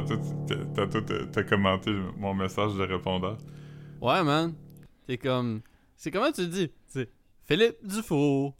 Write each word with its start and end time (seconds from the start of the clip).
tantôt, 0.00 0.16
t'as- 0.48 0.64
tantôt, 0.86 1.00
t'as 1.02 1.26
t'as 1.26 1.42
commenté 1.44 1.92
mon 2.16 2.34
message 2.34 2.74
de 2.74 2.82
répondeur. 2.82 3.38
Ouais, 4.00 4.22
man. 4.24 4.54
C'est 5.08 5.18
comme. 5.18 5.62
C'est 5.96 6.10
comment 6.10 6.32
tu 6.32 6.40
le 6.42 6.46
dis? 6.48 6.70
C'est 6.88 7.08
Philippe 7.44 7.76
Dufour. 7.86 8.56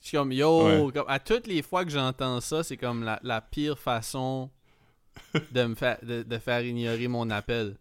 Je 0.00 0.08
suis 0.08 0.16
comme, 0.18 0.32
yo, 0.32 0.66
Ouais. 0.86 0.92
comme, 0.92 1.04
à 1.08 1.18
toutes 1.18 1.46
les 1.46 1.62
fois 1.62 1.84
que 1.84 1.90
j'entends 1.90 2.40
ça, 2.40 2.62
c'est 2.62 2.76
comme 2.76 3.02
la, 3.02 3.18
la 3.22 3.40
pire 3.40 3.78
façon 3.78 4.50
de 5.52 5.64
me 5.64 5.74
faire 5.74 5.98
de, 6.02 6.22
de 6.22 6.38
faire 6.38 6.60
ignorer 6.64 7.08
mon 7.08 7.28
appel. 7.30 7.76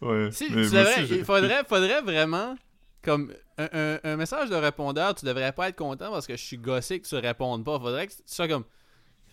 Ouais. 0.00 0.30
Si, 0.32 0.44
mais 0.44 0.48
tu 0.50 0.54
moi 0.54 0.64
devrais- 0.84 0.94
aussi, 0.94 1.06
j'ai- 1.06 1.18
il 1.18 1.24
faudrait, 1.24 1.64
faudrait 1.64 2.00
vraiment, 2.02 2.56
comme 3.02 3.32
un, 3.58 3.68
un- 3.72 3.98
un 4.04 4.16
message 4.16 4.48
de 4.48 4.54
répondeur, 4.54 5.14
tu 5.14 5.26
devrais 5.26 5.52
pas 5.52 5.68
être 5.68 5.76
content 5.76 6.10
parce 6.10 6.26
que 6.26 6.36
je 6.36 6.42
suis 6.42 6.56
gossé 6.56 7.00
que 7.00 7.06
tu 7.06 7.16
répondes 7.16 7.64
pas. 7.64 7.78
Faudrait 7.78 8.06
que 8.06 8.12
tu 8.12 8.22
sois 8.26 8.48
comme 8.48 8.64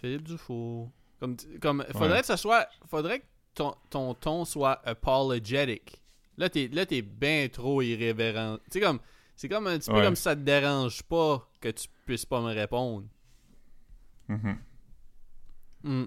Philippe 0.02 0.24
Dufour. 0.24 0.92
Comme, 1.20 1.36
comme, 1.62 1.84
faudrait 1.94 2.12
Ouais. 2.12 2.20
que 2.22 2.26
ça 2.28 2.38
soit, 2.38 2.68
faudrait 2.88 3.20
que 3.20 3.26
ton, 3.56 3.74
ton 3.90 4.14
ton 4.14 4.46
soit 4.46 4.80
apologetic. 4.88 6.02
Là, 6.38 6.50
t'es, 6.50 6.68
là, 6.72 6.86
t'es 6.86 7.02
bien 7.02 7.48
trop 7.52 7.82
irrévérent. 7.82 8.58
Sais, 8.70 8.80
comme, 8.80 9.00
c'est 9.36 9.50
comme 9.50 9.66
un 9.68 9.80
petit 9.80 9.90
peu 9.90 10.02
comme 10.02 10.16
si 10.16 10.22
ça 10.24 10.36
te 10.36 10.42
dérange 10.42 11.02
pas 11.04 11.50
que 11.60 11.70
tu 11.70 11.88
puisses 12.06 12.26
pas 12.26 12.40
me 12.42 12.54
répondre. 12.54 13.08
Mhm. 14.28 14.58
Hmm. 15.84 16.06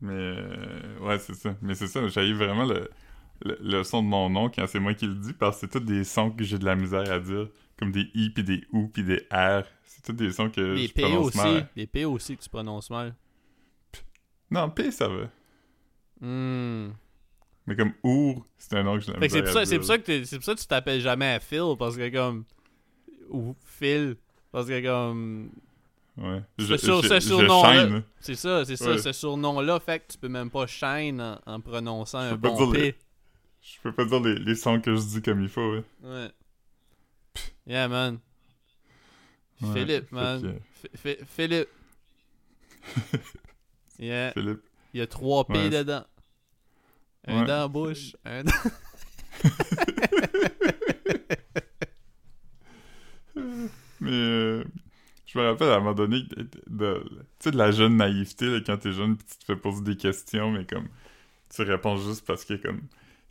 Mais 0.00 0.12
euh, 0.14 0.98
ouais, 1.00 1.18
c'est 1.18 1.34
ça. 1.34 1.56
Mais 1.60 1.74
c'est 1.74 1.88
ça, 1.88 2.06
j'ai 2.08 2.32
vraiment 2.32 2.64
le, 2.64 2.88
le, 3.44 3.58
le 3.60 3.82
son 3.84 4.02
de 4.02 4.08
mon 4.08 4.30
nom 4.30 4.48
quand 4.48 4.66
c'est 4.66 4.78
moi 4.80 4.94
qui 4.94 5.06
le 5.06 5.14
dis 5.16 5.32
parce 5.32 5.56
que 5.56 5.60
c'est 5.66 5.78
tous 5.80 5.84
des 5.84 6.04
sons 6.04 6.30
que 6.30 6.44
j'ai 6.44 6.58
de 6.58 6.64
la 6.64 6.76
misère 6.76 7.10
à 7.10 7.18
dire. 7.18 7.48
Comme 7.78 7.92
des 7.92 8.08
I, 8.14 8.30
puis 8.30 8.42
des 8.42 8.64
OU, 8.72 8.88
puis 8.88 9.04
des 9.04 9.18
R. 9.32 9.62
C'est 9.84 10.02
tous 10.02 10.12
des 10.12 10.32
sons 10.32 10.50
que 10.50 10.60
Les 10.60 10.88
je 10.88 10.92
P 10.94 11.02
prononce 11.02 11.26
aussi. 11.28 11.38
mal. 11.38 11.68
Les 11.76 11.86
P 11.86 12.04
aussi 12.04 12.36
que 12.36 12.42
tu 12.42 12.48
prononces 12.48 12.90
mal. 12.90 13.14
Non, 14.50 14.70
P, 14.70 14.90
ça 14.90 15.08
va. 15.08 15.28
Hmm. 16.20 16.90
Mais 17.66 17.76
comme 17.76 17.92
OUR, 18.02 18.46
c'est 18.56 18.74
un 18.76 18.82
nom 18.82 18.94
que 18.94 19.00
j'ai 19.00 19.08
de 19.08 19.12
la 19.12 19.20
Fait 19.20 19.26
que 19.28 19.32
c'est 19.34 19.42
pour, 19.42 19.52
ça, 19.52 19.64
c'est 19.64 19.70
dire. 19.72 19.78
pour 19.80 19.86
ça 19.86 19.98
que 19.98 20.02
t'es- 20.04 20.24
c'est 20.24 20.36
pour 20.36 20.44
ça 20.44 20.54
que 20.54 20.60
tu 20.60 20.66
t'appelles 20.66 21.00
jamais 21.00 21.38
Phil 21.40 21.74
parce 21.78 21.96
que 21.96 22.08
comme 22.10 22.44
ou 23.28 23.54
Phil 23.64 24.16
parce 24.50 24.66
que 24.66 24.82
comme 24.84 25.50
Ouais. 26.16 26.42
Ce 26.58 26.64
Je, 26.64 26.76
sur- 26.76 27.02
je- 27.02 27.08
ce 27.08 27.14
je 27.14 27.20
surnom-là. 27.20 28.02
c'est 28.18 28.34
ça 28.34 28.64
c'est 28.64 28.74
ça 28.76 28.90
Ouais. 28.92 28.98
ce 28.98 29.12
surnom 29.12 29.60
là 29.60 29.78
fait 29.78 30.00
que 30.00 30.12
tu 30.12 30.18
peux 30.18 30.28
même 30.28 30.50
pas 30.50 30.66
shine 30.66 31.20
en, 31.20 31.38
en 31.46 31.60
prononçant 31.60 32.18
un 32.18 32.30
peux 32.30 32.40
pas 32.40 32.48
bon 32.50 32.72
P. 32.72 32.78
les- 32.80 32.94
Je 33.60 33.78
peux 33.82 33.92
pas 33.94 34.04
dire 34.06 34.20
les, 34.20 34.34
les 34.40 34.54
sons 34.56 34.80
que 34.80 34.96
je 34.96 35.00
dis 35.02 35.22
comme 35.22 35.42
il 35.42 35.48
faut, 35.48 35.74
ouais. 35.74 35.84
Ouais. 36.02 36.30
Yeah 37.66 37.86
man. 37.86 38.18
Ouais, 39.60 39.72
Philippe 39.74 40.10
man. 40.10 40.58
que, 41.02 41.18
Philippe. 41.26 41.68
yeah. 43.98 44.32
Philippe. 44.32 44.62
Il 44.94 45.00
y 45.00 45.02
a 45.02 45.06
trois 45.06 45.44
P 45.46 45.52
Ouais. 45.54 45.70
dedans. 45.70 46.04
Un 47.26 47.40
Ouais. 47.40 47.46
dans 47.46 47.58
la 47.58 47.68
bouche. 47.68 48.16
Un 48.24 48.44
dans... 48.44 48.52
Mais 54.00 54.10
euh, 54.10 54.64
je 55.26 55.38
me 55.38 55.44
rappelle 55.48 55.70
à 55.70 55.76
un 55.76 55.78
moment 55.80 55.94
donné 55.94 56.22
de, 56.22 56.48
de- 56.68 57.04
de 57.50 57.56
la 57.56 57.70
jeune 57.70 57.96
naïveté 57.96 58.46
là, 58.46 58.60
quand 58.64 58.76
t'es 58.78 58.92
jeune 58.92 59.16
pis 59.16 59.24
tu 59.26 59.38
te 59.38 59.44
fais 59.44 59.56
poser 59.56 59.82
des 59.82 59.96
questions, 59.96 60.50
mais 60.50 60.64
comme 60.64 60.88
tu 61.54 61.62
réponds 61.62 61.96
juste 61.96 62.24
parce 62.26 62.44
que 62.44 62.54
comme 62.54 62.82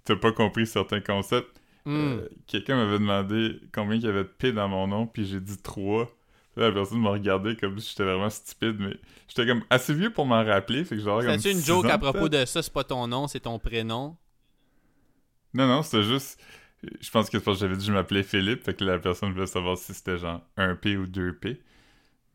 t'as 0.03 0.15
pas 0.15 0.31
compris 0.31 0.67
certains 0.67 1.01
concepts. 1.01 1.59
Hmm. 1.85 1.95
Euh, 2.19 2.27
Quelqu'un 2.47 2.75
m'avait 2.75 2.99
demandé 2.99 3.59
combien 3.73 3.95
il 3.95 4.03
y 4.03 4.07
avait 4.07 4.23
de 4.23 4.29
P 4.29 4.51
dans 4.51 4.67
mon 4.67 4.87
nom, 4.87 5.07
puis 5.07 5.25
j'ai 5.25 5.39
dit 5.39 5.57
3. 5.57 6.09
La 6.57 6.71
personne 6.71 7.01
m'a 7.01 7.11
regardé 7.11 7.55
comme 7.55 7.79
si 7.79 7.91
j'étais 7.91 8.03
vraiment 8.03 8.29
stupide, 8.29 8.77
mais 8.79 8.97
j'étais 9.29 9.47
comme 9.47 9.63
assez 9.69 9.93
vieux 9.93 10.11
pour 10.11 10.25
m'en 10.25 10.43
rappeler, 10.43 10.83
fait 10.85 10.95
que 10.97 11.01
genre 11.03 11.23
comme 11.23 11.43
C'est-tu 11.43 11.51
une 11.51 11.63
joke 11.63 11.89
ans, 11.89 11.91
à 11.91 11.99
propos 11.99 12.27
de 12.27 12.43
ça, 12.45 12.63
c'est 12.63 12.73
pas 12.73 12.83
ton 12.83 13.05
nom, 13.07 13.27
c'est 13.27 13.41
ton 13.41 13.59
prénom? 13.59 14.17
Non, 15.53 15.67
non, 15.67 15.81
c'était 15.83 16.03
juste. 16.03 16.39
Je 17.01 17.09
pense 17.09 17.29
que 17.29 17.39
c'est 17.39 17.43
parce 17.43 17.57
que 17.57 17.61
j'avais 17.65 17.75
dit 17.75 17.81
que 17.81 17.87
je 17.87 17.93
m'appelais 17.93 18.23
Philippe, 18.23 18.63
fait 18.63 18.75
que 18.75 18.83
la 18.83 18.99
personne 18.99 19.33
voulait 19.33 19.47
savoir 19.47 19.77
si 19.77 19.93
c'était 19.93 20.17
genre 20.17 20.41
un 20.57 20.75
P 20.75 20.97
ou 20.97 21.07
deux 21.07 21.33
P. 21.35 21.61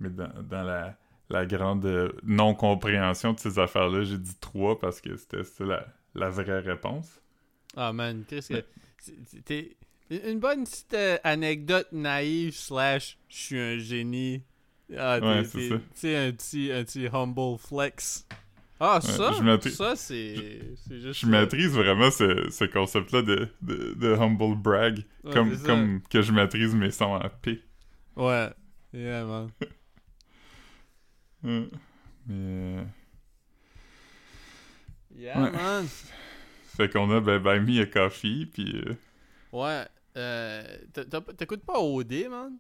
Mais 0.00 0.10
dans, 0.10 0.30
dans 0.42 0.62
la, 0.64 0.98
la 1.30 1.46
grande 1.46 1.86
euh, 1.86 2.12
non-compréhension 2.24 3.34
de 3.34 3.40
ces 3.40 3.58
affaires-là, 3.58 4.04
j'ai 4.04 4.18
dit 4.18 4.36
3 4.40 4.78
parce 4.80 5.00
que 5.00 5.16
c'était 5.16 5.42
la, 5.64 5.86
la 6.14 6.30
vraie 6.30 6.60
réponse. 6.60 7.20
Ah 7.76 7.92
man, 7.92 8.24
Chris, 8.26 8.46
que 8.48 8.62
c'est- 8.98 9.42
t'es 9.44 9.76
une 10.10 10.38
bonne 10.40 10.64
petite 10.64 10.94
euh, 10.94 11.18
anecdote 11.24 11.88
naïve 11.92 12.54
slash 12.54 13.18
je 13.28 13.36
suis 13.36 13.58
un 13.60 13.78
génie. 13.78 14.42
Ah, 14.96 15.18
Ouais, 15.20 15.44
c'est 15.44 15.68
ça. 15.70 15.76
Tu 15.76 15.82
sais, 15.94 16.16
un 16.16 16.32
petit, 16.32 16.70
un 16.72 16.84
petit 16.84 17.06
humble 17.12 17.58
flex. 17.58 18.26
Ah, 18.78 19.00
ça, 19.00 19.32
ça 19.70 19.94
c'est 19.96 20.58
juste. 20.90 20.90
Je 20.90 21.12
ça. 21.12 21.26
maîtrise 21.28 21.70
vraiment 21.72 22.10
ce, 22.10 22.50
ce 22.50 22.64
concept-là 22.64 23.22
de, 23.22 23.48
de, 23.62 23.94
de 23.94 24.12
humble 24.14 24.56
brag, 24.56 25.04
Ouais, 25.22 25.32
comme, 25.32 25.56
comme 25.62 26.02
que 26.10 26.20
je 26.20 26.32
maîtrise 26.32 26.74
mes 26.74 26.90
sons 26.90 27.14
en 27.14 27.28
P. 27.40 27.62
Ouais. 28.16 28.50
Yeah, 28.92 29.24
man. 29.24 29.50
Mais. 31.42 31.68
euh, 32.30 32.84
Yeah, 35.16 35.40
Ouais. 35.42 35.50
man. 35.52 35.86
Fait 36.76 36.88
qu'on 36.92 37.10
a 37.12 37.20
ben, 37.20 37.38
Buy 37.38 37.60
Me 37.60 37.82
a 37.82 37.86
Coffee, 37.86 38.46
puis. 38.46 38.82
euh, 38.84 38.94
Ouais. 39.52 39.84
Euh, 40.16 40.62
T'écoutes 41.36 41.64
pas 41.64 41.78
OD, 41.80 42.28
man? 42.30 42.52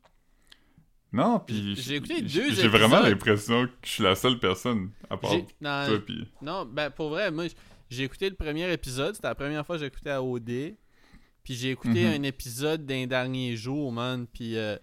Non, 1.12 1.40
puis. 1.40 1.74
J'ai 1.76 1.96
écouté 1.96 2.22
deux 2.22 2.52
J'ai 2.54 2.68
vraiment 2.68 3.00
l'impression 3.00 3.66
que 3.66 3.72
je 3.84 3.88
suis 3.90 4.02
la 4.04 4.14
seule 4.14 4.38
personne, 4.38 4.90
à 5.10 5.16
part 5.16 5.34
non, 5.34 5.86
toi, 5.86 5.98
puis. 6.04 6.26
Non, 6.40 6.64
ben 6.64 6.88
pour 6.90 7.10
vrai, 7.10 7.30
moi 7.30 7.44
j'ai 7.90 8.04
écouté 8.04 8.30
le 8.30 8.36
premier 8.36 8.72
épisode, 8.72 9.14
c'était 9.14 9.28
la 9.28 9.34
première 9.34 9.66
fois 9.66 9.76
que 9.76 9.82
j'écoutais 9.84 10.10
à 10.10 10.22
OD. 10.22 10.74
Puis 11.44 11.54
j'ai 11.54 11.70
écouté 11.72 12.04
Mhm. 12.06 12.12
un 12.14 12.22
épisode 12.22 12.86
d'un 12.86 13.06
dernier 13.06 13.56
jour, 13.56 13.92
man. 13.92 14.26
Puis, 14.32 14.56
euh, 14.56 14.76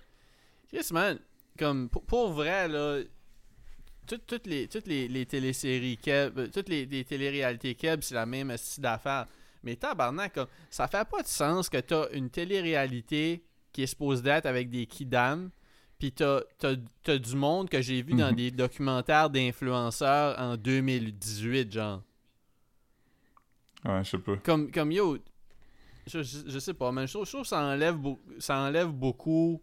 Chris, 0.68 0.86
man, 0.92 1.18
comme 1.58 1.90
pour, 1.90 2.04
pour 2.06 2.32
vrai, 2.34 2.68
là, 2.68 3.00
tout- 4.06 4.20
toutes 4.28 4.46
les, 4.46 4.68
toutes 4.68 4.86
les, 4.86 5.08
les 5.08 5.26
téléséries 5.26 5.98
Keb, 5.98 6.38
euh, 6.38 6.48
toutes 6.54 6.70
les, 6.70 6.86
les 6.86 7.04
téléréalités 7.06 7.74
Keb, 7.76 8.02
c'est 8.04 8.14
la 8.16 8.26
même 8.28 8.56
style 8.58 8.84
d'affaires. 8.84 9.26
Mais 9.64 9.76
tabarnak, 9.76 10.34
comme, 10.34 10.48
ça 10.70 10.88
fait 10.88 11.08
pas 11.08 11.22
de 11.22 11.28
sens 11.28 11.70
que 11.70 11.78
t'as 11.78 12.10
une 12.12 12.30
télé-réalité 12.30 13.44
qui 13.74 13.84
est 13.84 13.88
supposée 13.88 14.24
d'être 14.24 14.46
avec 14.46 14.70
des 14.70 14.86
kidams, 14.86 15.50
puis 15.98 16.12
t'as, 16.14 16.42
t'as, 16.58 16.76
t'as 17.04 17.18
du 17.18 17.36
monde 17.36 17.70
que 17.70 17.82
j'ai 17.82 18.02
vu 18.02 18.14
dans 18.14 18.30
Mhm. 18.30 18.36
des 18.36 18.52
documentaires 18.52 19.30
d'influenceurs 19.30 20.40
en 20.40 20.56
2018, 20.56 21.72
genre. 21.74 22.02
Ouais, 23.86 24.04
je 24.04 24.10
sais 24.12 24.18
pas. 24.18 24.38
Comme, 24.38 24.72
comme 24.72 24.92
yo, 24.92 25.18
je, 26.08 26.22
je, 26.24 26.38
je 26.48 26.60
sais 26.60 26.74
pas, 26.74 26.92
mais 26.92 27.08
je 27.08 27.14
trouve, 27.14 27.26
je 27.26 27.32
trouve 27.32 27.42
que 27.44 27.48
ça 27.48 27.62
enlève, 27.62 27.98
ça 28.40 28.58
enlève 28.60 28.90
beaucoup 28.90 29.62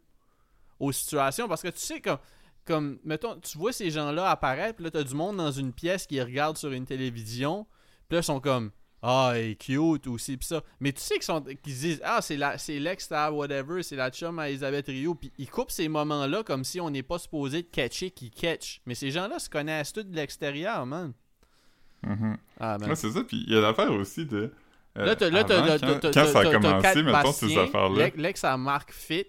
aux 0.79 0.93
situations 0.93 1.49
parce 1.49 1.63
que 1.63 1.69
tu 1.69 1.79
sais, 1.79 2.01
comme, 2.01 2.19
comme 2.65 2.99
mettons, 3.05 3.39
tu 3.41 3.59
vois 3.59 3.73
ces 3.73 3.91
gens-là 3.91 4.31
apparaître, 4.31 4.77
puis 4.77 4.85
là, 4.85 4.91
t'as 4.91 5.03
du 5.03 5.15
monde 5.15 5.37
dans 5.39 5.51
une 5.51 5.73
pièce 5.73 6.07
qui 6.07 6.21
regarde 6.21 6.57
sur 6.57 6.71
une 6.73 6.85
télévision, 6.87 7.67
puis 8.09 8.17
là, 8.17 8.21
ils 8.21 8.25
sont 8.25 8.41
comme. 8.41 8.71
Ah, 9.09 9.33
elle 9.37 9.51
est 9.51 9.55
cute 9.55 10.07
aussi, 10.09 10.37
pis 10.37 10.47
ça. 10.47 10.63
Mais 10.81 10.93
tu 10.93 11.01
sais 11.01 11.15
qu'ils 11.15 11.23
sont 11.23 11.41
qu'ils 11.41 11.75
se 11.75 11.81
disent 11.81 12.01
Ah, 12.05 12.19
c'est 12.21 12.79
l'ex 12.81 13.13
à 13.13 13.31
whatever, 13.31 13.83
c'est 13.85 13.95
la 13.95 14.11
chum 14.11 14.39
à 14.41 14.49
Elisabeth 14.49 14.87
Rio. 14.89 15.15
Puis 15.15 15.31
ils 15.39 15.49
coupent 15.49 15.71
ces 15.71 15.89
moments-là 15.89 16.43
comme 16.43 16.65
si 16.65 16.81
on 16.81 16.91
n'est 16.91 17.05
pas 17.05 17.19
supposé 17.19 17.63
de 17.63 17.69
catcher 17.69 18.11
qui 18.11 18.31
catch. 18.31 18.81
Mais 18.85 18.95
ces 18.97 19.11
gens-là 19.13 19.39
se 19.39 19.49
connaissent 19.49 19.93
tous 19.93 20.03
de 20.03 20.17
l'extérieur, 20.17 20.85
man. 20.87 21.13
Mhm. 22.03 22.37
Ah. 22.59 22.79
Ouais, 22.81 22.97
c'est 22.97 23.11
ça, 23.11 23.23
puis 23.23 23.45
il 23.47 23.53
y 23.55 23.57
a 23.57 23.61
l'affaire 23.61 23.93
aussi 23.93 24.27
de. 24.27 24.53
euh, 24.99 25.05
Là, 25.05 25.15
t'as, 25.15 25.31
quand, 26.01 26.11
quand 26.13 26.27
ça 26.27 26.39
a 26.41 26.43
commencé, 26.53 27.03
mettons, 27.03 27.33
ces 27.33 27.59
affaires-là. 27.59 28.11
l'ex- 28.17 28.45
à 28.45 28.57
Mark 28.57 28.93
Fit. 28.93 29.25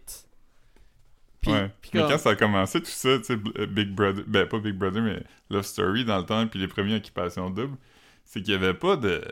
Puis, 1.42 1.52
ouais. 1.52 1.70
puis 1.82 1.92
mais 1.94 2.02
comme- 2.02 2.10
quand 2.12 2.18
ça 2.18 2.30
a 2.32 2.36
commencé, 2.36 2.80
tout 2.82 2.88
ça, 2.90 3.18
tu 3.20 3.26
sais, 3.26 3.38
euh, 3.60 3.68
Big 3.68 3.90
Brother, 3.94 4.24
ben 4.28 4.48
pas 4.48 4.60
Big 4.60 4.74
Brother, 4.76 5.02
mais 5.04 5.22
Love 5.50 5.66
Story 5.66 6.04
dans 6.04 6.18
le 6.18 6.26
temps, 6.26 6.48
puis 6.48 6.60
les 6.60 6.68
premiers 6.68 6.96
Occupation 6.96 7.50
Double, 7.50 7.78
c'est 8.26 8.42
qu'il 8.42 8.54
y 8.54 8.56
avait 8.58 8.74
pas 8.74 8.96
de. 8.98 9.24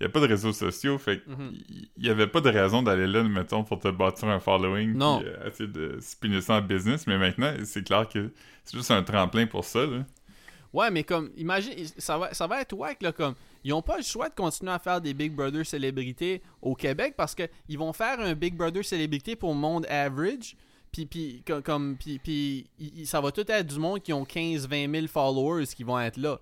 Il 0.00 0.02
y 0.02 0.04
avait 0.06 0.12
pas 0.12 0.20
de 0.20 0.26
réseaux 0.26 0.52
sociaux, 0.52 0.98
fait 0.98 1.22
qu'il 1.22 1.32
Mhm. 1.32 1.52
y 1.98 2.08
avait 2.10 2.26
pas 2.26 2.40
de 2.40 2.48
raison 2.50 2.82
d'aller 2.82 3.06
là, 3.06 3.22
mettons, 3.22 3.62
pour 3.62 3.78
te 3.78 3.88
bâtir 3.88 4.28
un 4.28 4.40
following, 4.40 4.94
Non. 4.94 5.20
puis 5.20 5.28
euh, 5.28 5.48
essayer 5.48 5.68
de 5.68 5.98
spinner 6.00 6.40
ça 6.40 6.54
en 6.56 6.62
business, 6.62 7.06
mais 7.06 7.18
maintenant, 7.18 7.54
c'est 7.64 7.84
clair 7.84 8.08
que 8.08 8.32
c'est 8.64 8.76
juste 8.76 8.90
un 8.90 9.02
tremplin 9.04 9.46
pour 9.46 9.64
ça, 9.64 9.86
là. 9.86 10.04
Ouais, 10.72 10.90
mais 10.90 11.04
comme, 11.04 11.30
imagine, 11.36 11.72
ça 11.98 12.16
va, 12.18 12.32
ça 12.32 12.46
va 12.46 12.62
être 12.62 12.72
wack, 12.72 13.02
là, 13.02 13.12
comme, 13.12 13.34
ils 13.62 13.72
ont 13.74 13.82
pas 13.82 13.98
le 13.98 14.02
choix 14.02 14.28
de 14.30 14.34
continuer 14.34 14.72
à 14.72 14.78
faire 14.78 15.00
des 15.02 15.12
Big 15.14 15.32
Brother 15.34 15.64
célébrités 15.66 16.42
au 16.62 16.74
Québec 16.74 17.14
parce 17.16 17.34
que 17.34 17.42
ils 17.68 17.78
vont 17.78 17.92
faire 17.92 18.18
un 18.18 18.34
Big 18.34 18.56
Brother 18.56 18.82
célébrité 18.84 19.36
pour 19.36 19.52
le 19.52 19.60
monde 19.60 19.86
average, 19.88 20.56
puis, 20.90 21.06
puis, 21.06 21.42
co- 21.46 21.60
comme, 21.62 21.96
puis, 21.96 22.18
puis, 22.18 22.66
ça 23.04 23.20
va 23.20 23.30
tout 23.32 23.44
être 23.46 23.66
du 23.66 23.78
monde 23.78 24.02
qui 24.02 24.12
ont 24.14 24.24
15-20 24.24 24.90
000 24.90 25.06
followers 25.06 25.66
qui 25.66 25.84
vont 25.84 26.00
être 26.00 26.16
là. 26.16 26.40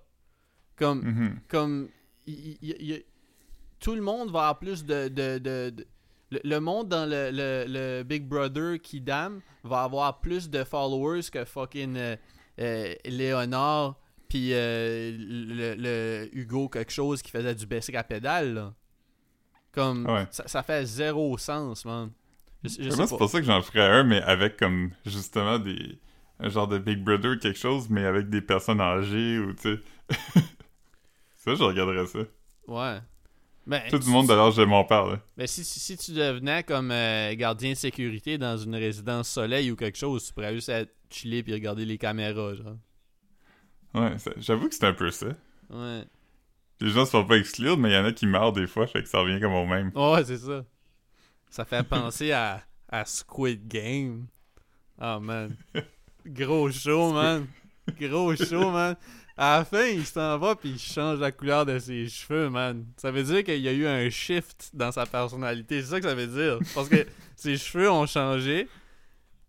Comme, 0.77 1.01
Mhm. 1.03 1.39
comme 1.47 1.89
il- 2.25 2.57
il- 2.61 2.75
il- 2.79 3.03
tout 3.81 3.95
le 3.95 4.01
monde 4.01 4.31
va 4.31 4.39
avoir 4.39 4.59
plus 4.59 4.85
de, 4.85 5.09
de, 5.09 5.37
de- 5.39 5.69
de- 5.71 5.87
le, 6.31 6.39
le 6.45 6.59
monde 6.61 6.87
dans 6.87 7.05
le, 7.09 7.29
le- 7.31 7.65
le 7.67 8.03
Big 8.03 8.25
Brother 8.25 8.79
qui 8.81 9.01
dame 9.01 9.41
va 9.65 9.83
avoir 9.83 10.21
plus 10.21 10.49
de 10.49 10.63
followers 10.63 11.23
que 11.31 11.43
fucking 11.43 11.97
euh, 11.97 12.15
euh, 12.59 12.93
Léonard 13.05 13.97
puis 14.29 14.51
euh, 14.53 15.11
le, 15.19 16.29
Hugo 16.31 16.69
quelque 16.69 16.93
chose 16.93 17.21
qui 17.21 17.31
faisait 17.31 17.53
du 17.53 17.65
basic 17.65 17.95
à 17.95 18.03
pédale, 18.05 18.53
là. 18.53 18.73
Comme, 19.73 20.05
Ouais. 20.05 20.25
ça, 20.31 20.47
ça 20.47 20.63
fait 20.63 20.85
zéro 20.85 21.37
sens, 21.37 21.83
man. 21.85 22.11
Je, 22.63 22.69
je 22.69 22.89
sais 22.91 22.95
Moi, 22.95 23.07
c'est 23.07 23.17
pour 23.17 23.29
ça 23.29 23.39
que 23.39 23.45
j'en 23.45 23.61
ferais 23.61 23.85
un, 23.85 24.03
mais 24.03 24.21
avec 24.21 24.55
comme 24.57 24.91
justement 25.05 25.59
des. 25.59 25.99
Un 26.39 26.49
genre 26.49 26.67
de 26.67 26.77
Big 26.77 27.03
Brother 27.03 27.37
quelque 27.39 27.59
chose, 27.59 27.89
mais 27.89 28.03
avec 28.05 28.29
des 28.29 28.41
personnes 28.41 28.81
âgées 28.81 29.37
ou 29.39 29.53
tu 29.53 29.61
sais. 29.75 29.79
ça, 31.37 31.55
je 31.55 31.63
regarderais 31.63 32.05
ça. 32.07 32.19
Ouais. 32.67 32.99
Ben, 33.67 33.81
Tout 33.89 33.99
le 33.99 34.11
monde 34.11 34.27
de 34.27 34.33
l'âge 34.33 34.55
de 34.55 34.65
mon 34.65 34.83
père, 34.83 35.05
là. 35.05 35.19
Ben, 35.37 35.45
si, 35.47 35.63
si, 35.63 35.79
si 35.79 35.97
tu 35.97 36.13
devenais 36.13 36.63
comme 36.63 36.91
euh, 36.91 37.33
gardien 37.35 37.71
de 37.71 37.75
sécurité 37.77 38.37
dans 38.37 38.57
une 38.57 38.75
résidence 38.75 39.29
soleil 39.29 39.69
ou 39.71 39.75
quelque 39.75 39.97
chose, 39.97 40.25
tu 40.25 40.33
pourrais 40.33 40.53
juste 40.53 40.69
être 40.69 40.91
chiller 41.09 41.43
puis 41.43 41.53
regarder 41.53 41.85
les 41.85 41.97
caméras, 41.97 42.55
genre. 42.55 42.75
Ouais, 43.93 44.15
j'avoue 44.37 44.69
que 44.69 44.75
c'est 44.75 44.85
un 44.85 44.93
peu 44.93 45.11
ça. 45.11 45.27
Ouais. 45.69 46.03
Les 46.79 46.89
gens 46.89 47.05
se 47.05 47.11
font 47.11 47.25
pas 47.25 47.37
exclure, 47.37 47.77
mais 47.77 47.89
il 47.89 47.93
y 47.93 47.97
en 47.97 48.05
a 48.05 48.11
qui 48.11 48.25
meurent 48.25 48.53
des 48.53 48.65
fois, 48.65 48.87
fait 48.87 49.03
que 49.03 49.09
ça 49.09 49.19
revient 49.19 49.39
comme 49.39 49.53
au 49.53 49.65
même. 49.65 49.91
Ouais, 49.93 50.23
c'est 50.23 50.37
ça. 50.37 50.65
Ça 51.49 51.65
fait 51.65 51.83
penser 51.83 52.31
à, 52.31 52.63
à 52.89 53.05
Squid 53.05 53.67
Game. 53.67 54.25
Oh 54.99 55.19
man. 55.19 55.55
Gros 56.25 56.71
show, 56.71 57.11
man. 57.13 57.47
Gros 57.99 58.35
show, 58.35 58.71
man. 58.71 58.95
À 59.37 59.59
la 59.59 59.65
fin, 59.65 59.85
il 59.85 60.05
s'en 60.05 60.37
va 60.37 60.55
puis 60.55 60.69
il 60.71 60.79
change 60.79 61.19
la 61.19 61.31
couleur 61.31 61.65
de 61.65 61.79
ses 61.79 62.07
cheveux, 62.07 62.49
man. 62.49 62.85
Ça 62.97 63.11
veut 63.11 63.23
dire 63.23 63.43
qu'il 63.43 63.61
y 63.61 63.67
a 63.67 63.73
eu 63.73 63.87
un 63.87 64.09
shift 64.09 64.69
dans 64.73 64.91
sa 64.91 65.05
personnalité. 65.05 65.81
C'est 65.81 65.87
ça 65.89 65.99
que 66.01 66.07
ça 66.07 66.15
veut 66.15 66.27
dire. 66.27 66.59
Parce 66.75 66.89
que 66.89 67.05
ses 67.35 67.57
cheveux 67.57 67.89
ont 67.89 68.05
changé. 68.05 68.67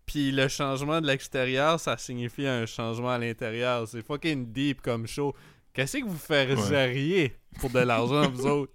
Puis 0.05 0.31
le 0.31 0.47
changement 0.47 0.99
de 1.01 1.07
l'extérieur, 1.07 1.79
ça 1.79 1.97
signifie 1.97 2.45
un 2.47 2.65
changement 2.65 3.09
à 3.11 3.17
l'intérieur. 3.17 3.87
C'est 3.87 4.05
fucking 4.05 4.51
deep 4.51 4.81
comme 4.81 5.07
show. 5.07 5.33
Qu'est-ce 5.73 5.97
que 5.97 6.05
vous 6.05 6.17
faisiez 6.17 7.35
pour 7.59 7.69
de 7.69 7.79
l'argent, 7.79 8.29
vous 8.29 8.45
autres? 8.47 8.73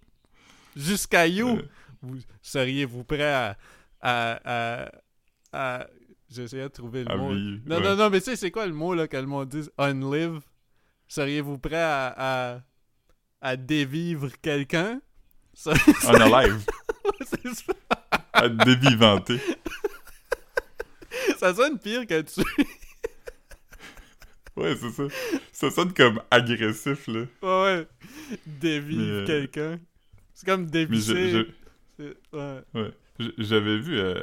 Jusqu'à 0.76 1.26
you, 1.26 1.58
Euh, 1.58 1.62
vous 2.02 2.19
seriez-vous 2.43 3.04
prêt 3.04 3.32
à. 3.32 3.56
à, 4.00 4.40
à, 4.44 4.90
à- 5.52 5.87
J'essayais 6.31 6.64
de 6.64 6.69
trouver 6.69 7.04
le 7.04 7.11
à 7.11 7.16
mot. 7.16 7.32
Non, 7.32 7.76
ouais. 7.76 7.82
non, 7.82 7.96
non, 7.96 8.11
mais 8.11 8.20
tu 8.20 8.26
sais, 8.26 8.37
c'est 8.37 8.50
quoi 8.50 8.66
le 8.66 8.75
mot 8.75 8.94
là, 8.94 9.08
que 9.08 9.16
le 9.16 9.26
monde 9.26 9.49
dit? 9.49 9.66
Unlive? 9.78 10.40
Seriez-vous 11.08 11.58
prêt 11.58 11.76
à, 11.82 12.14
à, 12.55 12.60
à 13.40 13.56
dévivre 13.56 14.28
quelqu'un? 14.43 15.00
Ça- 15.55 15.72
On 16.06 16.14
alive. 16.14 16.64
c'est 17.26 17.55
ça. 17.55 17.72
à 18.32 18.49
dévivanter. 18.49 19.40
ça 21.38 21.55
sonne 21.55 21.78
pire 21.78 22.06
que 22.06 22.20
tu. 22.22 22.40
Ouais, 24.56 24.75
c'est 24.75 24.90
ça. 24.90 25.05
Ça 25.52 25.70
sonne 25.70 25.94
comme 25.94 26.20
agressif, 26.32 27.06
là. 27.06 27.20
ouais, 27.43 27.49
ouais. 27.62 27.87
Dévivre 28.44 29.02
euh, 29.20 29.25
quelqu'un. 29.26 29.78
C'est 30.34 30.46
comme 30.46 30.66
dévisser. 30.66 31.31
je- 31.31 31.46
C'est- 31.96 32.16
Ouais. 32.75 32.90
J'avais 33.38 33.78
vu 33.78 33.99
euh, 33.99 34.16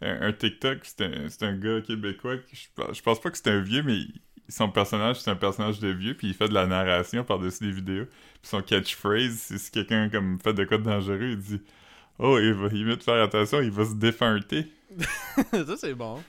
un, 0.00 0.28
un 0.28 0.32
TikTok, 0.32 0.84
c'était 0.84 1.06
un, 1.06 1.26
un 1.40 1.56
gars 1.58 1.80
québécois, 1.80 2.38
qui- 2.38 2.54
je, 2.56 3.02
pense- 3.02 3.20
pas 3.20 3.30
que 3.30 3.36
c'était 3.36 3.50
un 3.50 3.62
vieux, 3.62 3.82
mais 3.82 3.98
son 4.48 4.70
personnage, 4.70 5.20
c'est 5.20 5.30
un 5.30 5.36
personnage 5.36 5.80
de 5.80 5.88
vieux, 5.88 6.14
puis 6.16 6.28
il 6.28 6.34
fait 6.34 6.48
de 6.48 6.54
la 6.54 6.66
narration 6.66 7.24
par-dessus 7.24 7.64
des 7.64 7.72
vidéos. 7.72 8.04
Puis 8.04 8.50
son 8.50 8.62
catchphrase, 8.62 9.36
c'est 9.36 9.58
si 9.58 9.70
quelqu'un 9.70 10.08
comme 10.10 10.38
fait 10.40 10.52
de 10.52 10.64
quoi 10.64 10.78
de 10.78 10.82
dangereux, 10.82 11.30
il 11.30 11.38
dit 11.38 11.60
«Oh, 12.18 12.38
il 12.38 12.52
va 12.52 12.68
il 12.72 12.86
va 12.86 12.96
te 12.96 13.02
faire 13.04 13.22
attention, 13.22 13.60
il 13.60 13.70
va 13.70 13.84
se 13.84 13.94
défunter. 13.94 14.70
ça, 15.50 15.76
c'est 15.76 15.94
bon. 15.94 16.22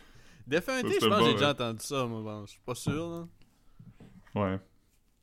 Défunté, 0.48 0.94
Ça, 0.94 1.00
je 1.02 1.08
pense 1.08 1.20
que 1.20 1.26
j'ai 1.26 1.34
déjà 1.34 1.52
entendu 1.52 1.84
ça, 1.84 2.06
moi. 2.06 2.22
Bon, 2.22 2.46
je 2.46 2.52
suis 2.52 2.62
pas 2.66 2.76
sûr, 2.76 3.10
là.» 3.10 3.28
Ouais. 4.36 4.60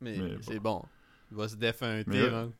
Mais, 0.01 0.17
Mais 0.17 0.35
c'est 0.41 0.59
bon. 0.59 0.83
Il 1.31 1.37
va 1.37 1.47
se 1.47 1.55
défunter, 1.55 2.03
Mais 2.07 2.29
man. 2.29 2.51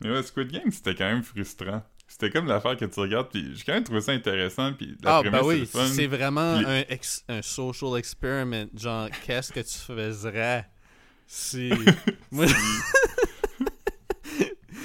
Mais 0.00 0.10
ouais, 0.10 0.22
Squid 0.22 0.50
Game, 0.50 0.70
c'était 0.70 0.94
quand 0.94 1.04
même 1.04 1.22
frustrant. 1.22 1.82
C'était 2.12 2.30
comme 2.30 2.46
l'affaire 2.46 2.76
que 2.76 2.84
tu 2.84 3.00
regardes, 3.00 3.30
puis 3.30 3.52
j'ai 3.56 3.64
quand 3.64 3.72
même 3.72 3.84
trouvé 3.84 4.02
ça 4.02 4.12
intéressant, 4.12 4.74
puis 4.74 4.98
la 5.02 5.16
Ah, 5.16 5.22
bah 5.22 5.40
oui, 5.42 5.66
c'est 5.66 6.06
vraiment 6.06 6.42
un, 6.42 6.84
ex- 6.90 7.24
un 7.26 7.40
social 7.40 7.96
experiment. 7.98 8.66
Genre, 8.76 9.08
qu'est-ce 9.24 9.50
que 9.50 9.60
tu 9.60 9.78
ferais 9.78 10.66
si. 11.26 11.70
Moi, 12.30 12.44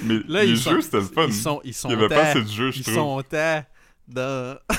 Mais 0.04 0.20
là, 0.26 0.42
les 0.44 0.52
ils 0.52 0.56
jeux, 0.56 0.80
c'était 0.80 0.96
le 1.00 1.02
fun. 1.02 1.26
Ils 1.26 1.34
sont, 1.34 1.60
ils 1.64 1.74
sont 1.74 1.90
Il 1.90 1.92
y 1.92 1.94
avait 1.96 2.08
pas 2.08 2.22
assez 2.30 2.42
de 2.42 2.48
jeux, 2.48 2.70
je 2.70 2.78
Ils 2.78 2.82
trouve. 2.82 2.94
sont 2.94 3.22
à 3.36 3.64
dans. 4.08 4.58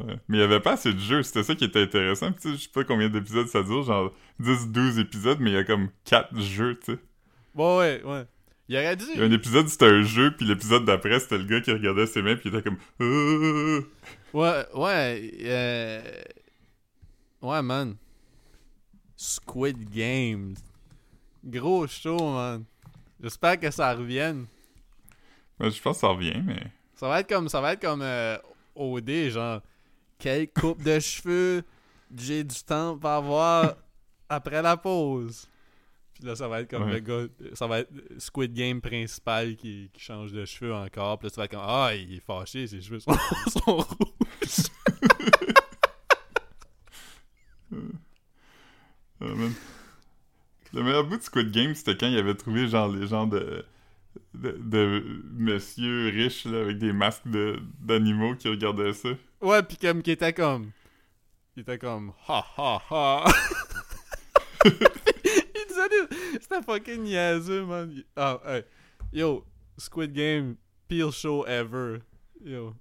Ouais. 0.00 0.18
Mais 0.26 0.38
il 0.38 0.40
y 0.40 0.44
avait 0.44 0.58
pas 0.58 0.72
assez 0.72 0.92
de 0.92 0.98
jeux, 0.98 1.22
c'était 1.22 1.44
ça 1.44 1.54
qui 1.54 1.64
était 1.64 1.82
intéressant. 1.82 2.32
Puis, 2.32 2.42
tu 2.42 2.48
sais, 2.50 2.56
je 2.56 2.62
sais 2.64 2.68
pas 2.72 2.82
combien 2.82 3.08
d'épisodes 3.08 3.46
ça 3.46 3.62
dure, 3.62 3.84
genre 3.84 4.12
10-12 4.40 4.98
épisodes, 5.00 5.38
mais 5.40 5.50
il 5.50 5.54
y 5.54 5.56
a 5.56 5.62
comme 5.62 5.88
4 6.04 6.36
jeux, 6.40 6.78
tu 6.84 6.94
sais. 6.94 6.98
Ouais, 7.54 7.76
ouais, 7.78 8.02
ouais. 8.04 8.26
Il 8.68 8.76
aurait 8.76 8.96
dû. 8.96 9.04
Il 9.14 9.20
y 9.20 9.22
a 9.22 9.26
un 9.26 9.32
épisode, 9.32 9.68
c'était 9.68 9.86
un 9.86 10.02
jeu, 10.02 10.34
puis 10.34 10.46
l'épisode 10.46 10.84
d'après, 10.84 11.20
c'était 11.20 11.38
le 11.38 11.44
gars 11.44 11.60
qui 11.60 11.70
regardait 11.70 12.06
ses 12.06 12.22
mains, 12.22 12.36
puis 12.36 12.48
il 12.48 12.54
était 12.54 12.62
comme... 12.62 12.78
Euh... 13.00 13.82
Ouais, 14.32 14.66
ouais. 14.74 15.30
euh, 15.42 16.02
Ouais, 17.42 17.62
man. 17.62 17.96
Squid 19.16 19.90
Games. 19.90 20.54
Gros 21.44 21.86
show, 21.86 22.16
man. 22.16 22.64
J'espère 23.22 23.60
que 23.60 23.70
ça 23.70 23.94
revienne. 23.94 24.46
Ouais, 25.60 25.70
je 25.70 25.80
pense 25.80 25.96
que 25.96 26.00
ça 26.00 26.08
revient, 26.08 26.42
mais... 26.44 26.62
Ça 26.94 27.08
va 27.08 27.20
être 27.20 27.28
comme 27.28 27.48
ça 27.48 27.60
va 27.60 27.72
être 27.72 27.80
comme 27.80 28.02
euh, 28.02 28.36
OD 28.74 29.28
genre 29.28 29.60
quelle 30.18 30.48
coupe 30.48 30.82
de 30.82 30.98
cheveux 31.00 31.62
j'ai 32.16 32.44
du 32.44 32.62
temps 32.62 32.96
pour 32.96 33.10
avoir 33.10 33.74
après 34.28 34.62
la 34.62 34.76
pause? 34.76 35.48
Là 36.24 36.34
ça 36.36 36.48
va 36.48 36.60
être 36.62 36.70
comme 36.70 36.84
Ouais. 36.84 36.92
le 36.94 36.98
gars 37.00 37.26
ça 37.54 37.66
va 37.66 37.80
être 37.80 37.90
Squid 38.18 38.52
Game 38.54 38.80
principal 38.80 39.56
qui, 39.56 39.90
qui 39.92 40.00
change 40.02 40.32
de 40.32 40.44
cheveux 40.44 40.74
encore. 40.74 41.18
Puis 41.18 41.28
là 41.28 41.34
ça 41.34 41.40
va 41.40 41.44
être 41.44 41.50
comme 41.52 41.60
ah 41.62 41.90
il 41.94 42.14
est 42.14 42.20
fâché 42.20 42.66
ses 42.66 42.80
cheveux 42.80 43.00
sont, 43.00 43.12
sont 43.48 43.76
rouges. 43.76 44.70
Ah, 49.20 49.24
man. 49.26 49.52
Le 50.72 50.82
meilleur 50.82 51.04
bout 51.06 51.16
de 51.18 51.22
Squid 51.22 51.50
Game, 51.52 51.74
c'était 51.74 51.96
quand 51.96 52.08
il 52.08 52.18
avait 52.18 52.34
trouvé, 52.34 52.68
genre, 52.68 52.88
les 52.88 53.06
gens 53.06 53.26
de... 53.26 53.64
De, 54.32 54.52
de 54.60 55.22
monsieur 55.32 56.08
riches, 56.10 56.44
là, 56.44 56.60
avec 56.60 56.78
des 56.78 56.92
masques 56.92 57.26
de- 57.26 57.60
d'animaux 57.80 58.36
qui 58.36 58.48
regardaient 58.48 58.92
ça. 58.92 59.08
Ouais 59.40 59.60
puis 59.64 59.76
comme 59.76 60.02
qui 60.02 60.12
était 60.12 60.32
comme 60.32 60.70
il 61.56 61.62
était 61.62 61.78
comme 61.78 62.12
ha 62.28 62.44
ha 62.56 62.80
ha. 62.90 63.24
c'était 66.40 66.62
fucking 66.62 67.02
niaiseux 67.02 67.64
man. 67.64 68.02
Ah 68.16 68.40
hey. 68.46 68.64
yo 69.12 69.44
Squid 69.78 70.12
Game 70.12 70.56
pire 70.88 71.12
show 71.12 71.44
ever. 71.46 72.00
Yo. 72.44 72.74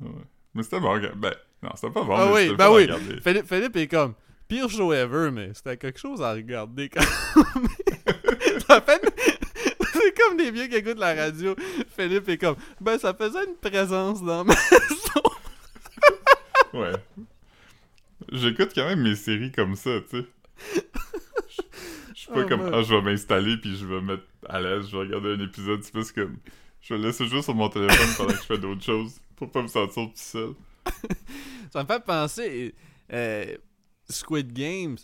Ouais. 0.00 0.10
Mais 0.54 0.62
c'était 0.62 0.80
bon. 0.80 0.98
Ben, 1.16 1.34
non, 1.62 1.70
c'était 1.74 1.92
pas 1.92 2.02
bon, 2.02 2.14
Ah 2.14 2.26
mais 2.26 2.50
oui, 2.50 2.56
ben 2.56 2.70
oui. 2.70 2.88
Philippe, 3.22 3.46
Philippe 3.46 3.76
est 3.76 3.88
comme 3.88 4.14
pire 4.46 4.68
show 4.70 4.92
ever, 4.92 5.30
mais 5.30 5.52
c'était 5.54 5.76
quelque 5.76 5.98
chose 5.98 6.22
à 6.22 6.32
regarder 6.32 6.88
quand 6.88 7.04
même. 7.36 7.68
ça 8.66 8.80
fait 8.80 9.02
C'est 9.92 10.16
comme 10.16 10.36
des 10.36 10.50
vieux 10.50 10.66
qui 10.66 10.76
écoutent 10.76 10.98
la 10.98 11.14
radio. 11.14 11.56
Philippe 11.96 12.28
est 12.28 12.38
comme 12.38 12.56
ben 12.80 12.98
ça 12.98 13.14
faisait 13.14 13.44
une 13.44 13.56
présence 13.56 14.22
dans 14.22 14.44
ma 14.44 14.54
maison. 14.54 15.22
Ouais. 16.74 16.92
J'écoute 18.30 18.72
quand 18.74 18.84
même 18.84 19.02
mes 19.02 19.16
séries 19.16 19.52
comme 19.52 19.74
ça, 19.74 19.90
tu 20.10 20.20
sais. 20.20 20.26
Suis 22.28 22.34
pas 22.34 22.42
Oh, 22.44 22.48
comme, 22.48 22.62
man. 22.62 22.74
ah, 22.74 22.82
je 22.82 22.94
vais 22.94 23.02
m'installer 23.02 23.56
puis 23.56 23.76
je 23.76 23.86
vais 23.86 24.00
me 24.00 24.12
mettre 24.16 24.24
à 24.48 24.60
l'aise, 24.60 24.86
je 24.88 24.92
vais 24.96 25.04
regarder 25.04 25.30
un 25.34 25.40
épisode, 25.44 25.82
c'est 25.82 25.92
plus 25.92 26.12
comme, 26.12 26.36
je 26.80 26.94
vais 26.94 27.00
laisser 27.00 27.26
jouer 27.26 27.42
sur 27.42 27.54
mon 27.54 27.68
téléphone 27.68 28.06
pendant 28.16 28.32
que 28.32 28.38
je 28.40 28.46
fais 28.46 28.58
d'autres 28.58 28.82
choses, 28.84 29.20
pour 29.36 29.50
pas 29.50 29.62
me 29.62 29.68
sentir 29.68 30.04
tout 30.04 30.12
seul. 30.14 30.52
Ça 31.72 31.82
me 31.82 31.86
fait 31.88 32.04
penser 32.04 32.74
euh, 33.12 33.56
Squid 34.08 34.52
Games. 34.52 34.96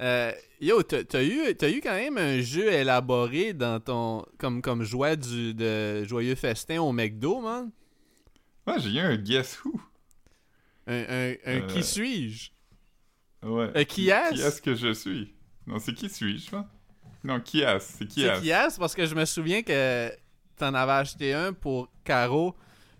Euh, 0.00 0.32
yo, 0.60 0.82
t'as 0.82 1.22
eu, 1.22 1.54
t'as 1.56 1.70
eu 1.70 1.80
quand 1.80 1.94
même 1.94 2.18
un 2.18 2.40
jeu 2.40 2.72
élaboré 2.72 3.52
dans 3.52 3.78
ton 3.78 4.24
comme 4.38 4.60
comme 4.60 4.82
jouet 4.82 5.16
du 5.16 5.54
de 5.54 6.02
joyeux 6.04 6.34
festin 6.34 6.80
au 6.82 6.90
McDo, 6.92 7.40
man? 7.40 7.70
Ouais, 8.66 8.80
j'ai 8.80 8.90
eu 8.90 8.98
un 8.98 9.16
Guess 9.16 9.60
Who. 9.64 9.80
Un, 10.88 10.94
un, 10.94 11.30
un 11.30 11.36
Euh, 11.46 11.66
qui 11.68 11.82
suis-je? 11.84 12.50
Ouais. 13.44 13.70
Un 13.74 13.84
qui 13.84 14.08
est 14.10 14.32
Qui 14.34 14.40
est-ce 14.40 14.60
que 14.60 14.74
je 14.74 14.92
suis? 14.92 15.32
Non, 15.66 15.78
c'est 15.78 15.94
qui 15.94 16.08
suis-je? 16.08 16.54
Non, 17.22 17.40
qui 17.40 17.62
est-ce? 17.62 17.98
C'est 17.98 18.06
qui 18.06 18.20
C'est 18.20 18.46
est 18.46 18.78
parce 18.78 18.94
que 18.94 19.06
je 19.06 19.14
me 19.14 19.24
souviens 19.24 19.62
que 19.62 20.10
t'en 20.56 20.74
avais 20.74 20.92
acheté 20.92 21.32
un 21.32 21.52
pour 21.52 21.88
Caro, 22.04 22.54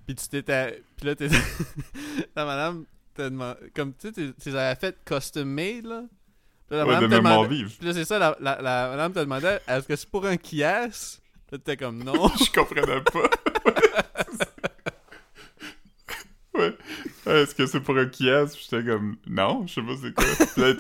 puis 0.06 0.14
tu 0.14 0.28
t'étais. 0.28 0.82
Puis 0.96 1.06
là, 1.06 1.14
t'étais. 1.14 1.36
la 2.36 2.44
madame 2.46 2.84
t'a 3.14 3.28
demandé. 3.28 3.58
Comme 3.74 3.92
tu 3.94 4.08
sais, 4.08 4.12
tu 4.14 4.48
les 4.48 4.56
avais 4.56 4.78
fait 4.80 4.96
custom 5.04 5.48
made, 5.48 5.84
là. 5.84 6.04
Puis 6.68 6.78
là, 6.78 6.84
la 6.84 6.86
Ouais, 6.86 6.94
de 6.96 7.00
madame 7.06 7.10
mémoire 7.22 7.42
demandé- 7.42 7.56
vive. 7.56 7.76
Puis 7.76 7.86
là, 7.86 7.92
c'est 7.92 8.04
ça, 8.06 8.18
la, 8.18 8.36
la, 8.40 8.62
la 8.62 8.88
madame 8.88 9.12
te 9.12 9.18
demandait 9.18 9.60
est-ce 9.68 9.86
que 9.86 9.96
c'est 9.96 10.08
pour 10.08 10.24
un 10.26 10.36
kias 10.38 11.20
Là, 11.52 11.58
t'étais 11.58 11.76
comme 11.76 12.02
non. 12.02 12.28
je 12.38 12.50
comprenais 12.50 13.02
pas. 13.02 13.28
ouais. 16.54 16.74
Est-ce 17.26 17.54
que 17.54 17.66
c'est 17.66 17.80
pour 17.80 17.96
un 17.98 18.06
kiosque? 18.06 18.58
J'étais 18.62 18.84
comme, 18.90 19.16
non, 19.26 19.66
je 19.66 19.74
sais 19.74 19.82
pas 19.82 19.92
c'est 20.00 20.14
quoi. 20.14 20.46
Puis 20.52 20.62
là, 20.62 20.74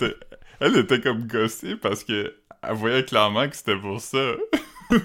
elle 0.64 0.78
était, 0.78 1.00
comme 1.00 1.26
gossée 1.26 1.76
parce 1.76 2.04
que 2.04 2.34
elle 2.62 2.74
voyait 2.74 3.04
clairement 3.04 3.46
que 3.48 3.54
c'était 3.54 3.76
pour 3.76 4.00
ça. 4.00 4.32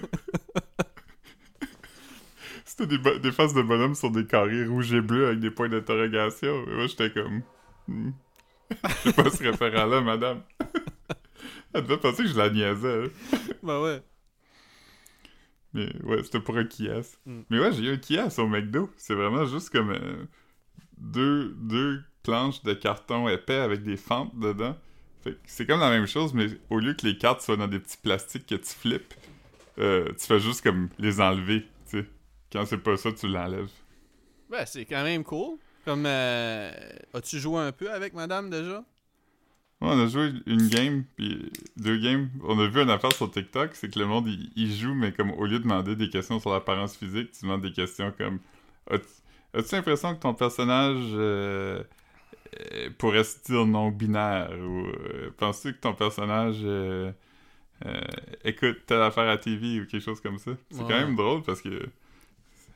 c'était 2.65 2.97
des, 2.97 3.31
faces 3.31 3.53
de 3.53 3.61
bonhomme 3.61 3.95
sur 3.95 4.09
des 4.09 4.25
carrés 4.25 4.65
rouges 4.65 4.93
et 4.93 5.01
bleus 5.01 5.27
avec 5.27 5.39
des 5.39 5.51
points 5.51 5.67
d'interrogation. 5.67 6.63
Et 6.65 6.73
moi, 6.75 6.87
j'étais 6.87 7.11
comme... 7.11 7.41
Hmm. 7.87 8.11
Je 8.83 9.09
sais 9.09 9.13
pas 9.13 9.29
ce 9.29 9.43
référent-là, 9.43 9.99
madame. 10.01 10.43
Elle 11.73 11.83
devait 11.83 11.97
penser 11.97 12.23
que 12.23 12.29
je 12.29 12.37
la 12.37 12.49
niaisais. 12.49 13.11
Ben 13.61 13.81
ouais. 13.81 14.01
Mais 15.73 15.89
ouais, 16.03 16.23
c'était 16.23 16.39
pour 16.39 16.57
un 16.57 16.63
Kias. 16.63 17.17
Mm. 17.25 17.41
Mais 17.49 17.59
ouais, 17.59 17.73
j'ai 17.73 17.83
eu 17.83 17.93
un 17.93 17.97
Kias 17.97 18.35
au 18.37 18.47
McDo. 18.47 18.89
C'est 18.95 19.13
vraiment 19.13 19.45
juste 19.45 19.69
comme 19.71 19.91
euh, 19.91 20.25
deux, 20.97 21.53
deux 21.57 22.01
planches 22.23 22.63
de 22.63 22.73
carton 22.73 23.27
épais 23.27 23.59
avec 23.59 23.83
des 23.83 23.97
fentes 23.97 24.37
dedans. 24.39 24.77
Fait 25.23 25.31
que 25.31 25.37
c'est 25.45 25.65
comme 25.65 25.79
la 25.79 25.89
même 25.89 26.07
chose, 26.07 26.33
mais 26.33 26.47
au 26.69 26.79
lieu 26.79 26.93
que 26.93 27.05
les 27.05 27.17
cartes 27.17 27.41
soient 27.41 27.57
dans 27.57 27.67
des 27.67 27.79
petits 27.79 27.97
plastiques 27.97 28.45
que 28.45 28.55
tu 28.55 28.73
flippes, 28.73 29.13
euh, 29.77 30.07
tu 30.17 30.25
fais 30.25 30.39
juste 30.39 30.61
comme 30.61 30.89
les 30.97 31.19
enlever, 31.19 31.61
tu 31.89 31.99
sais. 31.99 32.05
Quand 32.51 32.65
c'est 32.65 32.77
pas 32.77 32.97
ça, 32.97 33.11
tu 33.11 33.27
l'enlèves. 33.27 33.69
Ben, 34.49 34.65
c'est 34.65 34.85
quand 34.85 35.03
même 35.03 35.23
cool. 35.23 35.57
Comme, 35.85 36.05
euh, 36.05 36.71
as-tu 37.13 37.39
joué 37.39 37.59
un 37.59 37.71
peu 37.71 37.91
avec 37.91 38.13
madame 38.13 38.49
déjà? 38.49 38.83
Ouais, 39.81 39.87
on 39.91 39.99
a 39.99 40.07
joué 40.07 40.31
une 40.45 40.67
game, 40.67 41.05
puis 41.15 41.51
deux 41.77 41.97
games. 41.97 42.29
On 42.43 42.59
a 42.59 42.67
vu 42.67 42.81
une 42.81 42.89
affaire 42.89 43.13
sur 43.13 43.31
TikTok, 43.31 43.75
c'est 43.75 43.93
que 43.93 43.99
le 43.99 44.05
monde, 44.05 44.27
il, 44.27 44.51
il 44.55 44.73
joue, 44.73 44.93
mais 44.93 45.11
comme 45.13 45.31
au 45.31 45.45
lieu 45.45 45.59
de 45.59 45.63
demander 45.63 45.95
des 45.95 46.09
questions 46.09 46.39
sur 46.39 46.51
l'apparence 46.51 46.97
physique, 46.97 47.31
tu 47.31 47.43
demandes 47.43 47.61
des 47.61 47.71
questions 47.71 48.13
comme 48.17 48.39
As-tu 49.53 49.75
l'impression 49.75 50.15
que 50.15 50.19
ton 50.19 50.33
personnage 50.33 51.11
euh, 51.13 51.83
pourrait 52.97 53.23
se 53.23 53.39
dire 53.43 53.65
non-binaire 53.65 54.51
Ou 54.59 54.87
euh, 54.87 55.31
penses-tu 55.37 55.73
que 55.73 55.79
ton 55.79 55.93
personnage 55.93 56.59
euh, 56.63 57.11
euh, 57.85 58.01
écoute 58.43 58.85
telle 58.85 59.01
affaire 59.01 59.29
à 59.29 59.37
TV 59.37 59.81
ou 59.81 59.85
quelque 59.85 60.03
chose 60.03 60.21
comme 60.21 60.37
ça? 60.39 60.51
C'est 60.69 60.77
Ouais. 60.79 60.83
quand 60.87 60.99
même 60.99 61.15
drôle 61.15 61.43
parce 61.43 61.61
que 61.61 61.85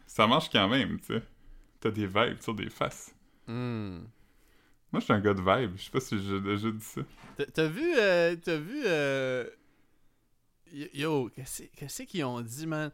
ça 0.08 0.28
marche 0.28 0.50
quand 0.52 0.68
même, 0.70 1.00
tu 1.00 1.08
sais. 1.08 1.22
T'as 1.80 1.92
des 1.92 2.08
vibes 2.08 2.40
sur 2.42 2.54
des 2.54 2.70
faces. 2.70 3.14
Hmm. 3.48 4.00
Moi, 4.92 5.00
je 5.00 5.06
suis 5.06 5.14
un 5.14 5.20
gars 5.20 5.34
de 5.34 5.42
vibe. 5.42 5.72
Je 5.76 5.84
sais 5.86 5.92
pas 5.92 6.00
si 6.00 6.18
j'ai 6.24 6.40
déjà 6.40 6.70
dit 6.72 6.80
ça. 6.84 7.02
T'as- 7.54 7.68
vu, 7.68 7.94
euh, 7.98 8.36
t'as 8.36 8.58
vu, 8.58 8.84
euh, 8.86 9.50
yo, 10.94 11.30
qu'est-ce 11.36 11.64
qu'est-ce 11.76 12.04
qu'ils 12.04 12.24
ont 12.24 12.42
dit, 12.42 12.68
man? 12.68 12.92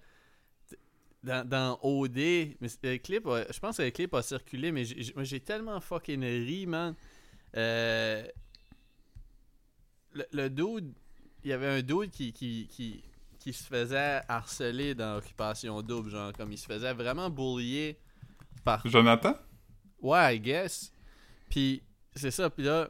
Dans, 1.21 1.45
dans 1.47 1.79
OD, 1.83 2.55
mais 2.61 2.69
le 2.83 2.97
clip, 2.97 3.27
a- 3.27 3.51
je 3.51 3.59
pense 3.59 3.75
que 3.77 3.81
le 3.83 3.91
clip 3.91 4.13
a 4.13 4.21
circulé, 4.21 4.71
mais 4.71 4.85
j'ai- 4.85 5.01
j'ai 5.03 5.13
moi, 5.13 5.23
j'ai 5.25 5.41
tellement 5.41 5.81
fucking 5.81 6.23
ri, 6.23 6.65
man. 6.65 6.95
Euh, 7.57 8.25
le, 10.13 10.25
le 10.31 10.49
dude, 10.49 10.93
il 11.43 11.49
y 11.49 11.53
avait 11.53 11.67
un 11.67 11.81
dude 11.81 12.09
qui, 12.11 12.31
qui, 12.33 12.67
qui, 12.71 13.03
qui 13.39 13.53
se 13.53 13.63
faisait 13.65 14.21
harceler 14.27 14.95
dans 14.95 15.17
Occupation 15.17 15.81
Double, 15.81 16.09
genre, 16.09 16.33
comme 16.33 16.51
il 16.51 16.57
se 16.57 16.65
faisait 16.65 16.93
vraiment 16.93 17.29
bullier 17.29 17.97
par 18.63 18.85
Jonathan? 18.87 19.35
Ouais, 20.01 20.37
I 20.37 20.39
guess. 20.39 20.91
Puis 21.49 21.81
c'est 22.15 22.31
ça, 22.31 22.49
puis 22.49 22.63
là, 22.63 22.89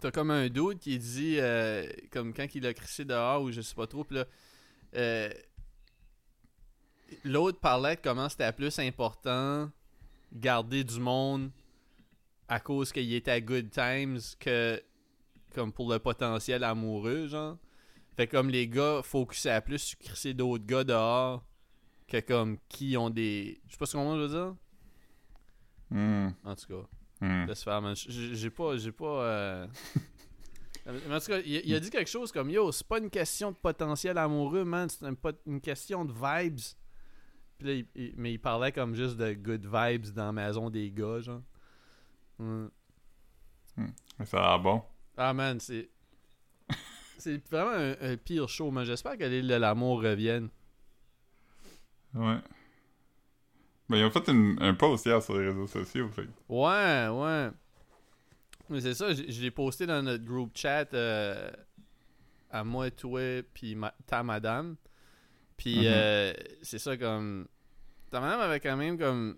t'as 0.00 0.10
comme 0.10 0.30
un 0.30 0.48
dude 0.48 0.78
qui 0.78 0.98
dit, 0.98 1.36
euh, 1.38 1.86
comme 2.10 2.32
quand 2.32 2.46
il 2.54 2.66
a 2.66 2.72
crissé 2.74 3.04
dehors 3.04 3.42
ou 3.42 3.50
je 3.50 3.60
sais 3.60 3.74
pas 3.74 3.86
trop, 3.86 4.04
puis 4.04 4.16
là, 4.16 4.24
euh, 4.96 5.30
l'autre 7.24 7.58
parlait 7.60 7.96
de 7.96 8.00
comment 8.02 8.28
c'était 8.28 8.52
plus 8.52 8.78
important 8.78 9.70
garder 10.32 10.84
du 10.84 11.00
monde 11.00 11.50
à 12.48 12.60
cause 12.60 12.92
qu'il 12.92 13.12
était 13.14 13.30
à 13.30 13.40
good 13.40 13.70
times 13.70 14.18
que 14.38 14.82
comme 15.54 15.72
pour 15.72 15.90
le 15.92 15.98
potentiel 15.98 16.62
amoureux, 16.64 17.26
genre. 17.26 17.56
Fait 18.16 18.26
comme 18.26 18.50
les 18.50 18.68
gars 18.68 19.00
focusaient 19.02 19.60
plus 19.60 19.78
sur 19.78 19.98
crisser 19.98 20.34
d'autres 20.34 20.64
gars 20.64 20.84
dehors 20.84 21.44
que 22.06 22.20
comme 22.20 22.58
qui 22.68 22.96
ont 22.96 23.10
des... 23.10 23.60
Je 23.66 23.72
sais 23.72 23.78
pas 23.78 23.86
ce 23.86 23.96
qu'on 23.96 24.16
veut 24.16 24.28
dire. 24.28 24.54
Hmm, 25.90 26.28
En 26.44 26.54
tout 26.54 26.66
cas. 26.66 27.26
hmm. 27.26 27.46
Laisse 27.46 27.64
faire, 27.64 27.80
man. 27.82 27.94
J'ai 27.96 28.50
pas. 28.50 28.76
J'ai 28.76 28.92
pas. 28.92 29.22
euh, 29.24 29.66
en 30.86 31.18
tout 31.20 31.26
cas, 31.26 31.38
il, 31.40 31.62
il 31.64 31.74
a 31.74 31.80
dit 31.80 31.90
quelque 31.90 32.10
chose 32.10 32.30
comme 32.30 32.50
Yo, 32.50 32.70
c'est 32.72 32.86
pas 32.86 32.98
une 32.98 33.10
question 33.10 33.50
de 33.50 33.56
potentiel 33.56 34.18
amoureux, 34.18 34.64
man. 34.64 34.88
C'est 34.88 35.06
une 35.46 35.60
question 35.60 36.04
de 36.04 36.12
vibes. 36.12 36.60
Puis 37.60 37.68
là, 37.68 37.74
il- 37.74 37.86
il- 37.94 38.14
mais 38.16 38.32
il 38.32 38.38
parlait 38.38 38.72
comme 38.72 38.94
juste 38.94 39.18
de 39.18 39.34
good 39.34 39.66
vibes 39.66 40.06
dans 40.14 40.24
la 40.26 40.32
maison 40.32 40.70
des 40.70 40.90
gars, 40.90 41.20
genre. 41.20 41.42
Mais 42.38 42.68
Ça 44.24 44.38
a 44.42 44.48
l'air 44.48 44.60
bon. 44.60 44.82
Ah, 45.16 45.34
man, 45.34 45.60
c'est. 45.60 45.90
C'est 47.18 47.46
vraiment 47.50 47.72
un, 47.72 48.12
un 48.12 48.16
pire 48.16 48.48
show, 48.48 48.70
man. 48.70 48.84
J'espère 48.86 49.18
que 49.18 49.24
l'île 49.24 49.46
de 49.46 49.54
l'amour 49.54 50.00
revienne. 50.02 50.48
Ouais. 52.14 52.38
Ben, 53.90 53.96
ils 53.98 54.04
ont 54.04 54.10
fait 54.10 54.26
une- 54.28 54.56
un 54.62 54.72
post 54.72 55.04
hier 55.04 55.22
sur 55.22 55.36
les 55.38 55.48
réseaux 55.48 55.66
sociaux. 55.66 56.08
Fait. 56.08 56.28
Ouais, 56.48 57.08
ouais. 57.08 57.50
Mais 58.70 58.80
c'est 58.80 58.94
ça, 58.94 59.12
je 59.12 59.24
je 59.30 59.42
l'ai 59.42 59.50
posté 59.50 59.84
dans 59.84 60.00
notre 60.02 60.24
groupe 60.24 60.56
chat 60.56 60.94
euh, 60.94 61.50
à 62.50 62.64
moi, 62.64 62.90
toi, 62.90 63.42
puis 63.52 63.74
ma- 63.74 63.94
ta 64.06 64.22
madame. 64.22 64.76
Puis 65.60 65.76
Mhm. 65.80 65.84
euh, 65.88 66.32
c'est 66.62 66.78
ça 66.78 66.96
comme. 66.96 67.46
Ta 68.10 68.18
madame 68.20 68.40
avait 68.40 68.60
quand 68.60 68.76
même 68.78 68.96
comme 68.98 69.36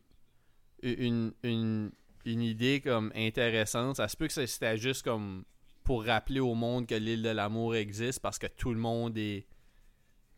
une, 0.84 1.32
une, 1.42 1.90
une 2.24 2.42
idée 2.42 2.80
comme 2.80 3.10
intéressante. 3.16 3.96
Ça 3.96 4.06
se 4.06 4.16
peut 4.16 4.28
que 4.28 4.32
c'était 4.46 4.76
juste 4.78 5.02
comme 5.02 5.42
pour 5.82 6.04
rappeler 6.06 6.38
au 6.38 6.54
monde 6.54 6.86
que 6.86 6.94
l'île 6.94 7.22
de 7.24 7.28
l'amour 7.30 7.74
existe 7.74 8.20
parce 8.20 8.38
que 8.38 8.46
tout 8.46 8.72
le 8.72 8.78
monde 8.78 9.18
est 9.18 9.46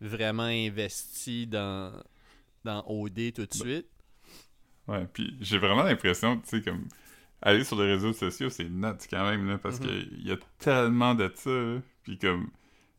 vraiment 0.01 0.45
investi 0.45 1.47
dans, 1.47 1.93
dans 2.65 2.83
OD 2.89 3.33
tout 3.35 3.45
de 3.45 3.53
suite. 3.55 3.87
Ouais, 4.89 5.07
puis 5.13 5.37
j'ai 5.43 5.59
vraiment 5.59 5.83
l'impression, 5.83 6.39
tu 6.41 6.49
sais, 6.49 6.63
comme. 6.63 6.89
Aller 7.43 7.63
sur 7.63 7.79
les 7.79 7.93
réseaux 7.93 8.15
sociaux, 8.15 8.49
c'est 8.49 8.71
nuts 8.71 9.07
quand 9.11 9.29
même, 9.31 9.47
là, 9.47 9.59
parce 9.59 9.79
Mhm. 9.79 9.87
qu'il 9.87 10.27
y 10.27 10.33
a 10.33 10.39
tellement 10.59 11.15
de 11.15 11.31
ça. 11.35 11.83
Puis 12.03 12.17
comme. 12.19 12.49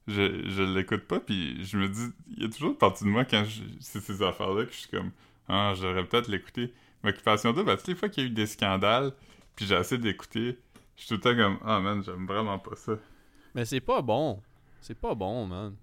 Je, 0.08 0.48
je 0.50 0.62
l'écoute 0.62 1.06
pas, 1.06 1.20
puis 1.20 1.64
je 1.66 1.78
me 1.78 1.90
dis. 1.90 2.08
Il 2.38 2.44
y 2.44 2.46
a 2.46 2.50
toujours 2.50 2.70
une 2.72 2.78
partie 2.78 3.04
de 3.04 3.10
moi 3.10 3.26
quand 3.26 3.44
c'est 3.80 4.02
ces 4.02 4.22
affaires-là 4.22 4.66
que 4.66 4.72
je 4.72 4.78
suis 4.78 4.90
comme. 4.90 5.12
Ah, 5.48 5.74
j'aurais 5.76 6.06
peut-être 6.06 6.28
l'écouter. 6.28 6.74
Occupation 7.04 7.54
Double, 7.54 7.70
à 7.70 7.78
toutes 7.78 7.88
les 7.88 7.96
fois 7.96 8.10
qu'il 8.10 8.24
y 8.24 8.28
a 8.28 8.30
eu 8.30 8.34
des 8.34 8.48
scandales, 8.48 9.14
puis 9.56 9.66
j'ai 9.66 9.76
essayé 9.76 10.02
d'écouter, 10.02 10.58
je 10.96 11.02
suis 11.02 11.10
tout 11.10 11.16
le 11.16 11.20
temps 11.22 11.36
comme. 11.36 11.58
Ah, 11.64 11.80
man, 11.80 12.04
j'aime 12.04 12.26
vraiment 12.26 12.60
pas 12.60 12.76
ça. 12.76 12.94
Mais 13.54 13.66
c'est 13.66 13.80
pas 13.80 14.02
bon. 14.02 14.42
C'est 14.82 15.00
pas 15.00 15.16
bon, 15.16 15.46
man. 15.48 15.76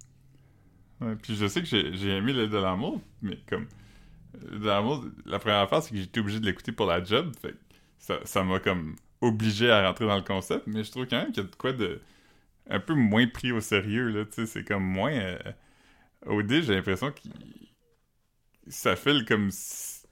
Ouais, 1.00 1.16
puis 1.16 1.34
je 1.34 1.46
sais 1.46 1.62
que 1.62 1.66
j'ai 1.66 2.08
aimé 2.08 2.32
l'aide 2.32 2.50
de 2.50 2.58
l'amour, 2.58 3.00
mais 3.22 3.38
comme. 3.48 3.66
L'aide 4.40 4.60
de 4.60 4.66
l'amour, 4.66 5.04
la 5.26 5.38
première 5.38 5.58
affaire, 5.60 5.82
c'est 5.82 5.90
que 5.90 5.96
j'étais 5.96 6.20
obligé 6.20 6.40
de 6.40 6.46
l'écouter 6.46 6.72
pour 6.72 6.86
la 6.86 7.02
job. 7.02 7.32
Fait 7.40 7.52
que 7.52 7.58
ça 7.98 8.20
ça 8.24 8.44
m'a 8.44 8.60
comme 8.60 8.96
obligé 9.20 9.70
à 9.70 9.86
rentrer 9.86 10.06
dans 10.06 10.16
le 10.16 10.22
concept, 10.22 10.66
mais 10.66 10.84
je 10.84 10.90
trouve 10.90 11.06
quand 11.06 11.18
même 11.22 11.32
qu'il 11.32 11.42
y 11.42 11.46
a 11.46 11.50
de 11.50 11.56
quoi 11.56 11.72
de. 11.72 12.00
Un 12.69 12.81
peu 12.81 12.95
moins 12.95 13.26
pris 13.28 13.52
au 13.52 13.61
sérieux, 13.61 14.09
là. 14.11 14.25
Tu 14.26 14.33
sais, 14.33 14.47
c'est 14.47 14.64
comme 14.64 14.85
moins. 14.85 15.12
euh, 15.12 15.38
OD, 16.26 16.62
j'ai 16.62 16.75
l'impression 16.76 17.12
qu'il. 17.12 17.33
ça 18.69 18.97
fait 18.97 19.25
comme. 19.26 19.50
Tu 19.50 19.57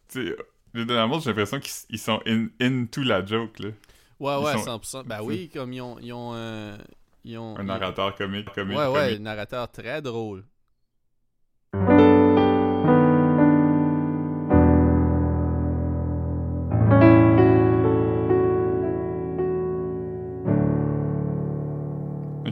sais, 0.09 0.37
l'amour, 0.75 1.21
j'ai 1.21 1.31
l'impression 1.31 1.61
qu'ils 1.61 1.73
ils 1.91 1.99
sont 1.99 2.21
in, 2.27 2.49
into 2.61 3.03
la 3.03 3.25
joke, 3.25 3.59
là. 3.61 3.71
Ouais, 4.19 4.35
Ils 4.37 4.45
ouais, 4.45 4.53
sont- 4.53 4.65
100%. 4.65 5.05
Ben 5.05 5.23
oui, 5.23 5.49
comme 5.53 5.73
ils 5.73 5.81
ont. 5.81 5.99
Ils 6.01 6.13
ont, 6.13 6.33
euh, 6.35 6.77
ils 7.25 7.39
ont 7.39 7.57
Un 7.57 7.65
narrateur 7.65 8.15
comique, 8.15 8.53
comique, 8.53 8.77
Ouais, 8.79 8.87
ouais, 8.87 8.93
comique. 9.07 9.21
un 9.21 9.23
narrateur 9.23 9.71
très 9.71 10.03
drôle. 10.03 10.45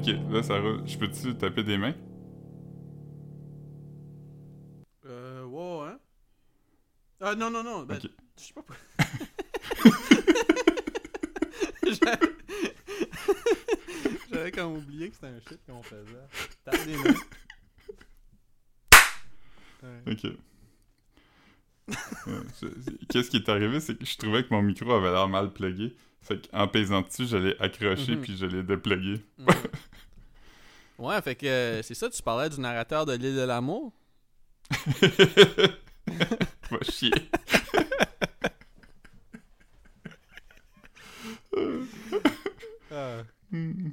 Ok, 0.08 0.16
là, 0.32 0.42
ça 0.42 0.58
roule. 0.60 0.82
Je 0.86 0.96
peux-tu 0.98 1.34
taper 1.36 1.62
des 1.62 1.76
mains? 1.76 1.94
Euh, 5.06 5.44
ouais, 5.44 5.88
hein? 5.88 5.98
Ah, 7.20 7.34
non, 7.34 7.50
non, 7.50 7.62
non. 7.62 7.82
Ben. 7.84 7.98
Je 8.00 8.08
sais 8.42 8.54
pas 8.54 8.62
pourquoi. 8.62 8.76
J'avais- 14.30 14.52
comme 14.52 14.76
oublié 14.76 15.08
que 15.10 15.14
c'était 15.14 15.26
un 15.28 15.40
shit 15.40 15.58
qu'on 15.66 15.82
faisait. 15.82 16.26
Tape 16.64 16.84
des 16.86 16.96
mains. 16.96 17.14
Ouais. 19.82 20.02
Ok. 20.12 20.26
Qu'est-ce 23.08 23.30
qui 23.30 23.38
est 23.38 23.48
arrivé, 23.48 23.80
c'est 23.80 23.96
que 23.98 24.04
je 24.04 24.16
trouvais 24.16 24.44
que 24.44 24.48
mon 24.52 24.62
micro 24.62 24.92
avait 24.92 25.10
l'air 25.10 25.28
mal 25.28 25.52
plugué. 25.52 25.96
Fait 26.28 26.48
qu'en 26.50 26.68
pesant 26.68 27.00
dessus, 27.02 27.26
je 27.26 27.36
l'ai 27.38 27.56
accroché 27.58 28.14
Mhm. 28.16 28.20
puis 28.22 28.36
je 28.36 28.44
l'ai 28.46 28.62
déplugué. 28.62 29.20
Ouais. 29.38 29.54
Ouais, 30.98 31.22
fait 31.22 31.34
que 31.36 31.46
euh, 31.46 31.82
c'est 31.82 31.94
ça, 31.94 32.10
tu 32.10 32.22
parlais 32.22 32.50
du 32.50 32.60
narrateur 32.60 33.06
de 33.06 33.12
l'île 33.14 33.36
de 33.36 33.42
l'amour? 33.42 33.92
Va 36.70 36.78
chier. 36.82 37.12
Ah. 42.90 43.22
Hmm. 43.50 43.90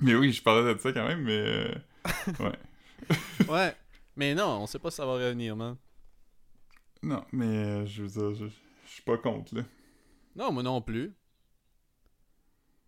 Mais 0.00 0.14
oui, 0.14 0.32
je 0.32 0.42
parlais 0.42 0.74
de 0.74 0.78
ça 0.80 0.92
quand 0.92 1.06
même, 1.06 1.22
mais... 1.22 1.32
euh, 1.38 1.74
ouais. 2.40 2.52
Ouais. 3.48 3.74
Mais 4.16 4.34
non, 4.34 4.62
on 4.62 4.66
sait 4.66 4.78
pas 4.78 4.90
si 4.90 4.96
ça 4.96 5.06
va 5.06 5.12
revenir, 5.14 5.56
man. 5.56 5.76
Non, 7.02 7.24
mais 7.32 7.46
euh, 7.46 7.86
je 7.86 8.02
veux 8.02 8.08
dire, 8.08 8.34
je, 8.34 8.46
je 8.86 8.90
suis 8.92 9.02
pas 9.02 9.16
contre, 9.18 9.54
là. 9.56 9.62
Non, 10.34 10.52
moi 10.52 10.62
non 10.62 10.80
plus. 10.80 11.14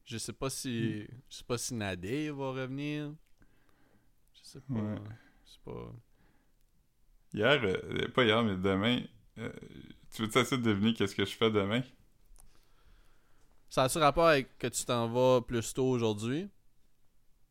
Je 0.04 0.18
sais 0.18 0.32
pas 0.32 0.50
si. 0.50 1.02
Je 1.28 1.36
sais 1.36 1.44
pas 1.44 1.58
si 1.58 1.74
Nadir 1.74 2.34
va 2.36 2.50
revenir. 2.50 3.12
Je 4.34 4.40
sais 4.42 4.60
pas. 4.60 4.74
Ouais. 4.74 4.98
Je 5.44 5.50
sais 5.50 5.60
pas. 5.64 5.92
Hier, 7.32 7.60
euh, 7.64 8.08
pas 8.08 8.24
hier, 8.24 8.42
mais 8.42 8.56
demain, 8.56 9.02
euh, 9.38 9.52
tu 10.12 10.22
veux-tu 10.22 10.38
essayer 10.38 10.60
de 10.60 10.66
deviner 10.66 10.94
qu'est-ce 10.94 11.14
que 11.14 11.24
je 11.24 11.34
fais 11.34 11.50
demain? 11.50 11.82
Ça 13.68 13.84
a-tu 13.84 13.98
rapport 13.98 14.28
avec 14.28 14.56
que 14.58 14.68
tu 14.68 14.84
t'en 14.84 15.08
vas 15.08 15.40
plus 15.40 15.74
tôt 15.74 15.88
aujourd'hui? 15.88 16.48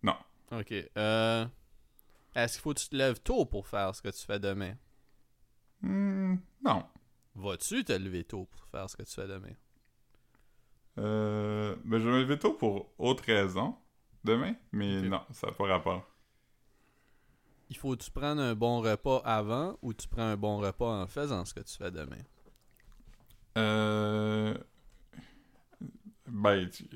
Non. 0.01 0.15
Ok. 0.51 0.73
Euh. 0.97 1.45
Est-ce 2.35 2.53
qu'il 2.53 2.61
faut 2.61 2.73
que 2.73 2.79
tu 2.79 2.89
te 2.89 2.95
lèves 2.95 3.19
tôt 3.21 3.45
pour 3.45 3.67
faire 3.67 3.93
ce 3.93 4.01
que 4.01 4.09
tu 4.09 4.25
fais 4.25 4.39
demain? 4.39 4.75
Hmm, 5.81 6.37
non. 6.63 6.85
Vas-tu 7.35 7.83
te 7.83 7.93
lever 7.93 8.23
tôt 8.23 8.45
pour 8.45 8.65
faire 8.67 8.89
ce 8.89 8.95
que 8.95 9.03
tu 9.03 9.11
fais 9.11 9.27
demain? 9.27 9.53
Euh, 10.99 11.75
ben, 11.85 11.99
je 11.99 12.05
vais 12.05 12.11
me 12.11 12.19
lever 12.21 12.37
tôt 12.37 12.53
pour 12.53 12.93
autre 12.99 13.23
raison 13.25 13.75
demain, 14.23 14.53
mais 14.71 15.01
non, 15.01 15.21
ça 15.31 15.47
n'a 15.47 15.53
pas 15.53 15.65
rapport. 15.67 16.07
Il 17.69 17.77
faut 17.77 17.95
que 17.95 18.03
tu 18.03 18.11
prennes 18.11 18.39
un 18.39 18.53
bon 18.53 18.81
repas 18.81 19.21
avant 19.25 19.77
ou 19.81 19.93
tu 19.93 20.07
prends 20.07 20.21
un 20.21 20.37
bon 20.37 20.57
repas 20.57 21.01
en 21.01 21.07
faisant 21.07 21.43
ce 21.45 21.53
que 21.53 21.61
tu 21.61 21.75
fais 21.75 21.89
demain? 21.91 22.21
Euh... 23.57 24.55
Ben, 26.27 26.69
tu- 26.69 26.87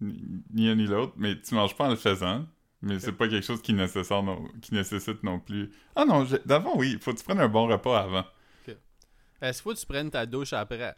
ni 0.00 0.68
un 0.68 0.74
ni 0.74 0.86
l'autre, 0.86 1.12
mais 1.16 1.40
tu 1.40 1.54
manges 1.54 1.76
pas 1.76 1.86
en 1.86 1.90
le 1.90 1.96
faisant, 1.96 2.46
mais 2.82 2.98
c'est 3.00 3.12
pas 3.12 3.28
quelque 3.28 3.44
chose 3.44 3.62
qui, 3.62 3.72
nécessaire 3.72 4.22
non... 4.22 4.48
qui 4.60 4.74
nécessite 4.74 5.22
non 5.22 5.40
plus... 5.40 5.70
Ah 5.96 6.04
non, 6.04 6.26
d'avant, 6.44 6.76
oui, 6.76 6.98
faut 7.00 7.12
que 7.12 7.18
tu 7.18 7.24
prennes 7.24 7.40
un 7.40 7.48
bon 7.48 7.66
repas 7.66 8.00
avant. 8.00 8.24
Est-ce 9.40 9.58
qu'il 9.58 9.62
faut 9.62 9.74
que 9.74 9.80
tu 9.80 9.86
prennes 9.86 10.10
ta 10.10 10.26
douche 10.26 10.52
après? 10.52 10.96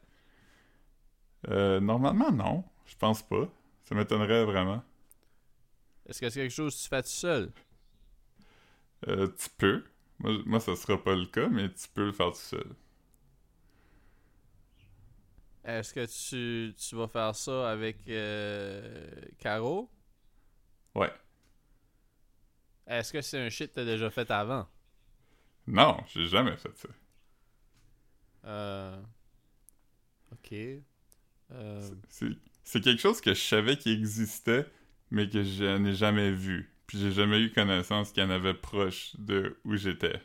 Euh, 1.48 1.80
normalement, 1.80 2.30
non, 2.32 2.64
je 2.86 2.94
pense 2.96 3.22
pas. 3.22 3.48
Ça 3.84 3.94
m'étonnerait 3.94 4.44
vraiment. 4.44 4.82
Est-ce 6.06 6.20
que 6.20 6.30
c'est 6.30 6.40
quelque 6.40 6.52
chose 6.52 6.76
que 6.76 6.82
tu 6.82 6.88
fais 6.88 7.02
tout 7.02 7.08
seul? 7.08 7.52
Euh, 9.08 9.28
tu 9.38 9.48
peux. 9.58 9.84
Moi, 10.18 10.32
moi, 10.46 10.60
ça 10.60 10.76
sera 10.76 11.02
pas 11.02 11.14
le 11.14 11.26
cas, 11.26 11.48
mais 11.48 11.68
tu 11.72 11.88
peux 11.88 12.06
le 12.06 12.12
faire 12.12 12.30
tout 12.30 12.36
seul. 12.38 12.74
Est-ce 15.64 15.94
que 15.94 16.06
tu, 16.06 16.74
tu 16.74 16.96
vas 16.96 17.08
faire 17.08 17.34
ça 17.36 17.70
avec 17.70 18.08
euh, 18.08 19.08
Caro? 19.38 19.90
Ouais. 20.94 21.12
Est-ce 22.86 23.12
que 23.12 23.20
c'est 23.22 23.40
un 23.40 23.48
shit 23.48 23.70
que 23.70 23.74
t'as 23.76 23.84
déjà 23.84 24.08
fait 24.10 24.30
avant? 24.30 24.68
Non, 25.66 25.96
j'ai 26.06 26.26
jamais 26.26 26.56
fait 26.56 26.76
ça. 26.76 26.88
Euh... 28.44 29.02
Ok. 30.32 30.52
Euh... 31.52 31.80
C'est 32.64 32.80
quelque 32.80 33.00
chose 33.00 33.20
que 33.20 33.34
je 33.34 33.40
savais 33.40 33.76
qu'il 33.76 33.92
existait, 33.92 34.66
mais 35.10 35.28
que 35.28 35.42
je 35.42 35.76
n'ai 35.76 35.94
jamais 35.94 36.30
vu. 36.30 36.70
Puis 36.86 36.98
j'ai 36.98 37.12
jamais 37.12 37.40
eu 37.40 37.52
connaissance 37.52 38.12
qu'il 38.12 38.22
y 38.22 38.26
en 38.26 38.30
avait 38.30 38.54
proche 38.54 39.16
de 39.18 39.58
où 39.64 39.76
j'étais. 39.76 40.20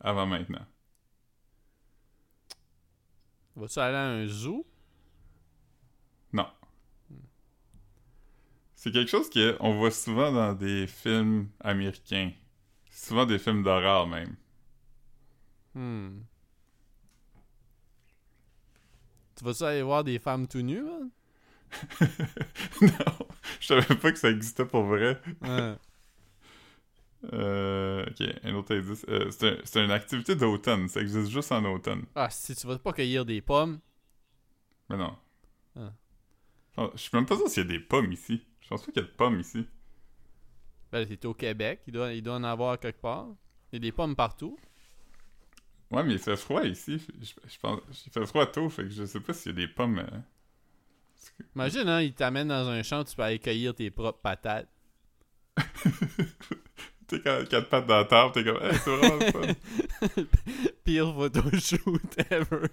Avant 0.00 0.26
maintenant. 0.26 0.64
Vas-tu 3.56 3.78
aller 3.78 3.96
à 3.96 4.08
un 4.08 4.26
zoo? 4.26 4.66
Non. 6.32 6.46
C'est 8.74 8.92
quelque 8.92 9.08
chose 9.10 9.30
qu'on 9.30 9.74
voit 9.76 9.90
souvent 9.90 10.30
dans 10.30 10.52
des 10.52 10.86
films 10.86 11.48
américains. 11.60 12.32
Souvent 12.90 13.24
des 13.24 13.38
films 13.38 13.62
d'horreur 13.62 14.06
même. 14.06 14.36
Hmm. 15.74 16.20
Tu 19.36 19.44
vas-tu 19.44 19.62
aller 19.64 19.82
voir 19.82 20.04
des 20.04 20.18
femmes 20.18 20.46
tout 20.48 20.62
nues, 20.62 20.82
man? 20.82 21.10
non, 22.80 23.26
je 23.60 23.66
savais 23.66 23.94
pas 23.96 24.12
que 24.12 24.18
ça 24.18 24.30
existait 24.30 24.64
pour 24.64 24.84
vrai. 24.84 25.20
Ouais. 25.42 25.76
Euh, 27.32 28.04
ok, 28.08 28.22
un 28.44 28.54
autre 28.54 28.74
indice. 28.76 29.04
Euh, 29.08 29.30
c'est 29.30 29.48
un- 29.48 29.58
c'est 29.64 29.84
une 29.84 29.90
activité 29.90 30.36
d'automne. 30.36 30.88
Ça 30.88 31.00
existe 31.00 31.30
juste 31.30 31.50
en 31.52 31.64
automne. 31.64 32.04
Ah, 32.16 32.28
si 32.30 32.54
tu 32.56 32.66
vas 32.66 32.78
pas 32.80 32.92
cueillir 32.92 33.24
des 33.24 33.40
pommes. 33.40 33.80
Mais 34.88 34.96
non. 34.96 35.16
Ah. 35.76 35.92
Je 36.78 36.82
je 36.94 36.98
suis 37.02 37.10
même 37.12 37.26
pas 37.26 37.36
sûr 37.36 37.48
s'il 37.48 37.64
y 37.64 37.66
a 37.66 37.68
des 37.68 37.80
pommes 37.80 38.12
ici. 38.12 38.42
Je 38.60 38.68
pense 38.68 38.82
pas 38.86 38.92
qu'il 38.92 39.02
y 39.02 39.04
a 39.04 39.08
de 39.08 39.12
pommes 39.14 39.40
ici. 39.40 39.66
Ben, 40.92 41.06
t'es 41.06 41.26
au 41.26 41.34
Québec, 41.34 41.80
il 41.86 41.92
doit, 41.92 42.12
il 42.12 42.22
doit 42.22 42.34
en 42.36 42.44
avoir 42.44 42.78
quelque 42.80 43.00
part. 43.00 43.28
Il 43.72 43.76
y 43.76 43.78
a 43.78 43.80
des 43.80 43.92
pommes 43.92 44.16
partout. 44.16 44.58
Ouais, 45.90 46.02
mais 46.02 46.14
il 46.14 46.18
fait 46.18 46.36
froid 46.36 46.64
ici. 46.64 47.00
Je, 47.20 47.26
je 47.48 47.58
pense, 47.60 47.80
il 48.06 48.12
fait 48.12 48.26
froid 48.26 48.46
tôt, 48.46 48.68
fait 48.68 48.82
que 48.84 48.90
je 48.90 49.04
sais 49.04 49.20
pas 49.20 49.32
s'il 49.32 49.52
y 49.52 49.54
a 49.54 49.66
des 49.66 49.68
pommes. 49.72 49.98
euh. 50.00 50.18
Que- 51.38 51.44
Imagine, 51.54 51.88
hein, 51.88 52.00
il 52.02 52.12
t'amène 52.14 52.48
dans 52.48 52.68
un 52.68 52.82
champ, 52.82 53.04
tu 53.04 53.14
peux 53.16 53.22
aller 53.22 53.38
cueillir 53.38 53.74
tes 53.74 53.90
propres 53.90 54.20
patates. 54.20 54.68
T'es 57.06 57.20
quatre, 57.20 57.48
quatre 57.48 57.68
pattes 57.68 57.86
dans 57.86 57.98
la 57.98 58.04
table, 58.04 58.32
t'es 58.32 58.42
comme, 58.44 58.60
hey, 58.60 58.72
c'est 58.82 58.96
vraiment 58.96 59.16
le 59.24 59.30
fun. 59.30 60.22
Pire 60.84 61.14
photoshoot 61.14 62.00
ever. 62.30 62.66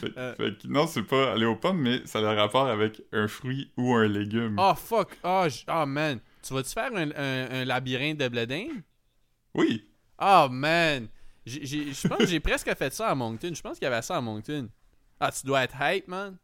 Fait, 0.00 0.12
Euh. 0.18 0.34
fait 0.34 0.58
que 0.58 0.66
non, 0.66 0.88
c'est 0.88 1.04
pas 1.04 1.32
aller 1.34 1.46
aux 1.46 1.54
pommes, 1.54 1.80
mais 1.80 2.04
ça 2.04 2.18
a 2.18 2.22
le 2.34 2.40
rapport 2.40 2.66
avec 2.66 3.00
un 3.12 3.28
fruit 3.28 3.70
ou 3.76 3.94
un 3.94 4.08
légume. 4.08 4.56
Oh 4.58 4.74
fuck, 4.74 5.16
oh, 5.22 5.46
oh, 5.68 5.86
man. 5.86 6.18
Tu 6.42 6.52
vas-tu 6.52 6.70
faire 6.70 6.90
un, 6.96 7.10
un- 7.12 7.50
un 7.60 7.64
labyrinthe 7.64 8.18
de 8.18 8.26
bledin? 8.26 8.66
Oui! 9.54 9.88
Oh 10.22 10.48
man. 10.50 11.08
Je 11.44 12.08
pense 12.08 12.18
que 12.18 12.26
j'ai 12.26 12.40
presque 12.48 12.72
fait 12.76 12.92
ça 12.92 13.08
à 13.08 13.14
Moncton. 13.14 13.52
Je 13.52 13.60
pense 13.60 13.78
qu'il 13.78 13.84
y 13.84 13.92
avait 13.92 14.02
ça 14.02 14.16
à 14.16 14.20
Moncton. 14.20 14.68
Ah, 15.18 15.32
tu 15.32 15.44
dois 15.46 15.64
être 15.64 15.74
hype, 15.80 16.06
man. 16.06 16.36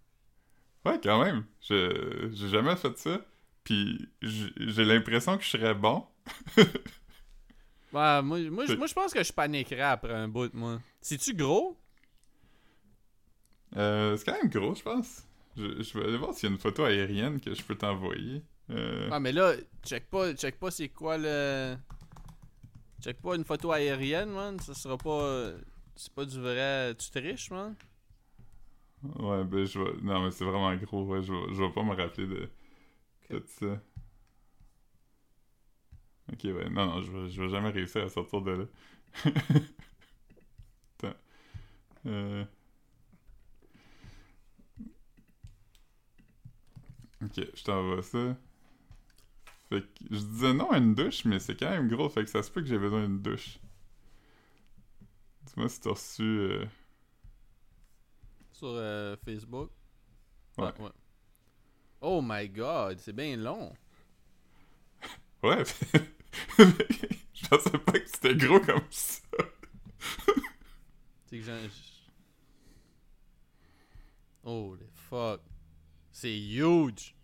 Ouais, 0.85 0.99
quand 1.03 1.23
même. 1.25 1.45
J'ai 1.61 2.49
jamais 2.49 2.75
fait 2.77 2.97
ça. 2.99 3.21
Puis 3.63 4.09
j'ai 4.21 4.85
l'impression 4.85 5.37
que 5.39 5.45
je 5.45 5.51
serais 5.51 5.75
bon. 5.75 6.05
Ouais, 7.91 8.21
moi, 8.23 8.39
moi, 8.51 8.65
moi, 8.77 8.87
je 8.87 8.93
pense 8.93 9.15
que 9.15 9.23
je 9.25 9.33
paniquerais 9.33 9.81
après 9.81 10.13
un 10.13 10.29
bout, 10.29 10.53
moi. 10.53 10.79
C'est-tu 11.01 11.33
gros? 11.35 11.75
Euh, 13.77 14.17
c'est 14.17 14.25
quand 14.27 14.37
même 14.43 14.51
gros, 14.51 14.75
je 14.75 14.83
pense. 14.83 15.23
Je, 15.57 15.83
je 15.83 15.99
vais 15.99 16.05
aller 16.05 16.19
voir 16.19 16.35
s'il 16.35 16.49
y 16.49 16.53
a 16.53 16.55
une 16.55 16.61
photo 16.61 16.85
aérienne 16.85 17.41
que 17.41 17.55
je 17.55 17.63
peux 17.63 17.75
t'envoyer. 17.77 18.43
Euh, 18.71 19.09
Ah, 19.11 19.21
mais 19.21 19.33
là, 19.33 19.55
check 19.83 20.09
pas, 20.11 20.35
check 20.35 20.59
pas 20.59 20.71
c'est 20.71 20.91
quoi 20.91 21.17
le. 21.17 21.77
Check 23.03 23.21
pas 23.21 23.35
une 23.37 23.45
photo 23.45 23.73
aérienne, 23.73 24.31
man. 24.31 24.59
Ça 24.61 24.75
sera 24.75 24.97
pas. 24.99 25.53
C'est 25.97 26.13
pas 26.13 26.25
du 26.25 26.41
vrai. 26.41 26.95
Tu 26.97 27.11
triches, 27.11 27.51
man? 27.51 27.75
Ouais, 29.03 29.45
ben 29.45 29.65
je 29.65 29.79
vais... 29.81 29.93
Non, 30.03 30.25
mais 30.25 30.31
c'est 30.31 30.45
vraiment 30.45 30.75
gros, 30.77 31.05
ouais, 31.05 31.23
je 31.23 31.33
vais, 31.33 31.55
je 31.55 31.63
vais 31.63 31.71
pas 31.73 31.83
me 31.85 31.95
rappeler 31.95 32.27
de, 32.27 32.51
de 33.31 33.45
ça. 33.47 33.81
Ok, 36.33 36.41
ouais, 36.45 36.69
non, 36.71 36.87
non, 36.87 37.03
je 37.03 37.11
vais, 37.11 37.31
je 37.31 37.43
vais 37.43 37.49
jamais 37.49 37.71
réussir 37.71 38.05
à 38.05 38.09
sortir 38.09 38.43
de 38.43 38.51
là. 38.53 38.65
Attends. 40.99 41.15
Euh... 42.07 42.45
Ok, 47.23 47.41
je 47.55 47.63
t'envoie 47.65 48.03
ça. 48.03 48.37
Fait 49.71 49.81
que 49.83 50.05
je 50.11 50.19
disais 50.25 50.53
non 50.55 50.71
à 50.71 50.79
une 50.79 50.95
douche, 50.95 51.25
mais 51.25 51.39
c'est 51.39 51.57
quand 51.59 51.71
même 51.71 51.89
gros, 51.89 52.09
fait 52.11 52.25
que 52.25 52.31
ça 52.31 52.43
se 52.43 52.51
peut 52.51 52.61
que 52.63 52.67
j'ai 52.69 52.79
besoin 52.79 53.03
d'une 53.07 53.21
douche. 53.23 53.59
Dis-moi 55.47 55.69
si 55.69 55.81
t'as 55.81 55.91
reçu... 55.91 56.23
euh, 56.23 56.65
Sur 58.53 58.69
euh, 58.75 59.17
Facebook? 59.25 59.71
Ouais. 60.59 60.73
Oh 62.01 62.21
my 62.21 62.49
god, 62.49 62.99
c'est 62.99 63.13
bien 63.13 63.37
long. 63.37 63.73
Ouais. 65.43 65.65
je 66.59 67.49
pensais 67.49 67.79
pas 67.79 67.93
que 67.93 68.07
c'était 68.09 68.35
gros 68.37 68.61
comme 68.61 68.83
ça. 68.91 69.21
C'est 71.27 71.39
que 71.39 71.45
j'en- 71.45 71.69
j- 71.69 72.11
Holy 74.43 74.89
fuck. 74.95 75.41
C'est 76.13 76.39
huge. 76.39 77.15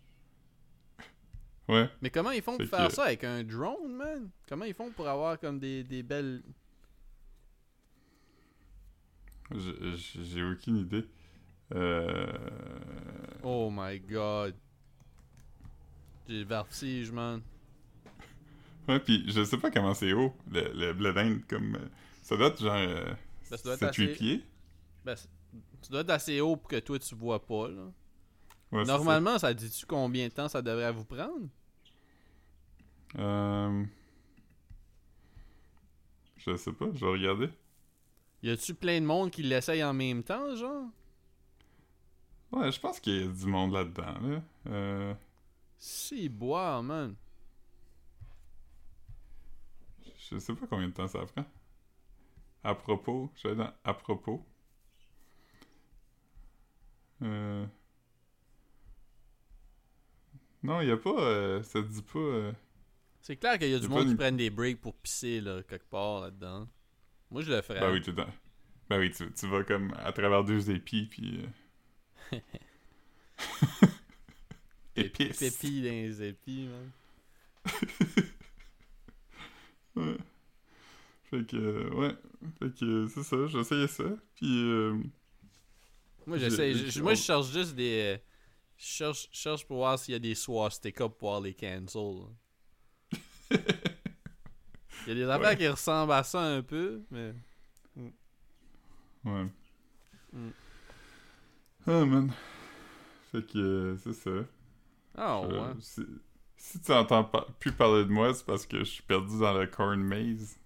Ouais. 1.68 1.88
Mais 2.02 2.10
comment 2.10 2.30
ils 2.30 2.42
font 2.42 2.58
pour 2.58 2.66
faire 2.66 2.88
que- 2.88 2.94
ça 2.94 3.04
avec 3.04 3.24
un 3.24 3.42
drone, 3.42 3.94
man? 3.94 4.28
Comment 4.48 4.64
ils 4.66 4.74
font 4.74 4.90
pour 4.90 5.08
avoir 5.08 5.38
comme 5.40 5.58
des, 5.58 5.82
des 5.84 6.02
belles. 6.02 6.42
J'ai 9.52 10.42
aucune 10.42 10.78
idée. 10.78 11.04
Euh... 11.74 12.26
Oh 13.42 13.70
my 13.72 13.98
god. 14.00 14.54
J'ai 16.28 16.40
le 16.40 16.44
vertige, 16.46 17.10
man. 17.12 17.42
Ouais, 18.88 19.00
pis 19.00 19.24
je 19.30 19.44
sais 19.44 19.56
pas 19.58 19.70
comment 19.70 19.94
c'est 19.94 20.12
haut, 20.12 20.34
le, 20.50 20.72
le 20.74 20.92
blé 20.92 21.12
d'Inde, 21.12 21.40
comme... 21.48 21.76
euh, 21.76 21.88
Ça 22.22 22.36
doit 22.36 22.48
être 22.48 22.60
genre... 22.60 22.74
Euh, 22.76 23.14
Ben, 23.50 23.56
ça 23.56 23.62
doit 23.62 23.74
être 23.74 23.80
7-8 23.82 23.88
assez- 23.88 24.06
pieds. 24.08 24.44
Ben, 25.04 25.14
tu 25.82 25.90
dois 25.90 26.00
être 26.00 26.10
assez 26.10 26.40
haut 26.40 26.56
pour 26.56 26.68
que 26.68 26.80
toi 26.80 26.98
tu 26.98 27.14
vois 27.14 27.44
pas, 27.44 27.68
là. 27.68 27.90
Ouais, 28.74 28.84
c'est 28.84 28.90
Normalement, 28.90 29.38
ça 29.38 29.54
dit-tu 29.54 29.86
combien 29.86 30.26
de 30.26 30.32
temps 30.32 30.48
ça 30.48 30.60
devrait 30.60 30.90
vous 30.90 31.04
prendre? 31.04 31.48
Euh... 33.16 33.84
Je 36.36 36.56
sais 36.56 36.72
pas, 36.72 36.86
je 36.92 37.06
vais 37.06 37.12
regarder. 37.12 37.50
Y 38.42 38.50
a-tu 38.50 38.74
plein 38.74 39.00
de 39.00 39.06
monde 39.06 39.30
qui 39.30 39.44
l'essaye 39.44 39.84
en 39.84 39.94
même 39.94 40.24
temps, 40.24 40.56
genre? 40.56 40.88
Ouais, 42.50 42.72
je 42.72 42.80
pense 42.80 42.98
qu'il 42.98 43.20
y 43.20 43.22
a 43.22 43.28
du 43.28 43.46
monde 43.46 43.72
là-dedans, 43.72 44.18
là. 44.20 44.42
Euh... 44.66 45.14
Si, 45.78 46.28
boire, 46.28 46.82
man. 46.82 47.14
Je 50.18 50.36
sais 50.36 50.52
pas 50.52 50.66
combien 50.66 50.88
de 50.88 50.94
temps 50.94 51.06
ça 51.06 51.24
prend. 51.26 51.44
À 52.64 52.74
propos, 52.74 53.30
je 53.36 53.46
vais 53.46 53.54
dans 53.54 53.72
à 53.84 53.94
propos. 53.94 54.44
Euh... 57.22 57.64
Non, 60.64 60.80
il 60.80 60.88
y 60.88 60.90
a 60.90 60.96
pas. 60.96 61.10
euh, 61.20 61.62
ça 61.62 61.80
dit 61.82 62.02
pas. 62.02 62.18
euh, 62.18 62.52
C'est 63.20 63.36
clair 63.36 63.58
qu'il 63.58 63.68
y 63.70 63.74
a 63.74 63.78
du 63.78 63.86
monde 63.88 64.08
qui 64.08 64.14
prennent 64.16 64.36
des 64.36 64.50
breaks 64.50 64.80
pour 64.80 64.94
pisser, 64.96 65.40
là, 65.40 65.62
quelque 65.62 65.88
part 65.88 66.20
là-dedans. 66.22 66.66
Moi, 67.30 67.42
je 67.42 67.52
le 67.52 67.62
ferais. 67.62 67.78
Ben 67.80 67.92
oui, 67.92 68.02
tout 68.02 68.12
temps. 68.12 68.32
Ben 68.88 68.98
oui, 68.98 69.10
tu, 69.10 69.30
tu 69.32 69.46
vas 69.46 69.62
comme 69.62 69.94
à 70.02 70.12
travers 70.12 70.42
deux 70.42 70.70
épis, 70.70 71.06
puis. 71.06 71.44
euh, 72.32 72.38
Épices. 74.96 75.38
Pépi 75.38 75.82
dans 75.82 75.90
les 75.90 76.22
épis, 76.22 76.66
man. 76.68 76.90
Ouais. 79.96 80.16
Fait 81.30 81.46
que, 81.46 81.56
euh, 81.56 81.90
ouais. 81.94 82.16
Fait 82.58 82.74
que, 82.74 83.06
c'est 83.06 83.22
ça, 83.22 83.46
j'essayais 83.46 83.86
ça. 83.86 84.02
Puis, 84.34 84.64
euh, 84.68 84.98
Moi, 86.26 86.36
j'essaie. 86.38 86.74
Moi, 87.00 87.14
je 87.14 87.22
cherche 87.22 87.52
juste 87.52 87.76
des. 87.76 88.18
Je 88.76 88.84
cherche, 88.84 89.28
cherche 89.32 89.64
pour 89.66 89.76
voir 89.78 89.98
s'il 89.98 90.12
y 90.12 90.16
a 90.16 90.18
des 90.20 90.34
swastikas 90.34 91.08
pour 91.08 91.16
pouvoir 91.16 91.40
les 91.40 91.54
cancel. 91.54 92.22
Il 95.06 95.08
y 95.08 95.10
a 95.10 95.14
des 95.14 95.22
affaires 95.24 95.50
Ouais. 95.50 95.56
qui 95.56 95.68
ressemblent 95.68 96.12
à 96.12 96.22
ça 96.24 96.40
un 96.40 96.62
peu, 96.62 97.02
mais. 97.10 97.34
ouais. 99.24 99.46
Mm. 100.32 100.48
Ah, 101.86 102.04
man. 102.04 102.32
Fait 103.30 103.42
que, 103.46 103.58
euh, 103.58 103.96
c'est 103.98 104.12
ça. 104.14 104.30
Ah, 105.16 105.42
Je- 105.48 105.54
ouais. 105.54 105.74
si, 105.80 106.00
si 106.56 106.80
tu 106.80 106.92
entends 106.92 107.24
pas, 107.24 107.46
plus 107.60 107.72
parler 107.72 108.04
de 108.04 108.10
moi, 108.10 108.32
c'est 108.34 108.44
parce 108.46 108.64
que 108.66 108.78
je 108.78 108.84
suis 108.84 109.02
perdu 109.02 109.38
dans 109.38 109.52
le 109.52 109.66
corn 109.66 110.00
maze. 110.02 110.56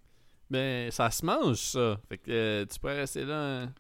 Ben, 0.51 0.91
ça 0.91 1.11
se 1.11 1.27
mange, 1.27 1.57
ça. 1.57 2.01
Fait 2.09 2.19
que 2.19 2.31
euh, 2.31 2.65
tu 2.67 2.79
pourrais 2.79 3.01
rester 3.01 3.25
là. 3.25 3.63
hein. 3.63 3.75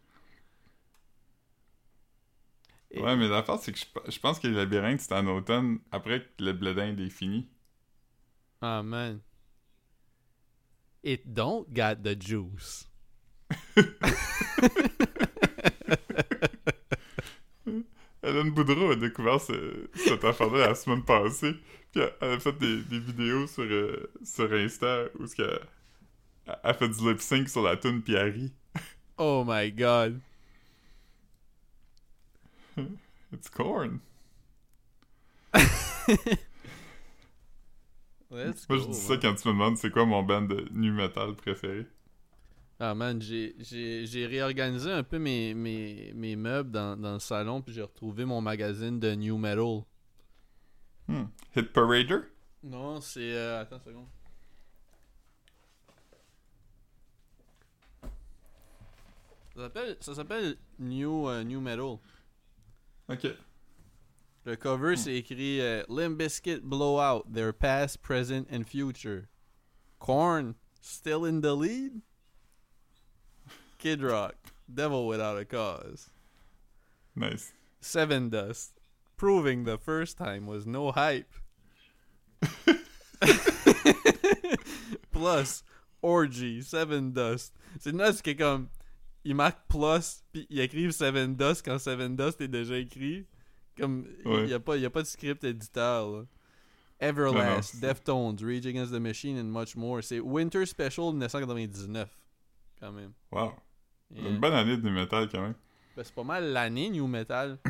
Et- 2.90 3.01
Ouais, 3.01 3.16
mais 3.16 3.29
l'affaire, 3.29 3.59
c'est 3.59 3.72
que 3.72 3.79
je, 3.79 3.87
pe- 3.87 4.11
je 4.11 4.18
pense 4.18 4.38
que 4.38 4.48
le 4.48 4.55
labyrinthe, 4.55 5.01
c'est 5.01 5.12
en 5.14 5.27
automne, 5.27 5.79
après 5.92 6.20
que 6.22 6.44
le 6.44 6.53
blé 6.53 6.74
d'Inde 6.74 7.01
est 7.01 7.11
fini. 7.11 7.48
Ah, 8.61 8.83
man. 8.83 9.22
It 11.03 11.33
don't 11.33 11.66
got 11.72 12.03
the 12.03 12.14
juice. 12.20 12.88
Hélène 18.22 18.51
Boudreau 18.51 18.90
a 18.90 18.96
découvert 18.96 19.40
ce- 19.40 19.88
cette 19.94 20.24
affaire-là 20.24 20.68
la 20.68 20.74
semaine 20.74 21.05
passée. 21.05 21.55
Puis 21.92 22.03
elle, 22.20 22.33
a 22.33 22.40
fait 22.40 22.59
des, 22.59 22.83
des 22.83 22.98
vidéos 23.01 23.46
sur, 23.46 23.62
euh, 23.64 24.11
sur 24.24 24.53
Insta 24.53 25.05
où 25.18 25.27
ce 25.27 25.40
elle- 25.42 26.59
elle 26.64 26.74
fait 26.74 26.88
du 26.88 27.09
lip 27.09 27.20
sync 27.20 27.48
sur 27.48 27.62
la 27.62 27.77
tune 27.77 28.03
rit. 28.09 28.53
Oh 29.18 29.44
my 29.46 29.70
god. 29.70 30.20
It's 33.32 33.48
corn. 33.48 34.00
Let's 38.30 38.68
Moi, 38.68 38.78
go, 38.78 38.84
je 38.84 38.88
dis 38.88 38.94
ça 38.94 39.12
man. 39.14 39.20
quand 39.20 39.34
tu 39.34 39.48
me 39.48 39.52
demandes 39.54 39.76
c'est 39.78 39.90
quoi 39.90 40.04
mon 40.04 40.22
band 40.22 40.42
de 40.42 40.68
nu 40.72 40.92
metal 40.92 41.34
préféré? 41.34 41.86
Ah 42.80 42.94
man, 42.94 43.20
j'ai- 43.20 43.54
réorganisé 44.26 44.92
un 44.92 45.02
peu 45.02 45.18
mes, 45.18 45.52
mes, 45.54 46.12
mes 46.14 46.36
meubles 46.36 46.70
dans, 46.70 46.96
dans 46.96 47.14
le 47.14 47.18
salon, 47.18 47.60
puis 47.60 47.74
j'ai 47.74 47.82
retrouvé 47.82 48.24
mon 48.24 48.40
magazine 48.40 49.00
de 49.00 49.14
New 49.14 49.36
Metal. 49.36 49.82
Hmm. 51.08 51.24
Hit 51.56 51.72
Parader? 51.72 52.20
Non, 52.62 53.00
c'est... 53.00 53.32
euh, 53.32 53.62
attends 53.62 53.76
une 53.78 53.82
seconde. 53.82 54.06
Ça 59.54 59.62
s'appelle- 59.62 59.96
Ça 60.00 60.14
s'appelle 60.14 60.56
New, 60.78 61.28
euh, 61.28 61.42
New 61.42 61.60
Metal. 61.60 61.98
Ok. 63.08 63.36
Le 64.44 64.56
cover, 64.56 64.92
hmm. 64.92 64.96
c'est 64.96 65.14
écrit 65.14 65.60
euh, 65.60 65.82
Blowout, 66.62 67.24
their 67.30 67.52
past, 67.52 68.02
present 68.02 68.46
and 68.50 68.66
future. 68.66 69.28
Corn, 69.98 70.54
still 70.80 71.24
in 71.24 71.40
the 71.40 71.54
lead? 71.54 72.02
Kid 73.78 74.02
Rock, 74.02 74.34
Devil 74.72 75.06
Without 75.06 75.38
a 75.38 75.44
Cause. 75.44 76.10
Nice. 77.14 77.52
Seven 77.80 78.28
Dust, 78.28 78.72
proving 79.16 79.64
the 79.64 79.78
first 79.78 80.18
time 80.18 80.46
was 80.46 80.66
no 80.66 80.90
hype. 80.92 81.32
plus, 85.12 85.62
Orgy, 86.02 86.60
Seven 86.62 87.12
Dust. 87.12 87.52
C'est 87.78 87.92
nuts 87.92 88.22
que 88.22 88.34
comme, 88.34 88.68
ils 89.24 89.35
marquent 89.35 89.66
plus, 89.68 90.22
puis 90.33 90.46
ils 90.50 90.61
écrivent 90.61 90.90
Seven 90.92 91.35
Dust 91.37 91.62
quand 91.64 91.78
Seven 91.78 92.16
Dust 92.16 92.40
est 92.40 92.48
déjà 92.48 92.76
écrit. 92.78 93.26
Comme, 93.76 94.07
il 94.24 94.28
Ouais. 94.31 94.46
n'y 94.46 94.52
a, 94.54 94.61
pas- 94.61 94.76
y 94.76 94.85
a 94.85 94.90
pas 94.90 95.02
de 95.02 95.07
script 95.07 95.44
éditeur, 95.44 96.09
là. 96.11 96.22
Everlast, 97.00 97.81
Deftones, 97.81 98.37
Rage 98.42 98.66
Against 98.66 98.92
the 98.92 98.98
Machine 98.98 99.38
and 99.38 99.44
much 99.44 99.76
more. 99.76 100.02
C'est 100.02 100.18
Winter 100.18 100.66
Special 100.66 101.12
1999, 101.12 102.09
quand 102.81 102.90
même. 102.90 103.12
Wow. 103.31 103.52
Yeah. 104.11 104.28
Une 104.31 104.38
bonne 104.40 104.54
année 104.54 104.76
de 104.76 104.90
metal 104.90 105.28
quand 105.28 105.42
même. 105.42 105.54
Ben, 105.96 106.02
c'est 106.02 106.14
pas 106.14 106.24
mal 106.24 106.44
l'année 106.52 106.90
New 106.90 107.07
Metal. 107.07 107.59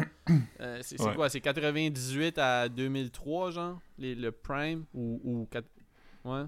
Euh, 0.61 0.81
c'est 0.83 1.01
Ouais. 1.01 1.15
quoi? 1.15 1.31
C'est 1.31 1.41
98 1.41 2.37
à 2.37 2.69
2003, 2.69 3.51
genre? 3.51 3.81
Les, 3.97 4.15
Le 4.15 4.31
Prime 4.31 4.85
Ou. 4.93 5.19
ou 5.25 5.49
Ouais. 6.29 6.45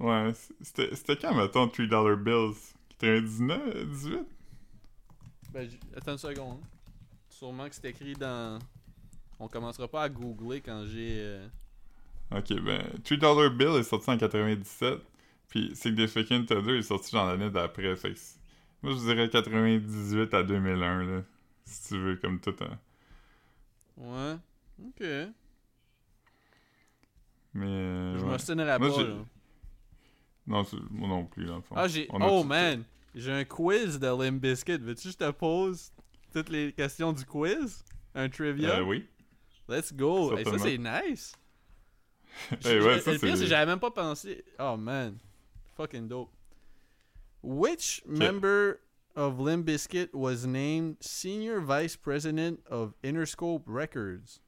Ouais, 0.00 0.32
c'était 0.60 0.92
c'était 0.96 1.16
quand, 1.16 1.34
mettons, 1.36 1.68
3$ 1.68 2.16
Bills? 2.16 2.56
99, 3.04 3.86
18? 3.90 4.18
Ben, 5.52 5.68
attends 5.96 6.12
une 6.12 6.18
seconde. 6.18 6.60
Sûrement 7.28 7.68
que 7.68 7.74
c'est 7.74 7.88
écrit 7.90 8.14
dans. 8.14 8.58
On 9.38 9.48
commencera 9.48 9.88
pas 9.88 10.02
à 10.04 10.08
googler 10.08 10.60
quand 10.60 10.84
j'ai. 10.86 11.18
euh, 11.20 11.46
Ok, 12.30 12.52
ben, 12.62 12.82
3$ 13.04 13.48
Bill 13.56 13.68
est 13.78 13.82
sorti 13.82 14.10
en 14.10 14.16
97, 14.18 14.98
puis 15.48 15.70
Significant 15.76 16.44
Other 16.50 16.76
est 16.76 16.82
sorti 16.82 17.12
dans 17.12 17.26
l'année 17.26 17.50
d'après, 17.50 17.94
fait 17.96 18.12
que 18.12 18.18
c'est- 18.18 18.38
moi 18.82 18.92
je 18.92 18.98
dirais 18.98 19.28
98 19.28 20.32
à 20.34 20.42
2001, 20.42 21.04
là, 21.04 21.22
si 21.66 21.88
tu 21.88 21.98
veux, 22.00 22.16
comme 22.16 22.40
tout 22.40 22.54
un... 22.60 22.78
Ouais. 24.02 24.36
Ok. 24.88 25.06
Mais, 27.52 27.66
euh, 27.66 28.18
Je 28.18 28.22
ouais. 28.24 28.30
m'obstinerai 28.30 28.78
pas, 28.78 28.88
là. 28.88 29.14
Non, 30.46 30.66
moi 30.90 31.08
non 31.08 31.24
plus, 31.26 31.46
dans 31.46 31.56
le 31.56 31.62
fond. 31.62 31.74
Ah, 31.78 31.86
j'ai. 31.88 32.08
Oh 32.10 32.42
man 32.44 32.82
J'ai 33.14 33.32
un 33.32 33.44
quiz 33.44 33.98
de 33.98 34.06
Limp 34.08 34.40
Bizkit. 34.40 34.78
Veux-tu 34.78 35.08
que 35.08 35.12
je 35.12 35.16
te 35.18 35.30
pose 35.30 35.92
toutes 36.32 36.48
les 36.48 36.72
questions 36.72 37.12
du 37.12 37.24
quiz? 37.24 37.84
Un 38.14 38.28
trivia? 38.28 38.78
Euh, 38.78 38.82
oui. 38.82 39.06
Let's 39.68 39.92
go 39.92 40.36
Hey, 40.36 40.44
Ça, 40.44 40.58
c'est 40.58 40.78
nice 40.78 41.32
ouais, 42.64 42.98
ça 43.00 43.12
le 43.12 43.18
pire, 43.20 43.36
c'est 43.36 43.46
j'avais 43.46 43.66
même 43.66 43.78
pas 43.78 43.92
pensé. 43.92 44.44
Oh 44.58 44.76
man. 44.76 45.18
Fucking 45.76 46.08
dope. 46.08 46.30
Which 47.42 48.02
member 48.06 48.80
of 49.14 49.38
Limp 49.38 49.64
Bizkit 49.66 50.08
was 50.12 50.44
named 50.44 50.96
Senior 51.00 51.60
Vice 51.60 51.96
President 51.96 52.58
of 52.68 52.92
Interscope 53.04 53.62
Records? 53.68 54.40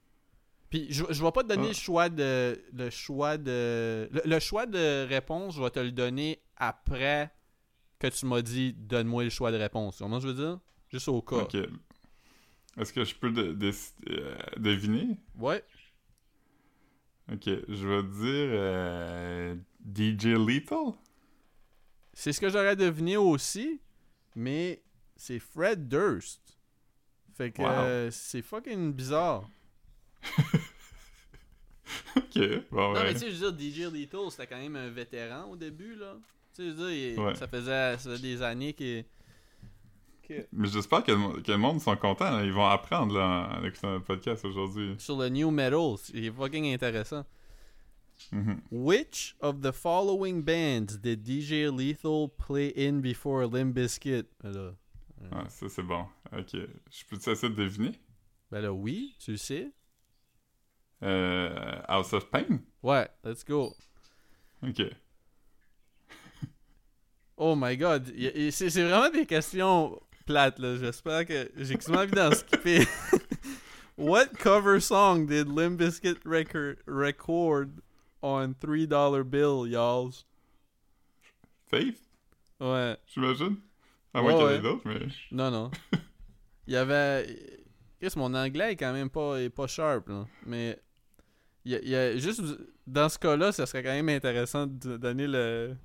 Puis 0.69 0.89
je, 0.91 1.05
je 1.11 1.23
vais 1.23 1.31
pas 1.31 1.45
te 1.45 1.49
donner 1.49 1.67
Ah. 1.67 1.69
le 1.69 1.75
choix 1.75 2.09
de 2.09 2.61
le 2.73 2.91
choix 2.91 3.37
de 3.39 4.09
le, 4.11 4.21
le 4.25 4.39
choix 4.41 4.67
de 4.67 5.07
réponse, 5.07 5.55
je 5.55 5.63
vais 5.63 5.71
te 5.71 5.79
le 5.79 5.93
donner 5.93 6.41
après 6.57 7.31
que 7.99 8.07
tu 8.09 8.27
m'as 8.27 8.43
dit 8.43 8.73
donne-moi 8.75 9.25
le 9.25 9.31
choix 9.31 9.51
de 9.53 9.57
réponse. 9.57 9.99
Comment 9.99 10.21
je 10.21 10.29
veux 10.29 10.35
dire? 10.35 10.59
Juste 10.93 11.09
au 11.09 11.23
cas. 11.23 11.37
Ok. 11.37 11.57
Est-ce 12.79 12.93
que 12.93 13.05
je 13.05 13.15
peux 13.15 13.31
de- 13.31 13.53
de- 13.53 13.73
euh, 14.11 14.37
deviner? 14.59 15.17
Ouais. 15.39 15.65
Ok, 17.33 17.45
je 17.47 17.89
vais 17.89 18.03
dire 18.03 18.51
euh, 18.53 19.57
DJ 19.85 20.27
Lethal? 20.37 20.93
C'est 22.13 22.33
ce 22.33 22.41
que 22.41 22.49
j'aurais 22.49 22.77
deviné 22.77 23.17
aussi, 23.17 23.81
mais 24.37 24.83
c'est 25.17 25.39
Fred 25.39 25.89
Durst. 25.89 26.57
Fait 27.35 27.51
que 27.51 27.61
Wow. 27.63 27.69
euh, 27.69 28.11
c'est 28.11 28.43
fucking 28.43 28.93
bizarre. 28.93 29.49
Ok, 32.17 32.39
bon, 32.71 32.93
Non, 32.93 32.95
ouais. 32.95 33.05
mais 33.05 33.13
tu 33.15 33.21
sais, 33.21 33.31
je 33.31 33.45
veux 33.45 33.53
dire, 33.53 33.89
DJ 33.89 33.93
Lethal, 33.93 34.31
c'était 34.31 34.47
quand 34.47 34.59
même 34.59 34.75
un 34.77 34.89
vétéran 34.91 35.45
au 35.51 35.57
début, 35.57 35.95
là. 35.95 36.17
Tu 36.57 36.63
sais, 36.63 36.69
je 36.71 36.75
veux 36.75 36.91
dire, 36.91 37.13
il- 37.13 37.21
Ouais. 37.21 37.35
ça, 37.35 37.47
faisait, 37.47 37.99
ça 37.99 38.11
faisait 38.11 38.23
des 38.23 38.41
années 38.43 38.75
Ok. 40.25 40.47
Mais 40.53 40.69
j'espère 40.69 41.05
que, 41.05 41.41
que 41.43 41.53
le 41.53 41.59
monde 41.59 41.81
sont 41.81 41.97
contents. 41.97 42.31
là. 42.31 42.43
Ils 42.45 42.53
vont 42.53 42.67
apprendre 42.67 43.15
là, 43.17 43.61
écoutant 43.65 43.93
notre 43.93 44.07
podcast 44.07 44.45
aujourd'hui. 44.45 44.95
Sur 44.99 45.19
le 45.19 45.29
new 45.29 45.51
metal, 45.51 45.97
c'est 45.99 46.31
fucking 46.31 46.73
intéressant. 46.73 47.25
Mhm. 48.33 48.61
Which 48.73 49.37
of 49.41 49.61
the 49.61 49.71
following 49.73 50.43
bands 50.43 50.97
did 50.99 51.23
DJ 51.25 51.69
Lethal 51.71 52.29
play 52.29 52.73
in 52.77 53.01
before 53.01 53.47
Limp 53.47 53.75
Bizkit? 53.77 54.25
Ben 54.43 54.53
là, 54.53 54.73
Ah, 55.31 55.45
ça, 55.49 55.69
c'est 55.69 55.83
bon. 55.83 56.07
Ok. 56.33 56.53
Je 56.55 57.05
peux-tu 57.09 57.31
essayer 57.31 57.53
de 57.53 57.63
deviner? 57.63 57.93
ben 58.51 58.61
là, 58.63 58.73
oui, 58.73 59.15
tu 59.19 59.33
le 59.33 59.37
sais. 59.37 59.71
Euh, 61.03 61.81
House 61.89 62.13
of 62.15 62.31
Pain? 62.31 62.61
Ouais, 62.83 63.09
let's 63.23 63.45
go. 63.45 63.75
Ok. 64.67 64.83
Oh 67.37 67.55
my 67.55 67.77
god, 67.77 68.13
c'est 68.51 68.71
c'est 68.71 68.83
vraiment 68.83 69.11
des 69.11 69.27
questions 69.27 70.01
plates 70.25 70.59
là. 70.59 70.77
J'espère 70.77 71.27
que 71.27 71.51
j'ai 71.57 71.75
quasiment 71.75 71.99
envie 71.99 72.13
d'en 72.13 72.33
skipper. 72.33 72.81
What 73.99 74.27
cover 74.39 74.81
song 74.81 75.27
did 75.27 75.49
Limp 75.49 75.79
Bizkit 75.81 76.19
record, 76.25 76.77
record 76.87 77.69
on 78.23 78.55
$3 78.55 79.25
bill, 79.25 79.67
y'all? 79.67 80.13
Faith? 81.71 81.99
Ouais. 82.61 82.97
J'imagine? 83.07 83.57
À 84.13 84.21
moins 84.23 84.35
Ouais, 84.35 84.39
qu'il 84.39 84.43
y 84.43 84.45
en 84.45 84.51
ait 84.51 84.57
ouais. 84.57 84.63
d'autres, 84.63 84.83
mais... 84.85 84.99
Non, 85.31 85.51
non. 85.51 85.71
Il 86.67 86.75
y 86.75 86.77
avait. 86.77 87.27
Qu'est-ce 88.01 88.19
mon 88.19 88.35
anglais 88.35 88.73
est 88.73 88.77
quand 88.77 88.93
même 88.93 89.09
pas, 89.11 89.41
est 89.41 89.51
pas 89.51 89.67
sharp, 89.67 90.09
là. 90.09 90.27
Mais. 90.45 90.79
Il 91.65 91.73
y 91.73 91.75
a, 91.77 91.79
il 91.81 91.89
y 91.89 91.97
a 91.97 92.17
juste. 92.17 92.43
Dans 92.87 93.09
ce 93.09 93.19
cas-là, 93.19 93.53
ça 93.53 93.67
serait 93.67 93.83
quand 93.83 93.93
même 93.93 94.09
intéressant 94.09 94.67
de 94.67 94.97
donner 94.97 95.27
le. 95.27 95.77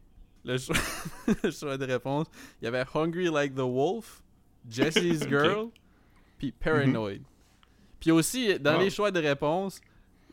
Le 0.43 0.57
choix, 0.57 0.75
le 1.43 1.51
choix 1.51 1.77
de 1.77 1.85
réponse. 1.85 2.27
Il 2.61 2.65
y 2.65 2.67
avait 2.67 2.83
Hungry 2.95 3.29
Like 3.29 3.53
the 3.53 3.59
Wolf, 3.59 4.23
Jesse's. 4.69 5.25
Girl, 5.29 5.69
puis 6.37 6.51
Paranoid. 6.51 7.19
Puis 7.99 8.11
aussi, 8.11 8.57
dans 8.59 8.75
Wow. 8.75 8.79
les 8.81 8.89
choix 8.89 9.11
de 9.11 9.19
réponse 9.19 9.79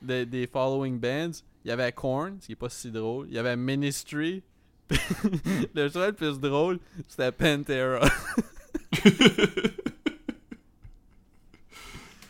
de- 0.01 0.25
des 0.25 0.47
following 0.47 0.99
bands, 0.99 1.42
il 1.64 1.68
y 1.68 1.71
avait 1.71 1.92
Korn, 1.92 2.38
ce 2.40 2.47
qui 2.47 2.53
est 2.53 2.57
pas 2.57 2.71
si 2.71 2.90
drôle. 2.90 3.27
Il 3.29 3.35
y 3.35 3.38
avait 3.38 3.57
Ministry. 3.57 4.42
le 5.75 5.88
choix 5.90 6.07
le 6.07 6.12
plus 6.14 6.40
drôle, 6.40 6.79
c'était 7.07 7.31
Pantera. 7.31 8.09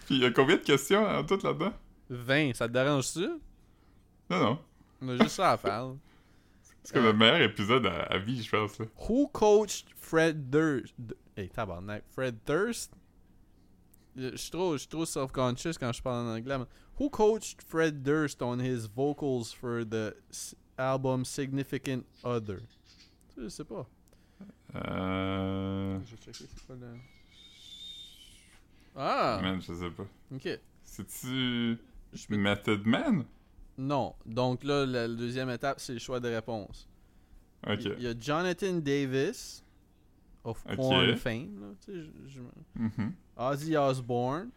Puis 0.06 0.16
il 0.16 0.18
y 0.18 0.24
a 0.24 0.30
combien 0.32 0.56
de 0.56 0.62
questions 0.62 1.06
en 1.06 1.22
tout 1.24 1.38
là-dedans? 1.42 1.72
20, 2.10 2.54
ça 2.54 2.66
te 2.66 2.72
dérange-tu? 2.72 3.28
Non, 4.30 4.38
non. 4.40 4.58
On 5.02 5.08
a 5.10 5.16
juste 5.18 5.36
ça 5.36 5.52
à 5.52 5.56
faire. 5.56 5.90
C'est 6.88 6.94
comme 6.94 7.04
Euh. 7.04 7.12
le 7.12 7.18
meilleur 7.18 7.42
épisode 7.42 7.84
à, 7.84 8.04
à 8.04 8.16
vie, 8.18 8.42
je 8.42 8.50
pense. 8.50 8.78
Là. 8.78 8.86
Who 9.10 9.28
coached 9.28 9.88
Fred 9.94 10.48
Durst? 10.48 10.94
Hey, 11.36 11.50
tabarnak. 11.50 12.02
Fred 12.14 12.38
Durst? 12.46 12.92
Je 14.16 14.34
suis 14.36 14.50
trop, 14.50 14.76
trop 14.78 15.04
self-conscious 15.04 15.76
quand 15.78 15.92
je 15.92 16.00
parle 16.00 16.26
en 16.26 16.34
anglais. 16.34 16.56
mais 16.58 16.64
Who 16.98 17.10
coached 17.10 17.60
Fred 17.62 18.02
Durst 18.02 18.40
on 18.42 18.58
his 18.58 18.86
vocals 18.88 19.52
for 19.52 19.84
the 19.84 20.14
s- 20.30 20.54
album 20.78 21.26
Significant 21.26 22.04
Other? 22.24 22.60
Je 23.36 23.48
sais 23.50 23.64
pas. 23.64 23.86
Euh... 24.74 25.98
Je 26.06 26.10
vais 26.16 26.16
checker 26.22 26.46
c'est 26.48 26.66
quoi 26.66 26.76
le... 26.76 26.86
Ah! 28.96 29.40
Man, 29.42 29.60
je 29.60 29.74
sais 29.74 29.90
pas. 29.90 30.06
Ok. 30.34 30.58
C'est-tu 30.84 31.76
Je 32.14 32.26
peux- 32.26 32.36
Method 32.38 32.86
Man? 32.86 33.24
Non. 33.78 34.14
Donc 34.26 34.64
là, 34.64 34.84
la, 34.84 35.06
la 35.08 35.14
deuxième 35.14 35.48
étape, 35.50 35.78
c'est 35.80 35.92
le 35.94 35.98
choix 36.00 36.18
de 36.20 36.28
réponse. 36.28 36.88
Ok. 37.66 37.80
Il 37.84 38.02
y 38.02 38.06
a 38.08 38.14
Jonathan 38.18 38.74
Davis, 38.74 39.64
of 40.44 40.62
Ok. 40.68 40.76
Korn 40.76 41.16
fame. 41.16 41.60
Là, 41.60 41.66
tu 41.84 41.92
sais, 41.92 42.00
je- 42.00 42.28
je- 42.34 42.40
Mhm. 42.82 43.12
Ozzy 43.36 43.76
Osbourne, 43.76 44.50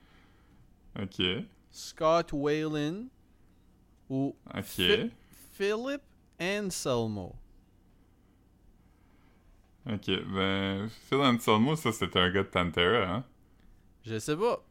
Ok. 0.99 1.21
Scott 1.69 2.31
Whalen 2.34 3.07
ou 4.10 4.36
Ok. 4.55 4.63
Fi- 4.63 5.12
Philip 5.53 6.01
Anselmo. 6.39 7.36
Ok. 9.86 10.07
Ben, 10.34 10.89
Phil 10.89 11.19
Anselmo, 11.21 11.75
ça, 11.75 11.91
c'était 11.91 12.19
un 12.19 12.29
gars 12.31 12.43
de 12.43 12.47
Pantera, 12.49 13.05
hein? 13.15 13.23
Je 14.03 14.17
sais 14.19 14.36
pas. 14.38 14.63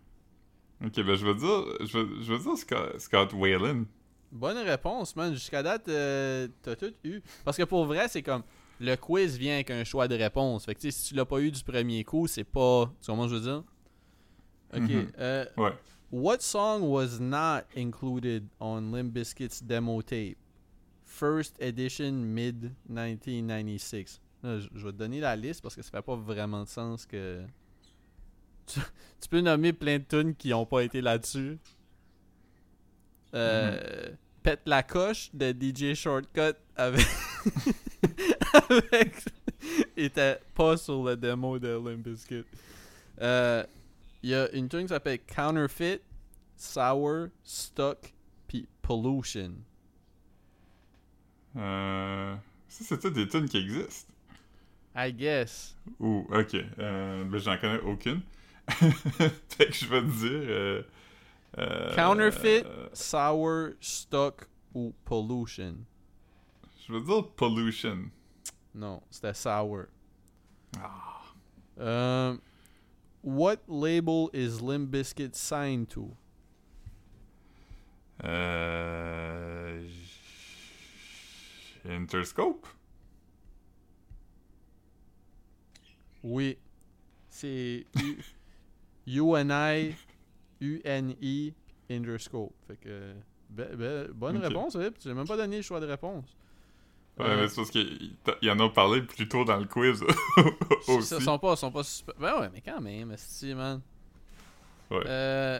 Ok, 0.84 0.94
ben, 0.96 1.14
je 1.16 1.26
veux 1.26 1.34
dire... 1.34 1.86
Je 1.86 1.98
veux, 1.98 2.22
je 2.22 2.32
veux 2.32 2.38
dire 2.38 2.56
Scott, 2.56 2.98
Scott 3.00 3.32
Whalen. 3.32 3.86
Bonne 4.32 4.58
réponse, 4.58 5.16
man. 5.16 5.32
Jusqu'à 5.34 5.62
date, 5.62 5.88
euh, 5.88 6.46
t'as 6.62 6.76
tout 6.76 6.92
eu. 7.04 7.20
Parce 7.44 7.56
que 7.56 7.64
pour 7.64 7.84
vrai, 7.86 8.08
c'est 8.08 8.22
comme 8.22 8.42
le 8.78 8.94
quiz 8.96 9.36
vient 9.36 9.54
avec 9.54 9.70
un 9.70 9.84
choix 9.84 10.06
de 10.08 10.14
réponse. 10.14 10.64
Fait 10.66 10.74
que 10.74 10.80
tu 10.80 10.90
sais, 10.90 10.98
si 10.98 11.08
tu 11.08 11.14
l'as 11.14 11.24
pas 11.24 11.40
eu 11.40 11.50
du 11.50 11.62
premier 11.64 12.04
coup, 12.04 12.26
c'est 12.26 12.44
pas. 12.44 12.92
Tu 13.02 13.10
comprends 13.10 13.28
ce 13.28 13.34
que 13.34 13.40
je 13.40 13.40
veux 13.42 13.50
dire? 13.52 13.64
Ok. 14.74 14.80
Mhm. 15.04 15.12
euh, 15.18 15.44
Ouais. 15.56 15.72
What 16.12 16.38
song 16.40 16.82
was 16.82 17.18
not 17.20 17.62
included 17.76 18.46
on 18.58 18.90
Limp 18.92 19.12
Bizkit's 19.12 19.62
demo 19.62 20.00
tape? 20.02 20.36
First 21.04 21.56
edition 21.60 22.12
mid 22.12 22.72
1996. 22.88 24.20
Là, 24.42 24.58
je, 24.58 24.68
je 24.74 24.86
vais 24.86 24.92
te 24.92 24.96
donner 24.96 25.20
la 25.20 25.34
liste 25.36 25.60
parce 25.60 25.74
que 25.76 25.82
ça 25.82 25.90
fait 25.90 26.02
pas 26.02 26.16
vraiment 26.16 26.62
de 26.62 26.68
sens 26.68 27.04
que. 27.06 27.42
Tu, 28.66 28.78
tu 29.20 29.28
peux 29.28 29.40
nommer 29.40 29.72
plein 29.72 29.98
de 29.98 30.04
tunes 30.04 30.36
qui 30.36 30.54
ont 30.54 30.64
pas 30.64 30.84
été 30.84 31.00
là-dessus. 31.00 31.58
Euh, 33.34 34.10
Pète 34.42 34.62
la 34.66 34.82
coche 34.82 35.30
de 35.34 35.52
DJ 35.52 35.94
Shortcut 35.94 36.56
avec. 36.76 37.06
avec. 38.70 39.14
était 39.96 40.40
pas 40.54 40.76
sur 40.76 41.04
le 41.04 41.16
démo 41.16 41.58
de 41.58 41.68
Limp 41.68 42.02
Bizkit. 42.08 42.44
Euh, 43.20 43.64
il 44.22 44.30
y 44.30 44.34
a 44.34 44.50
une 44.52 44.68
tune 44.68 44.82
qui 44.82 44.88
s'appelle 44.88 45.18
Counterfeit, 45.26 46.00
Sour, 46.56 47.28
Stuck, 47.42 48.14
puis 48.48 48.66
Pollution. 48.82 49.52
Euh... 51.56 52.34
Ça, 52.68 52.84
c'est 52.84 53.00
tout 53.00 53.10
des 53.10 53.26
tunes 53.26 53.48
qui 53.48 53.58
existent? 53.58 54.12
I 54.94 55.12
guess. 55.12 55.76
Ou, 55.98 56.26
ok. 56.30 56.54
Euh, 56.78 57.24
ben, 57.24 57.38
j'en 57.38 57.58
connais 57.58 57.80
aucune. 57.80 58.20
fait 58.68 59.66
que 59.66 59.74
je 59.74 59.86
vais 59.86 60.00
te 60.00 60.06
dire... 60.06 60.30
euh, 60.32 60.82
euh, 61.58 61.94
Counterfeit, 61.94 62.64
Sour, 62.92 63.72
Stuck 63.80 64.46
Pollution. 65.04 65.84
je 66.86 66.92
vais 66.92 67.00
dire 67.00 67.28
Pollution. 67.36 68.10
Non, 68.74 69.02
c'était 69.10 69.34
Sour. 69.34 69.86
Ah. 70.78 71.20
Um, 71.76 72.40
what 73.22 73.62
label 73.66 74.30
is 74.32 74.60
Limp 74.60 74.90
Bizkit 74.90 75.34
signed 75.34 75.88
to? 75.90 76.16
Euh... 78.22 79.80
Interscope? 81.84 82.66
Oui. 86.22 86.58
C'est 87.28 87.86
and 87.96 88.22
UNI, 89.06 89.94
UNI, 90.60 91.54
Interscope. 91.90 92.52
Fait 92.66 92.76
que. 92.76 93.12
be- 93.50 93.74
be- 93.76 94.12
bonne 94.12 94.36
Ok. 94.38 94.44
réponse, 94.44 94.76
Philippe. 94.76 94.98
Tu 94.98 95.08
n'as 95.08 95.14
même 95.14 95.26
pas 95.26 95.36
donné 95.36 95.56
le 95.56 95.62
choix 95.62 95.80
de 95.80 95.86
réponse. 95.86 96.36
Ouais, 97.18 97.26
Euh, 97.26 97.36
mais 97.40 97.48
c'est 97.48 97.56
parce 97.56 97.70
qu'il 97.70 98.12
y 98.42 98.50
en 98.50 98.58
a 98.60 98.68
parlé 98.70 99.02
plus 99.02 99.28
tôt 99.28 99.44
dans 99.44 99.56
le 99.58 99.66
quiz 99.66 100.02
aussi. 100.88 101.14
Ils 101.16 101.22
sont 101.22 101.38
pas, 101.38 101.56
sont 101.56 101.70
pas 101.72 101.82
super. 101.82 102.14
Ben 102.18 102.40
ouais, 102.40 102.48
mais 102.52 102.60
quand 102.60 102.80
même, 102.80 103.10
esti, 103.12 103.54
man. 103.54 103.80
Ouais. 104.90 105.02
Euh, 105.06 105.58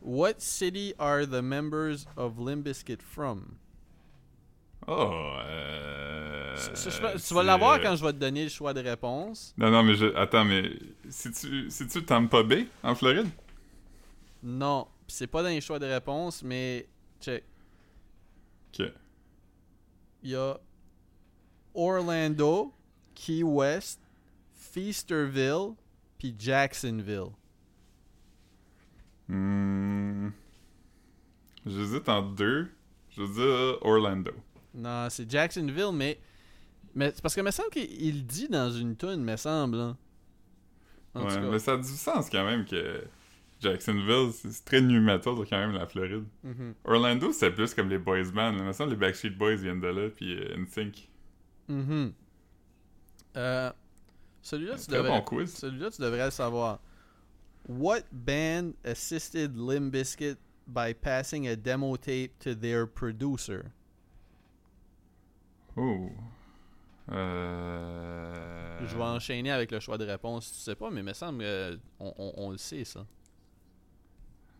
what 0.00 0.34
city 0.38 0.94
are 0.98 1.26
the 1.26 1.42
members 1.42 2.06
of 2.16 2.38
Limp 2.38 2.64
Bizkit 2.64 3.02
from? 3.02 3.44
Oh, 4.86 5.12
euh... 5.44 6.56
Je- 6.56 6.90
je- 6.90 6.90
je- 6.90 7.28
tu 7.28 7.34
vas 7.34 7.42
l'avoir 7.42 7.74
euh, 7.74 7.78
quand 7.82 7.94
je 7.96 8.04
vais 8.04 8.12
te 8.12 8.18
donner 8.18 8.44
le 8.44 8.48
choix 8.50 8.72
de 8.74 8.80
réponse. 8.80 9.54
Non, 9.56 9.70
non, 9.70 9.82
mais 9.84 9.94
je... 9.94 10.06
Attends, 10.16 10.44
mais... 10.44 10.70
C'est-tu 11.08 11.70
c'est-tu 11.70 12.04
Tampa 12.04 12.42
Bay, 12.42 12.66
en 12.82 12.94
Floride? 12.94 13.28
Non, 14.42 14.88
Pis 15.06 15.14
c'est 15.14 15.26
pas 15.26 15.42
dans 15.42 15.48
les 15.48 15.60
choix 15.60 15.78
de 15.78 15.86
réponse, 15.86 16.42
mais 16.42 16.88
check. 17.20 17.44
Ok. 18.68 18.86
Il 20.22 20.30
y 20.30 20.36
a 20.36 20.58
Orlando, 21.74 22.72
Key 23.14 23.42
West, 23.42 24.00
Feasterville, 24.54 25.74
puis 26.18 26.34
Jacksonville. 26.38 27.30
Hmm... 29.28 30.30
J'hésite 31.64 32.08
en 32.08 32.22
deux. 32.22 32.68
Je 33.10 33.22
veux 33.22 33.34
dire 33.34 33.78
Orlando. 33.82 34.32
Non, 34.74 35.08
c'est 35.10 35.30
Jacksonville, 35.30 35.92
mais. 35.92 36.18
Mais 36.94 37.12
c'est 37.14 37.22
parce 37.22 37.34
que 37.34 37.40
me 37.40 37.50
semble 37.50 37.70
qu'il 37.70 38.26
dit 38.26 38.48
dans 38.48 38.70
une 38.70 38.96
tune, 38.96 39.22
me 39.22 39.36
semble. 39.36 39.78
hein. 39.78 39.96
En 41.14 41.20
tout 41.20 41.26
ouais, 41.26 41.34
cas. 41.34 41.40
mais 41.40 41.58
ça 41.58 41.72
a 41.74 41.76
du 41.76 41.84
sens 41.88 42.28
quand 42.28 42.44
même 42.44 42.64
que 42.64 43.04
Jacksonville, 43.62 44.32
c'est 44.32 44.64
très 44.64 44.80
nu 44.80 45.00
metal 45.00 45.34
quand 45.34 45.50
même 45.58 45.72
la 45.72 45.86
Floride. 45.86 46.24
Mhm. 46.42 46.74
Orlando, 46.84 47.32
c'est 47.32 47.52
plus 47.52 47.72
comme 47.74 47.88
les 47.88 47.98
boys 47.98 48.24
band. 48.34 48.52
Il 48.58 48.64
me 48.64 48.72
semble 48.72 48.90
que 48.90 48.94
les 48.94 49.00
Backstreet 49.06 49.30
Boys 49.30 49.54
viennent 49.56 49.80
de 49.80 49.86
là, 49.86 50.08
puis 50.10 50.34
euh, 50.36 50.56
NSYNC. 50.56 51.08
Mhm. 51.68 52.12
Euh, 53.36 53.72
Celui-là, 54.42 54.76
tu 54.76 54.90
devrais. 54.90 55.22
bon. 55.30 55.46
Celui-là, 55.46 55.90
tu 55.90 56.02
devrais 56.02 56.24
le 56.26 56.30
savoir. 56.30 56.80
What 57.68 58.02
band 58.10 58.72
assisted 58.84 59.56
Limp 59.56 59.92
Bizkit 59.92 60.36
by 60.66 60.92
passing 60.92 61.46
a 61.46 61.54
demo 61.54 61.96
tape 61.96 62.36
to 62.40 62.54
their 62.54 62.88
producer? 62.88 63.62
Oh. 65.76 66.10
Euh... 67.10 68.86
Je 68.86 68.96
vais 68.96 69.02
enchaîner 69.02 69.50
avec 69.50 69.70
le 69.70 69.80
choix 69.80 69.98
de 69.98 70.04
réponse 70.04 70.52
tu 70.52 70.58
sais 70.58 70.74
pas, 70.74 70.90
mais 70.90 71.00
il 71.00 71.04
me 71.04 71.12
semble 71.12 71.44
qu'on 71.98 72.14
on, 72.18 72.32
on 72.36 72.50
le 72.50 72.58
sait, 72.58 72.84
ça. 72.84 73.06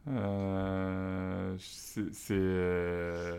Euh... 0.09 1.55
C'est... 1.59 2.13
C'est... 2.15 2.35
euh, 2.35 3.39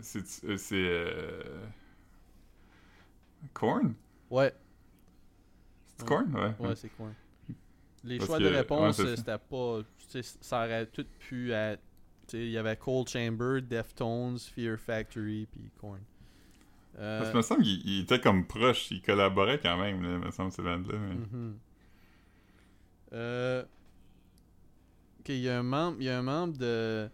C'est... 0.00 0.44
euh, 0.44 0.56
C'est... 0.56 0.74
euh, 0.76 1.42
Korn? 3.52 3.94
Ouais, 4.30 4.52
C'est 5.98 6.06
Korn? 6.06 6.34
Ouais. 6.34 6.54
ouais, 6.66 6.74
c'est 6.76 6.88
quoi? 6.90 7.08
Les 8.04 8.18
Parce 8.18 8.28
choix 8.28 8.38
que- 8.38 8.44
de 8.44 8.48
réponse, 8.48 8.98
ouais, 8.98 9.16
c'était 9.16 9.38
pas. 9.38 9.80
Ça 10.40 10.64
aurait 10.64 10.86
tout 10.86 11.06
pu 11.18 11.52
être. 11.52 11.80
Il 12.32 12.50
y 12.50 12.58
avait 12.58 12.76
Cold 12.76 13.08
Chamber, 13.08 13.60
Deftones, 13.62 14.38
Fear 14.38 14.78
Factory, 14.78 15.46
puis 15.50 15.70
Korn. 15.80 16.00
Euh, 16.98 17.18
Parce 17.20 17.30
que 17.30 17.36
me 17.36 17.42
semble 17.42 17.62
qu'il 17.62 17.86
il 17.88 18.00
était 18.02 18.20
comme 18.20 18.46
proche, 18.46 18.90
il 18.90 19.02
collaborait 19.02 19.60
quand 19.60 19.76
même, 19.76 20.02
là, 20.02 20.18
me 20.18 20.30
semble, 20.30 20.50
ces 20.50 20.62
bandes-là. 20.62 20.98
mais- 20.98 21.14
Mhm. 21.14 21.58
Euh, 23.12 23.64
Ok, 25.26 25.30
il 25.30 25.40
y 25.40 25.48
a 25.48 25.58
un 25.58 25.64
membre, 25.64 25.96
il 25.98 26.04
y 26.04 26.08
a 26.08 26.20
un 26.20 26.22
membre 26.22 26.56
de 26.56 27.10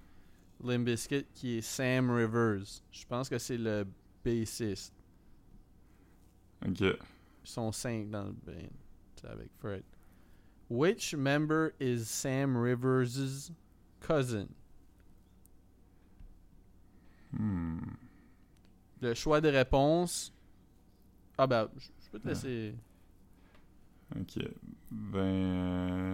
Limp 0.63 0.85
Bizkit 0.85 1.25
qui 1.33 1.57
est 1.57 1.63
Sam 1.63 2.11
Rivers. 2.11 2.83
Je 2.91 3.07
pense 3.07 3.27
que 3.27 3.39
c'est 3.39 3.57
le 3.57 3.87
bassiste. 4.23 4.93
Ok. 6.63 6.81
Ils 6.81 6.99
sont 7.43 7.73
cinq 7.73 8.11
dans 8.11 8.25
le 8.25 8.33
band. 8.33 8.69
C'est 9.17 9.29
avec 9.29 9.49
Fred. 9.59 9.83
Which 10.69 11.15
member 11.15 11.73
is 11.81 12.05
Sam 12.05 12.55
Rivers' 12.55 13.51
cousin? 14.01 14.49
Hmm. 17.35 17.79
Le 19.01 19.15
choix 19.15 19.41
de 19.41 19.49
réponse? 19.49 20.35
Ah 21.39 21.47
ben, 21.47 21.67
je 21.79 22.11
peux 22.11 22.19
te 22.19 22.29
laisser. 22.29 22.75
Ok. 24.15 24.39
Ben. 24.91 25.19
euh, 25.19 26.12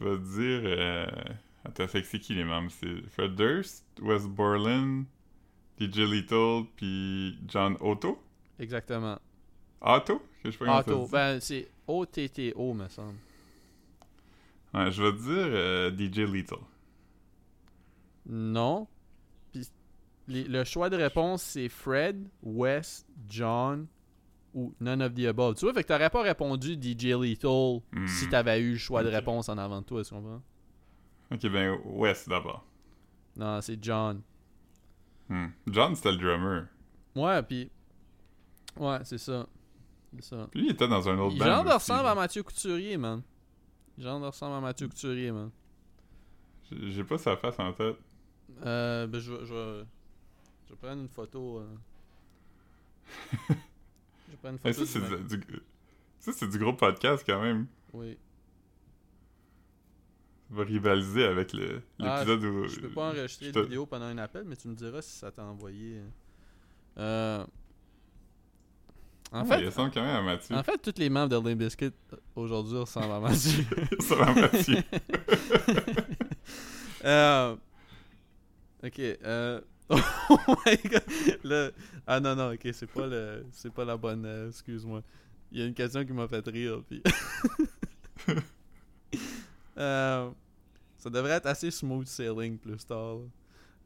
Je 0.00 0.04
vais 0.04 0.16
te 0.16 0.40
dire. 0.40 0.60
Euh... 0.64 1.06
Attends, 1.64 1.88
fait 1.88 2.02
que 2.02 2.08
c'est 2.08 2.18
qui 2.18 2.34
les 2.34 2.44
membres? 2.44 2.70
C'est 2.70 3.02
Fred 3.10 3.34
Durst, 3.34 3.84
Wes 4.00 4.26
Borland, 4.26 5.04
DJ 5.78 5.98
Little, 5.98 6.64
puis 6.76 7.38
John 7.46 7.76
Otto? 7.80 8.22
Exactement. 8.58 9.18
Otto? 9.80 10.22
Que 10.42 10.50
je 10.50 10.58
pas 10.58 10.82
se 10.82 10.90
dit. 10.90 11.10
Ben, 11.10 11.40
c'est 11.40 11.68
O-T-T-O, 11.86 12.74
me 12.74 12.88
semble. 12.88 13.18
Ouais, 14.74 14.90
je 14.90 15.02
vais 15.02 15.12
te 15.12 15.22
dire 15.22 15.32
euh, 15.36 15.90
DJ 15.90 16.30
Little. 16.30 16.58
Non. 18.26 18.86
Puis 19.52 19.68
le 20.28 20.64
choix 20.64 20.90
de 20.90 20.96
réponse, 20.96 21.42
c'est 21.42 21.68
Fred, 21.68 22.28
Wes, 22.42 23.06
John 23.28 23.86
ou 24.54 24.74
none 24.80 25.02
of 25.02 25.14
the 25.14 25.26
above. 25.26 25.54
Tu 25.56 25.64
vois, 25.64 25.74
fait 25.74 25.82
que 25.82 25.88
t'aurais 25.88 26.10
pas 26.10 26.22
répondu 26.22 26.74
DJ 26.80 27.06
Lethal 27.20 27.80
Hmm. 27.92 28.06
si 28.06 28.28
t'avais 28.28 28.60
eu 28.60 28.72
le 28.72 28.78
choix 28.78 29.02
de 29.02 29.08
réponse 29.08 29.48
en 29.48 29.58
avant 29.58 29.80
de 29.80 29.86
toi, 29.86 30.02
tu 30.02 30.10
comprends? 30.14 30.42
Ok, 31.30 31.46
ben 31.48 31.78
Wes 31.84 32.28
d'abord. 32.28 32.64
Non, 33.36 33.60
c'est 33.60 33.78
John. 33.82 34.22
Hmm. 35.28 35.48
John, 35.66 35.94
c'était 35.94 36.12
le 36.12 36.16
drummer. 36.18 36.66
Ouais, 37.14 37.42
puis... 37.42 37.70
Ouais, 38.76 38.98
c'est 39.04 39.18
ça. 39.18 39.46
C'est 40.14 40.24
ça. 40.24 40.48
Puis 40.50 40.60
lui, 40.60 40.68
il 40.68 40.72
était 40.72 40.88
dans 40.88 41.06
un 41.08 41.18
autre 41.18 41.36
band. 41.36 41.44
genre 41.44 41.64
de 41.64 41.70
ressemble 41.70 42.06
à 42.08 42.14
Mathieu 42.14 42.42
Couturier, 42.42 42.96
man. 42.96 43.22
Il 43.98 44.04
genre 44.04 44.20
de 44.20 44.26
ressemble 44.26 44.54
à 44.56 44.60
Mathieu 44.60 44.88
Couturier, 44.88 45.30
man. 45.32 45.50
J'ai 46.70 47.04
pas 47.04 47.18
sa 47.18 47.36
face 47.36 47.58
en 47.58 47.72
tête. 47.72 47.96
Euh, 48.64 49.06
ben, 49.06 49.20
je 49.20 49.32
vais... 49.32 49.44
Je 49.44 49.52
vais, 49.54 49.84
je 50.66 50.70
vais 50.72 50.76
prendre 50.80 51.02
une 51.02 51.08
photo... 51.08 51.58
euh. 51.58 51.76
une 54.50 54.58
ça, 54.72 54.86
c'est 54.86 55.26
du, 55.26 55.38
du- 55.38 55.62
ça, 56.20 56.32
c'est 56.32 56.48
du 56.48 56.58
gros 56.58 56.72
podcast 56.72 57.22
quand 57.26 57.40
même. 57.40 57.66
Oui. 57.92 58.16
Ça 60.50 60.54
va 60.56 60.64
rivaliser 60.64 61.24
avec 61.24 61.54
Ah, 62.00 62.22
l'épisode 62.24 62.44
où. 62.44 62.66
Je 62.68 62.80
peux 62.80 62.88
pas 62.90 63.08
enregistrer 63.10 63.52
de 63.52 63.60
vidéo 63.60 63.86
pendant 63.86 64.06
un 64.06 64.18
appel, 64.18 64.44
mais 64.46 64.56
tu 64.56 64.68
me 64.68 64.74
diras 64.74 65.02
si 65.02 65.18
ça 65.18 65.30
t'a 65.30 65.44
envoyé. 65.44 66.00
Euh... 66.98 67.44
En, 69.30 69.42
il 69.42 69.46
fait, 69.48 69.66
ressemble 69.66 69.90
quand 69.92 70.02
même 70.02 70.16
à 70.16 70.22
Mathieu. 70.22 70.56
en 70.56 70.62
fait, 70.62 70.78
tous 70.78 70.98
les 70.98 71.10
membres 71.10 71.38
de 71.42 71.54
Bizkit 71.54 71.90
aujourd'hui 72.34 72.78
ressemblent 72.78 73.12
à 73.12 73.20
Mathieu. 73.20 73.62
Ça 74.00 74.14
va, 74.16 74.34
Mathieu. 74.34 74.76
Euh, 77.04 77.54
Ok. 78.82 78.98
Euh... 78.98 79.60
oh 80.30 80.56
my 80.66 80.76
god. 80.76 81.02
Le- 81.44 81.72
Ah 82.06 82.20
non, 82.20 82.34
non, 82.36 82.52
ok, 82.52 82.68
c'est 82.72 82.86
pas, 82.86 83.06
le... 83.06 83.46
c'est 83.52 83.72
pas 83.72 83.84
la 83.84 83.96
bonne. 83.96 84.24
euh, 84.26 84.48
Excuse-moi. 84.48 85.02
Il 85.52 85.60
y 85.60 85.62
a 85.62 85.66
une 85.66 85.74
question 85.74 86.04
qui 86.04 86.12
m'a 86.12 86.28
fait 86.28 86.46
rire. 86.46 86.82
Puis... 86.88 87.02
Euh, 89.78 90.30
Ça 90.96 91.08
devrait 91.08 91.34
être 91.34 91.46
assez 91.46 91.70
smooth 91.70 92.06
sailing 92.06 92.58
plus 92.58 92.84
tard. 92.84 93.18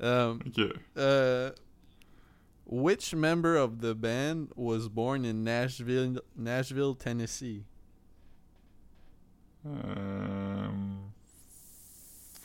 là. 0.00 0.06
Euh, 0.06 0.34
ok. 0.34 0.58
Uh, 0.96 1.52
which 2.64 3.14
member 3.14 3.56
of 3.56 3.80
the 3.80 3.94
band 3.94 4.48
was 4.56 4.88
born 4.88 5.24
in 5.26 5.44
Nashville, 5.44 6.18
Nashville, 6.34 6.94
Tennessee? 6.96 7.62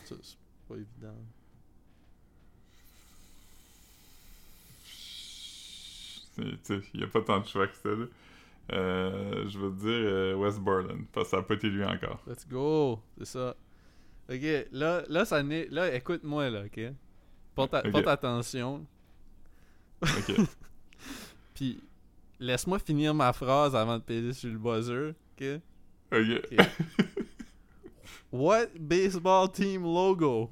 Ça, 0.06 0.16
c'est 0.22 0.38
pas 0.68 0.76
évident. 0.76 1.16
c'est- 4.84 6.22
tu 6.22 6.22
sais, 6.22 6.27
Il 6.38 6.82
n'y 6.96 7.04
a 7.04 7.08
pas 7.08 7.22
tant 7.22 7.40
de 7.40 7.46
choix 7.48 7.68
que 7.68 7.76
ça. 7.76 7.90
Là. 7.90 8.06
Euh, 8.74 9.48
je 9.48 9.58
vais 9.60 9.70
te 9.70 9.80
dire 9.80 9.90
euh, 9.90 10.36
West 10.36 10.60
Borland, 10.60 11.06
parce 11.14 11.28
que 11.28 11.32
ça 11.32 11.38
n'a 11.38 11.44
pas 11.44 11.54
été 11.54 11.70
lui 11.70 11.84
encore. 11.86 12.22
Let's 12.28 12.48
go, 12.48 13.00
c'est 13.18 13.26
ça. 13.26 13.56
Ok, 14.30 14.42
là, 14.74 15.04
là, 15.08 15.24
ça 15.26 15.42
n'est. 15.42 15.68
Là, 15.70 15.94
écoute-moi, 15.96 16.50
là, 16.50 16.64
ok? 16.66 16.92
Porte, 17.56 17.74
a- 17.74 17.80
Ok. 17.86 17.92
porte 17.92 18.08
attention. 18.08 18.86
Ok. 20.02 20.36
Puis, 21.56 21.80
laisse-moi 22.40 22.78
finir 22.80 23.14
ma 23.16 23.32
phrase 23.34 23.76
avant 23.76 23.98
de 23.98 24.04
peser 24.04 24.34
sur 24.34 24.50
le 24.52 24.58
buzzer, 24.60 25.14
ok? 25.40 25.62
ok. 26.12 26.68
What 28.32 28.68
baseball 28.78 29.48
team 29.50 29.84
logo 29.84 30.50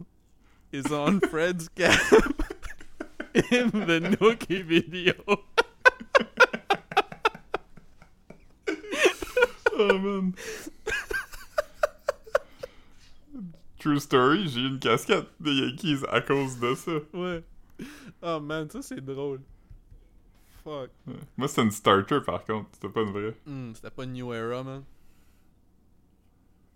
is 0.72 0.90
on 0.92 1.20
Fred's 1.30 1.68
cap 1.76 1.92
in 3.52 3.70
the 3.72 4.00
Nookie 4.18 4.64
video? 4.64 5.14
Oh 9.78 9.98
man. 10.00 10.34
True 13.80 14.00
story, 14.00 14.48
j'ai 14.48 14.62
eu 14.62 14.68
une 14.68 14.80
casquette 14.80 15.28
des 15.40 15.54
Yankees 15.54 16.04
à 16.10 16.22
cause 16.22 16.60
de 16.60 16.74
ça. 16.76 16.92
Ouais. 17.14 17.44
Oh 18.22 18.40
man, 18.40 18.70
ça 18.70 18.82
c'est 18.82 19.02
drôle. 19.04 19.42
Fuck. 20.64 20.90
Ouais. 21.06 21.14
Moi, 21.38 21.48
c'était 21.48 21.62
une 21.64 21.72
starter 21.72 22.20
par 22.26 22.44
contre, 22.46 22.70
c'était 22.74 22.90
pas 22.90 23.02
une 23.02 23.12
vraie. 23.12 23.36
Hmm, 23.46 23.74
C'était 23.76 23.92
pas 23.92 24.06
New 24.06 24.34
Era, 24.34 24.64
man. 24.64 24.84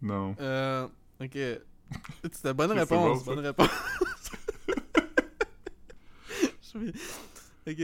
Non. 0.01 0.35
Euh. 0.39 0.87
Ok. 1.19 1.35
C'était 2.31 2.53
bonne 2.53 2.71
réponse. 2.71 3.23
bon, 3.25 3.33
bonne 3.35 3.45
réponse. 3.45 3.69
Ok. 7.67 7.81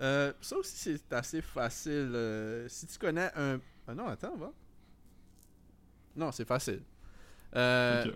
Euh, 0.00 0.32
ça 0.40 0.56
aussi, 0.56 0.76
c'est 0.98 1.12
assez 1.12 1.42
facile. 1.42 2.12
euh, 2.14 2.66
si 2.68 2.86
tu 2.86 2.98
connais 2.98 3.30
un. 3.36 3.58
Ah 3.90 3.94
non, 3.94 4.06
attends, 4.06 4.36
va. 4.36 4.52
Non, 6.14 6.30
c'est 6.30 6.44
facile. 6.44 6.82
Euh. 7.56 8.06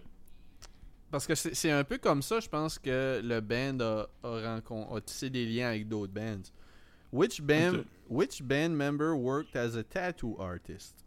Parce 1.11 1.27
que 1.27 1.35
c'est 1.35 1.71
un 1.71 1.83
peu 1.83 1.99
comme 1.99 2.23
ça, 2.23 2.39
je 2.39 2.49
pense 2.49 2.79
que 2.79 3.21
le 3.23 3.41
band 3.41 3.81
a, 3.81 4.09
a, 4.23 5.01
tissé 5.01 5.31
des 5.31 5.47
liens 5.47 5.69
avec 5.69 5.89
d'autres 5.89 6.13
bands. 6.13 6.53
Which 7.13 7.43
band, 7.43 7.85
which 8.09 8.43
band 8.43 8.71
member 8.71 9.15
worked 9.15 9.57
as 9.57 9.77
a 9.77 9.83
tattoo 9.83 10.37
artist? 10.41 11.05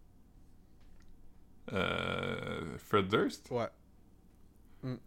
Euh, 1.71 2.77
Fred 2.77 3.07
Durst? 3.07 3.49
Ouais. 3.51 3.69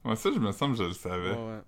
Moi, 0.05 0.17
ça, 0.17 0.31
je 0.33 0.39
me 0.39 0.53
semble 0.53 0.77
que 0.77 0.83
je 0.83 0.89
le 0.89 0.95
savais. 0.95 1.33
ouais. 1.33 1.61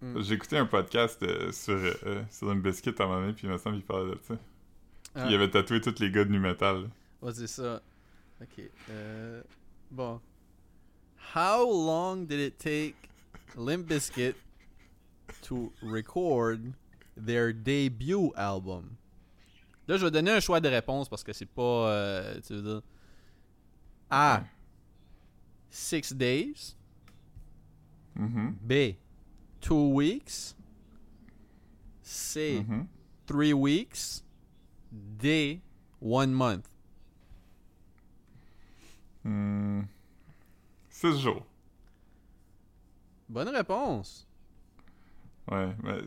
Mm. 0.00 0.20
J'ai 0.22 0.34
écouté 0.34 0.58
un 0.58 0.66
podcast 0.66 1.22
euh, 1.22 1.50
sur, 1.52 1.74
euh, 1.74 2.22
sur 2.30 2.52
une 2.52 2.60
biscuit 2.60 2.94
à 2.98 3.02
un 3.02 3.06
moment 3.06 3.20
donné, 3.20 3.32
puis 3.32 3.46
il 3.46 3.50
me 3.50 3.58
semble 3.58 3.76
qu'il 3.76 3.86
parlait 3.86 4.14
de 4.14 4.20
ça. 4.22 4.34
Puis 5.16 5.24
Ah. 5.24 5.28
il 5.30 5.34
avait 5.34 5.50
tatoué 5.50 5.80
tous 5.80 5.98
les 5.98 6.10
gars 6.10 6.24
de 6.24 6.30
nu 6.30 6.38
metal. 6.38 6.90
Ouais, 7.22 7.32
c'est 7.32 7.46
ça. 7.46 7.80
Ok. 8.42 8.62
Euh, 8.90 9.42
bon. 9.90 10.20
How 11.34 11.64
long 11.64 12.24
did 12.26 12.38
it 12.38 12.58
take 12.58 12.94
Limp 13.56 13.86
Bizkit 13.88 14.34
to 15.42 15.72
record 15.82 16.60
their 17.16 17.54
debut 17.54 18.30
album? 18.36 18.90
Là, 19.88 19.96
je 19.96 20.04
vais 20.04 20.10
donner 20.10 20.32
un 20.32 20.40
choix 20.40 20.60
de 20.60 20.68
réponse 20.68 21.08
parce 21.08 21.24
que 21.24 21.32
c'est 21.32 21.46
pas. 21.46 21.62
euh, 21.90 22.40
tu 22.46 22.52
veux 22.54 22.62
dire. 22.62 22.82
A. 24.10 24.44
Six 25.70 26.12
days. 26.14 26.76
Mhm. 28.16 28.54
B. 28.62 28.96
Two 29.60 29.94
weeks. 29.94 30.54
C. 32.02 32.62
Mhm. 32.68 32.86
Three 33.26 33.52
weeks. 33.54 34.22
D. 34.92 35.60
One 36.00 36.32
month. 36.32 36.68
Hmm. 39.24 39.82
Six 40.88 41.20
jours. 41.20 41.44
Bonne 43.28 43.48
réponse. 43.48 44.26
Ouais, 45.50 45.68
mais 45.82 45.98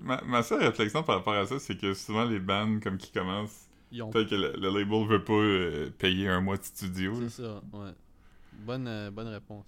ma, 0.00 0.20
ma 0.22 0.42
seule 0.42 0.62
réflexion 0.62 1.02
par 1.02 1.16
rapport 1.16 1.34
à 1.34 1.46
ça, 1.46 1.58
c'est 1.58 1.76
que 1.76 1.92
souvent 1.94 2.24
les 2.24 2.38
bands 2.38 2.78
comme 2.80 2.98
qui 2.98 3.10
commencent, 3.10 3.68
ont 4.00 4.10
peut-être 4.10 4.30
que 4.30 4.34
le, 4.34 4.52
le 4.52 4.78
label 4.78 5.06
veut 5.08 5.24
pas 5.24 5.32
euh, 5.32 5.90
payer 5.90 6.28
un 6.28 6.40
mois 6.40 6.56
de 6.56 6.62
studio. 6.64 7.14
C'est 7.20 7.42
ça, 7.42 7.62
ouais. 7.72 7.92
Bonne, 8.52 8.86
euh, 8.86 9.10
bonne 9.10 9.28
réponse. 9.28 9.64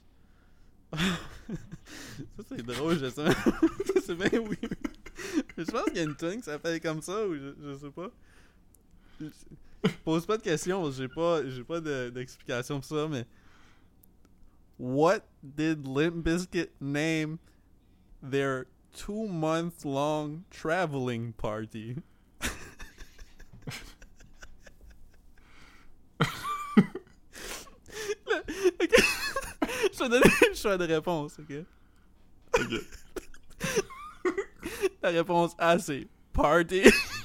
ça, 0.97 2.43
c'est 2.49 2.63
drôle, 2.65 2.99
je 2.99 3.11
sais. 3.11 3.27
c'est 4.05 4.15
bien 4.15 4.41
oui. 4.41 4.57
je 5.57 5.65
pense 5.65 5.85
qu'il 5.85 5.97
y 5.97 6.01
a 6.01 6.05
une 6.05 6.17
tune 6.17 6.37
qui 6.37 6.43
s'appelle 6.45 6.81
comme 6.81 7.03
ça, 7.03 7.27
ou 7.27 7.35
je, 7.35 7.55
je 7.61 7.77
sais 7.77 7.91
pas. 7.91 8.11
Pose 10.05 10.27
pas 10.27 10.37
de 10.37 10.43
questions, 10.43 10.91
j'ai 10.91 11.09
pas, 11.09 11.45
j'ai 11.49 11.65
pas 11.65 11.81
de- 11.81 12.11
d'explication 12.11 12.81
pour 12.81 12.85
ça, 12.89 13.09
mais. 13.09 13.27
What 14.79 15.23
did 15.43 15.87
Limp 15.87 16.25
Bizkit 16.25 16.69
name 16.81 17.39
their 18.23 18.67
two 18.93 19.27
month 19.27 19.85
long 19.85 20.45
traveling 20.51 21.33
party? 21.33 21.97
Ok. 28.81 28.95
Je 29.93 29.99
vais 29.99 30.09
donner 30.09 30.31
le 30.49 30.55
choix 30.55 30.77
de 30.79 30.85
réponse, 30.85 31.39
ok? 31.39 31.65
Ok. 32.55 32.81
La 35.03 35.11
réponse 35.11 35.55
A, 35.59 35.79
c'est 35.79 36.07
party. 36.33 36.83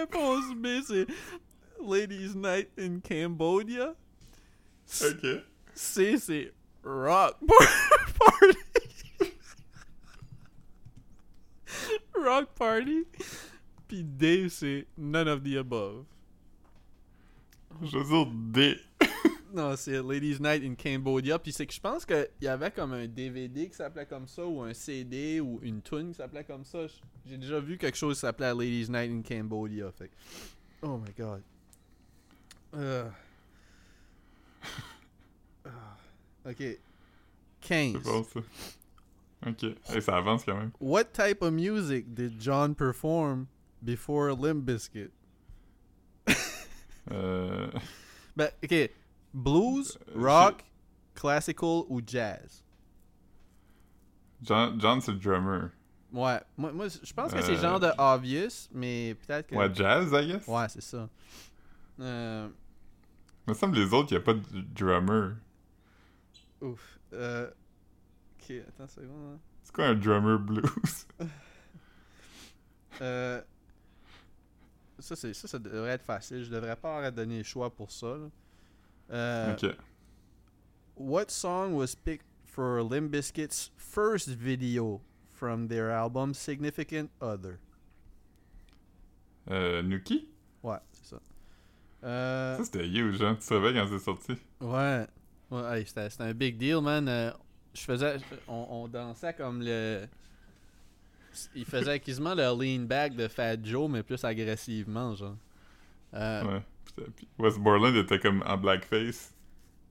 Réponse 0.00 0.54
B, 0.54 0.66
c'est 0.86 1.06
Ladies 1.82 2.34
Night 2.36 2.68
in 2.78 3.00
Cambodia. 3.00 3.94
Ok. 5.02 5.26
C, 5.74 6.18
c'est 6.18 6.52
Rock 6.82 7.36
Party. 8.18 8.58
rock 12.14 12.48
Party. 12.54 13.04
Puis 13.88 14.04
D, 14.04 14.48
c'est 14.48 14.86
None 14.96 15.28
of 15.28 15.42
the 15.42 15.56
Above. 15.56 16.04
Je 17.82 17.98
veux 17.98 18.04
dire 18.04 18.26
D. 18.32 18.80
Non, 19.52 19.74
c'est 19.76 20.02
Ladies 20.02 20.38
Night 20.40 20.62
in 20.64 20.74
Cambodia. 20.74 21.38
Puis 21.38 21.52
c'est 21.52 21.66
que 21.66 21.72
je 21.72 21.80
pense 21.80 22.04
qu'il 22.04 22.28
y 22.40 22.46
avait 22.46 22.70
comme 22.70 22.92
un 22.92 23.06
DVD 23.06 23.68
qui 23.68 23.74
s'appelait 23.74 24.06
comme 24.06 24.28
ça, 24.28 24.46
ou 24.46 24.62
un 24.62 24.74
CD, 24.74 25.40
ou 25.40 25.58
une 25.62 25.82
tune 25.82 26.10
qui 26.10 26.14
s'appelait 26.14 26.44
comme 26.44 26.64
ça. 26.64 26.86
J'ai 27.26 27.36
déjà 27.36 27.60
vu 27.60 27.76
quelque 27.78 27.96
chose 27.96 28.16
qui 28.16 28.20
s'appelait 28.20 28.54
Ladies 28.54 28.90
Night 28.90 29.10
in 29.10 29.22
Cambodia. 29.22 29.90
Fait. 29.92 30.10
Oh 30.82 30.98
my 30.98 31.12
god. 31.16 31.42
Euh. 32.74 33.08
Ah. 35.64 35.96
Ok. 36.46 36.56
C'est 36.58 36.80
15. 37.60 38.02
bon 38.02 38.24
ça. 38.24 38.40
Ok. 39.46 39.64
Hey, 39.88 40.02
ça 40.02 40.16
avance 40.16 40.44
quand 40.44 40.56
même. 40.56 40.70
What 40.80 41.04
type 41.12 41.42
of 41.42 41.52
music 41.52 42.14
did 42.14 42.40
John 42.40 42.74
perform 42.74 43.46
before 43.82 44.34
Limp 44.34 44.64
Bizkit? 44.64 45.10
Euh... 47.10 47.70
Ben, 48.36 48.50
ok. 48.62 48.90
Blues, 49.32 49.98
rock, 50.14 50.64
classical 51.14 51.82
ou 51.88 52.00
jazz? 52.04 52.64
John, 54.42 54.80
John 54.80 55.00
c'est 55.00 55.12
le 55.12 55.18
drummer. 55.18 55.70
Ouais, 56.12 56.40
moi, 56.56 56.72
moi 56.72 56.88
je 56.88 57.12
pense 57.12 57.32
que 57.32 57.40
c'est 57.42 57.52
Euh, 57.56 57.60
genre 57.60 57.78
de 57.78 57.90
obvious, 57.98 58.68
mais 58.72 59.14
peut-être 59.14 59.46
que. 59.46 59.54
Ouais, 59.54 59.72
jazz, 59.72 60.10
I 60.12 60.26
guess. 60.32 60.46
Ouais, 60.48 60.68
c'est 60.68 60.80
ça. 60.82 61.08
Euh, 62.00 62.48
Il 63.46 63.50
me 63.50 63.54
semble 63.54 63.76
les 63.76 63.92
autres, 63.92 64.08
il 64.10 64.16
n'y 64.16 64.22
a 64.22 64.24
pas 64.24 64.34
de 64.34 64.60
drummer. 64.74 65.36
ouf. 66.60 66.98
Euh, 67.12 67.50
ok, 68.40 68.52
attends 68.68 68.84
une 68.84 68.88
seconde. 68.88 69.34
hein. 69.34 69.38
C'est 69.62 69.74
quoi 69.74 69.86
un 69.86 69.94
drummer 69.94 70.38
blues? 70.38 71.06
Euh, 73.02 73.40
ça, 74.98 75.16
ça, 75.16 75.32
ça 75.32 75.58
devrait 75.58 75.90
être 75.92 76.04
facile. 76.04 76.44
Je 76.44 76.50
devrais 76.50 76.76
pas 76.76 76.90
avoir 76.90 77.04
à 77.06 77.10
donner 77.10 77.38
le 77.38 77.44
choix 77.44 77.70
pour 77.74 77.90
ça. 77.90 78.08
là. 78.08 78.28
Euh, 79.10 79.54
ok. 79.54 79.76
What 80.96 81.30
song 81.30 81.74
was 81.74 81.94
picked 81.94 82.26
for 82.46 82.82
Limp 82.82 83.10
Bizkit's 83.12 83.70
first 83.76 84.28
video 84.28 85.00
from 85.34 85.68
their 85.68 85.90
album 85.90 86.34
Significant 86.34 87.10
Other? 87.20 87.58
Euh, 89.50 89.82
Nuki? 89.82 90.28
Ouais, 90.62 90.78
c'est 90.92 91.06
ça. 91.14 91.20
Euh, 92.04 92.56
Ça, 92.58 92.64
c'était 92.64 92.86
huge, 92.86 93.20
hein? 93.22 93.36
Tu 93.40 93.52
rappelles 93.54 93.74
quand 93.74 93.86
c'est 93.88 93.98
sorti? 94.04 94.32
Ouais. 94.60 95.06
ouais 95.50 95.78
hey, 95.78 95.86
c'était, 95.86 96.10
c'était 96.10 96.24
un 96.24 96.34
big 96.34 96.56
deal, 96.56 96.80
man. 96.80 97.08
Euh, 97.08 97.30
je 97.74 97.80
faisais. 97.82 98.18
On, 98.48 98.66
on 98.70 98.88
dansait 98.88 99.32
comme 99.34 99.62
le. 99.62 100.06
Il 101.54 101.64
faisait 101.64 102.00
quasiment 102.00 102.34
le 102.34 102.42
lean 102.42 102.86
back 102.86 103.14
de 103.14 103.28
Fat 103.28 103.56
Joe, 103.62 103.88
mais 103.88 104.02
plus 104.02 104.22
agressivement, 104.24 105.14
genre. 105.14 105.36
Euh, 106.14 106.44
Ouais. 106.44 106.62
Westmoreland 107.38 107.94
était 107.96 108.18
comme 108.18 108.42
en 108.46 108.56
blackface. 108.56 109.32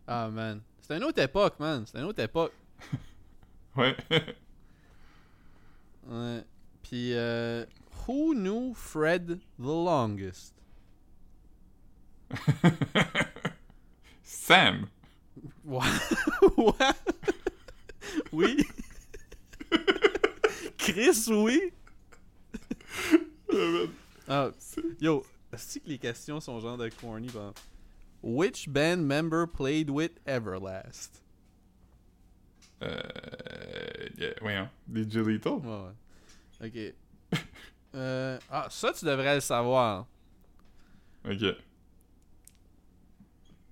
Ah, 0.07 0.29
man. 0.29 0.61
C'était 0.81 0.97
une 0.97 1.03
autre 1.03 1.21
époque, 1.21 1.59
man. 1.59 1.85
C'était 1.85 1.99
une 1.99 2.05
autre 2.05 2.21
époque. 2.23 2.53
Ouais. 3.75 3.95
Ouais. 6.07 6.43
Puis, 6.81 7.13
euh, 7.13 7.65
Who 8.07 8.33
knew 8.33 8.73
Fred 8.73 9.39
the 9.59 9.67
longest? 9.67 10.55
Sam! 14.23 14.87
What? 15.63 15.85
What? 16.57 16.95
oui. 18.31 18.65
Chris, 20.77 21.27
oui. 21.29 21.71
Euh, 23.53 23.87
Ah, 24.27 24.49
yo, 24.99 25.23
est-ce 25.53 25.79
que 25.79 25.87
les 25.87 25.97
questions 25.97 26.39
sont 26.39 26.59
genre 26.59 26.77
de 26.77 26.89
corny? 26.89 27.27
Bon. 27.27 27.53
Which 28.21 28.67
band 28.69 29.07
member 29.07 29.47
played 29.47 29.89
with 29.89 30.11
Everlast? 30.25 31.21
Euh. 32.81 33.01
yeah, 34.17 34.33
voyons. 34.41 34.69
DJ 34.91 35.17
Little? 35.17 35.59
Ouais, 35.59 35.91
ouais. 36.61 36.93
Ok. 37.31 37.39
Euh, 37.95 38.37
ah, 38.51 38.67
ça, 38.69 38.93
tu 38.93 39.03
devrais 39.03 39.33
le 39.33 39.41
savoir. 39.41 40.05
Ok. 41.25 41.55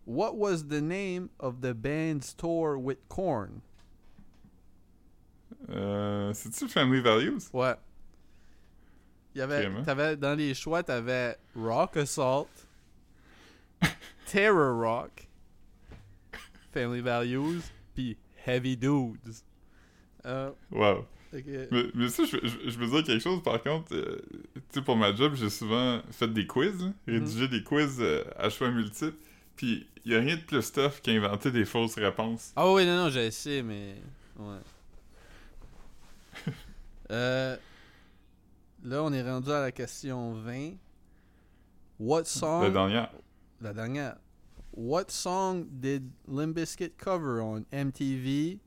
What 0.05 0.37
was 0.37 0.69
the 0.69 0.81
name 0.81 1.29
of 1.39 1.61
the 1.61 1.75
band's 1.75 2.33
tour 2.33 2.79
with 2.79 2.97
Korn? 3.09 3.61
Euh. 5.69 6.33
C'est-tu 6.33 6.67
Family 6.67 6.99
Values? 6.99 7.51
Ouais. 7.53 7.75
Y 9.37 9.41
avait, 9.89 10.17
dans 10.17 10.35
les 10.35 10.53
choix, 10.53 10.83
t'avais 10.83 11.37
Rock 11.55 11.97
Assault, 11.97 12.47
Terror 14.25 14.75
Rock, 14.79 15.27
Family 16.73 17.01
Values, 17.01 17.61
puis 17.93 18.17
Heavy 18.45 18.75
Dudes. 18.77 19.35
Euh, 20.25 20.51
Wow. 20.71 21.05
Mais, 21.33 21.67
mais 21.93 22.07
ça, 22.09 22.23
je, 22.23 22.37
je, 22.41 22.69
je 22.69 22.77
veux 22.79 22.87
dire 22.87 23.03
quelque 23.03 23.21
chose, 23.21 23.43
par 23.43 23.61
contre. 23.61 23.93
euh, 23.93 24.17
tu 24.55 24.61
sais, 24.69 24.81
pour 24.81 24.95
ma 24.95 25.13
job, 25.13 25.33
j'ai 25.35 25.49
souvent 25.49 26.01
fait 26.11 26.31
des 26.31 26.47
quiz, 26.47 26.81
là, 26.81 26.91
rédigé 27.05 27.47
des 27.49 27.63
quiz 27.63 27.97
euh, 27.99 28.23
à 28.37 28.49
choix 28.49 28.71
multiples. 28.71 29.17
Puis, 29.57 29.85
il 30.05 30.15
a 30.15 30.19
rien 30.19 30.37
de 30.37 30.41
plus 30.41 30.71
tough 30.71 31.01
qu'inventer 31.03 31.51
des 31.51 31.65
fausses 31.65 31.95
réponses. 31.95 32.53
Ah 32.55 32.71
oui, 32.71 32.85
non, 32.85 32.95
non, 32.95 33.09
le 33.09 33.29
sais, 33.29 33.61
mais. 33.61 33.95
Ouais. 34.39 34.55
euh, 37.11 37.57
là, 38.87 39.03
on 39.03 39.11
est 39.13 39.23
rendu 39.23 39.51
à 39.51 39.61
la 39.61 39.71
question 39.71 40.33
20. 40.33 40.73
What 41.99 42.25
song. 42.25 42.63
La 42.63 42.69
dernière. 42.69 43.11
La 43.61 43.73
dernière. 43.73 44.17
What 44.73 45.05
song 45.09 45.65
did 45.71 46.09
Limp 46.27 46.55
Bizkit 46.55 46.91
cover 46.97 47.41
on 47.41 47.65
MTV 47.71 48.59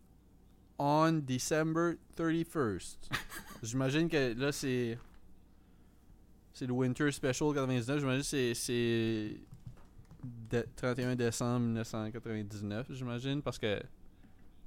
on 0.78 1.20
December 1.24 1.94
31st? 2.16 2.96
J'imagine 3.62 4.08
que 4.08 4.34
là, 4.38 4.50
c'est. 4.52 4.98
C'est 6.52 6.66
le 6.66 6.72
Winter 6.72 7.10
Special 7.12 7.54
99. 7.54 8.00
J'imagine 8.00 8.20
que 8.20 8.26
c'est. 8.26 8.54
C'est. 8.54 9.36
de- 10.50 10.66
31 10.76 11.14
décembre 11.16 11.60
1999, 11.66 12.88
j'imagine, 12.92 13.40
parce 13.42 13.58
que. 13.58 13.80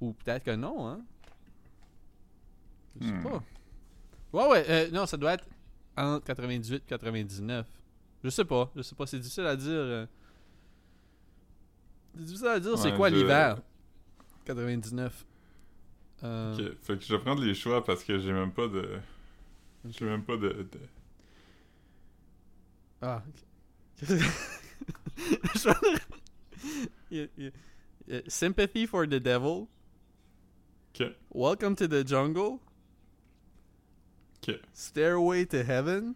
Ou 0.00 0.12
peut-être 0.14 0.42
que 0.44 0.54
non, 0.56 0.88
hein? 0.88 1.00
Je 3.00 3.06
sais 3.06 3.12
Hmm. 3.12 3.22
pas. 3.22 3.42
Ouais, 4.34 4.48
ouais, 4.48 4.64
euh, 4.68 4.90
non, 4.90 5.06
ça 5.06 5.16
doit 5.16 5.34
être 5.34 5.44
entre 5.96 6.24
98 6.26 6.74
et 6.76 6.80
99. 6.80 7.66
Je 8.24 8.30
sais 8.30 8.44
pas, 8.44 8.70
je 8.74 8.82
sais 8.82 8.94
pas, 8.94 9.06
c'est 9.06 9.18
difficile 9.18 9.46
à 9.46 9.54
dire. 9.54 9.70
euh. 9.72 10.06
C'est 12.16 12.24
difficile 12.24 12.46
à 12.48 12.58
dire, 12.60 12.76
c'est 12.78 12.94
quoi 12.96 13.10
je- 13.10 13.14
l'hiver? 13.16 13.58
99. 14.44 15.24
Euh, 16.24 16.54
Ok, 16.54 16.76
fait 16.82 16.98
que 16.98 17.04
je 17.04 17.14
vais 17.14 17.22
prendre 17.22 17.42
les 17.44 17.54
choix 17.54 17.84
parce 17.84 18.02
que 18.02 18.18
j'ai 18.18 18.32
même 18.32 18.52
pas 18.52 18.66
de. 18.66 18.98
J'ai 19.88 20.04
même 20.04 20.24
pas 20.24 20.36
de. 20.36 20.48
de- 20.48 20.68
Ah, 23.02 23.22
ok. 23.28 24.08
Yeah, 27.10 27.26
yeah. 27.36 27.50
Yeah, 28.06 28.20
Sympathy 28.28 28.86
for 28.86 29.06
the 29.06 29.20
Devil. 29.20 29.68
Ok. 30.94 31.12
Welcome 31.32 31.76
to 31.76 31.86
the 31.86 32.02
Jungle. 32.04 32.58
Stairway 34.72 35.46
to 35.46 35.56
Heaven? 35.58 36.14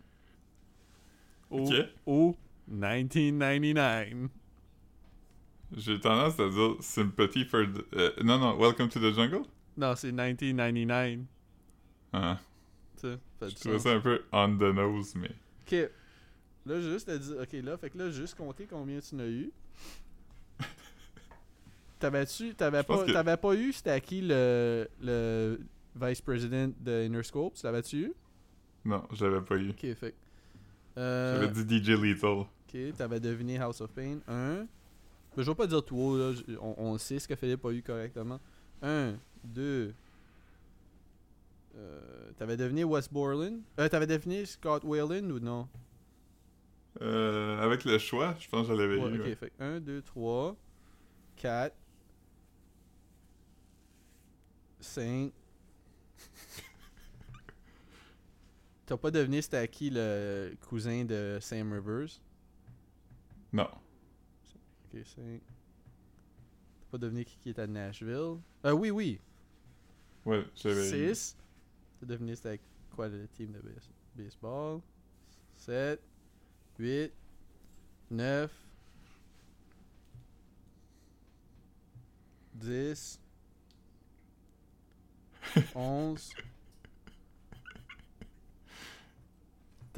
Ou, 1.51 1.61
Ok. 1.67 1.75
ou 2.07 2.37
1999. 2.69 4.29
J'ai 5.77 6.01
tendance 6.01 6.39
à 6.41 6.49
dire 6.49 6.77
sympathy 6.81 7.45
for 7.45 7.63
the. 7.67 7.85
euh, 7.95 8.13
non, 8.23 8.39
non, 8.39 8.57
Welcome 8.59 8.89
to 8.89 8.99
the 9.01 9.15
Jungle? 9.15 9.43
Non, 9.77 9.95
c'est 9.97 10.13
1999. 10.13 11.21
Ah, 12.13 12.39
je 13.03 13.17
trouvais 13.55 13.75
sens. 13.75 13.83
ça 13.83 13.93
un 13.93 14.01
peu 14.01 14.23
on 14.33 14.57
the 14.57 14.75
nose, 14.75 15.15
mais. 15.15 15.31
Ok. 15.67 15.91
Là, 16.67 16.81
juste 16.81 17.09
à 17.09 17.19
dire. 17.19 17.37
Ok, 17.41 17.53
là, 17.63 17.77
fait 17.79 17.91
que 17.91 17.99
là, 17.99 18.11
juste 18.11 18.35
compter 18.37 18.67
combien 18.67 18.99
tu 19.01 19.15
en 19.15 19.19
as 19.21 19.27
eu. 19.27 19.51
T'avais-tu. 21.99 22.55
T'avais 22.55 22.83
pas, 22.83 23.05
que- 23.05 23.37
pas 23.37 23.55
eu, 23.55 23.73
c'était 23.73 23.91
à 23.91 24.01
qui 24.01 24.21
le, 24.23 24.89
le 25.01 25.61
vice-president 26.01 26.73
de 26.81 27.07
Interscope 27.09 27.55
Tu 27.55 27.65
l'avais-tu 27.65 27.97
eu? 28.07 28.13
Non, 28.85 29.03
je 29.13 29.25
l'avais 29.27 29.45
pas 29.45 29.57
eu. 29.57 29.71
Ok, 29.71 29.95
fait. 29.95 30.15
Euh, 30.97 31.41
J'avais 31.43 31.65
dit 31.65 31.79
DJ 31.85 31.91
Lethal. 32.01 32.31
ok, 32.41 32.77
t'avais 32.97 33.21
deviné 33.21 33.59
House 33.59 33.81
of 33.81 33.91
Pain. 33.93 34.19
Un. 34.27 34.67
Ben, 35.37 35.43
je 35.45 35.51
vais 35.51 35.55
pas 35.55 35.67
dire 35.67 35.85
tout 35.85 35.97
haut, 35.97 36.17
là. 36.19 36.33
On, 36.61 36.75
on 36.79 36.99
sait 36.99 37.19
ce 37.19 37.29
que 37.29 37.37
Philippe 37.37 37.65
a 37.65 37.71
eu 37.73 37.83
correctement. 37.83 38.41
Un, 38.83 39.15
deux. 39.45 39.95
Euh, 41.77 42.01
t'avais 42.37 42.57
deviné 42.57 42.83
West 42.83 43.13
Borland? 43.13 43.61
Euh, 43.79 43.89
T'avais 43.89 44.07
deviné 44.09 44.45
Scott 44.47 44.83
Whalen 44.85 45.31
ou 45.31 45.39
non? 45.39 45.69
Euh, 47.01 47.61
avec 47.61 47.85
le 47.85 47.97
choix, 47.99 48.35
je 48.41 48.49
pense 48.49 48.67
que 48.67 48.75
je 48.75 48.81
l'avais 48.81 48.97
Ouais, 48.97 49.11
eu. 49.13 49.21
ok, 49.21 49.27
ouais. 49.27 49.35
fait 49.37 49.53
1, 49.61 49.79
2, 49.79 50.03
3, 50.03 50.57
4, 51.37 51.75
5. 54.81 55.33
T'as 58.89 58.97
pas 58.97 59.11
deviné 59.11 59.43
c'était 59.43 59.59
à 59.59 59.67
qui 59.67 59.91
le 59.91 60.57
cousin 60.67 61.05
de 61.05 61.37
Sam 61.43 61.75
Rivers? 61.75 62.09
Non. 63.53 63.69
Ok, 64.95 65.05
5. 65.05 65.41
T'as 66.81 66.91
pas 66.93 66.97
deviné 66.97 67.23
qui, 67.27 67.37
qui 67.37 67.51
est 67.51 67.59
à 67.59 67.67
Nashville? 67.67 68.39
Euh, 68.65 68.73
oui, 68.73 68.91
oui. 68.91 69.21
Ouais, 70.25 70.43
j'avais 70.55 70.89
eu. 71.11 71.15
6. 71.15 71.37
T'as 72.01 72.07
deviné 72.07 72.35
c'était 72.35 72.59
quoi 72.97 73.09
le 73.09 73.29
team 73.29 73.53
de 73.53 73.61
base- 73.61 73.91
baseball? 74.17 74.81
7, 75.59 76.01
8, 76.79 77.13
9, 78.11 78.51
10, 82.55 83.21
11. 85.75 86.31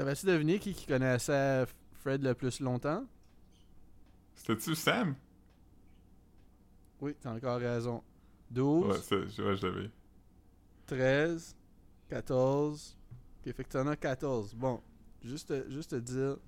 T'avais-tu 0.00 0.24
deviné 0.24 0.58
qui, 0.58 0.72
qui 0.72 0.86
connaissait 0.86 1.66
Fred 2.00 2.22
le 2.22 2.32
plus 2.32 2.58
longtemps? 2.60 3.04
C'était-tu 4.34 4.74
Sam? 4.74 5.14
Oui, 7.02 7.14
t'as 7.20 7.34
encore 7.34 7.58
raison. 7.60 8.02
12, 8.50 8.86
Ouais, 8.86 8.96
c'est- 9.02 9.42
ouais, 9.42 9.56
je 9.56 9.66
l'avais 9.66 9.84
eu. 9.84 9.90
13, 10.86 11.54
14. 12.08 12.96
Ok, 13.46 13.52
fait 13.54 13.62
que 13.64 13.68
t'en 13.68 13.86
as 13.88 13.96
14. 13.96 14.54
Bon, 14.54 14.80
juste, 15.22 15.48
te- 15.48 15.70
juste 15.70 15.90
te 15.90 15.96
dire. 15.96 16.38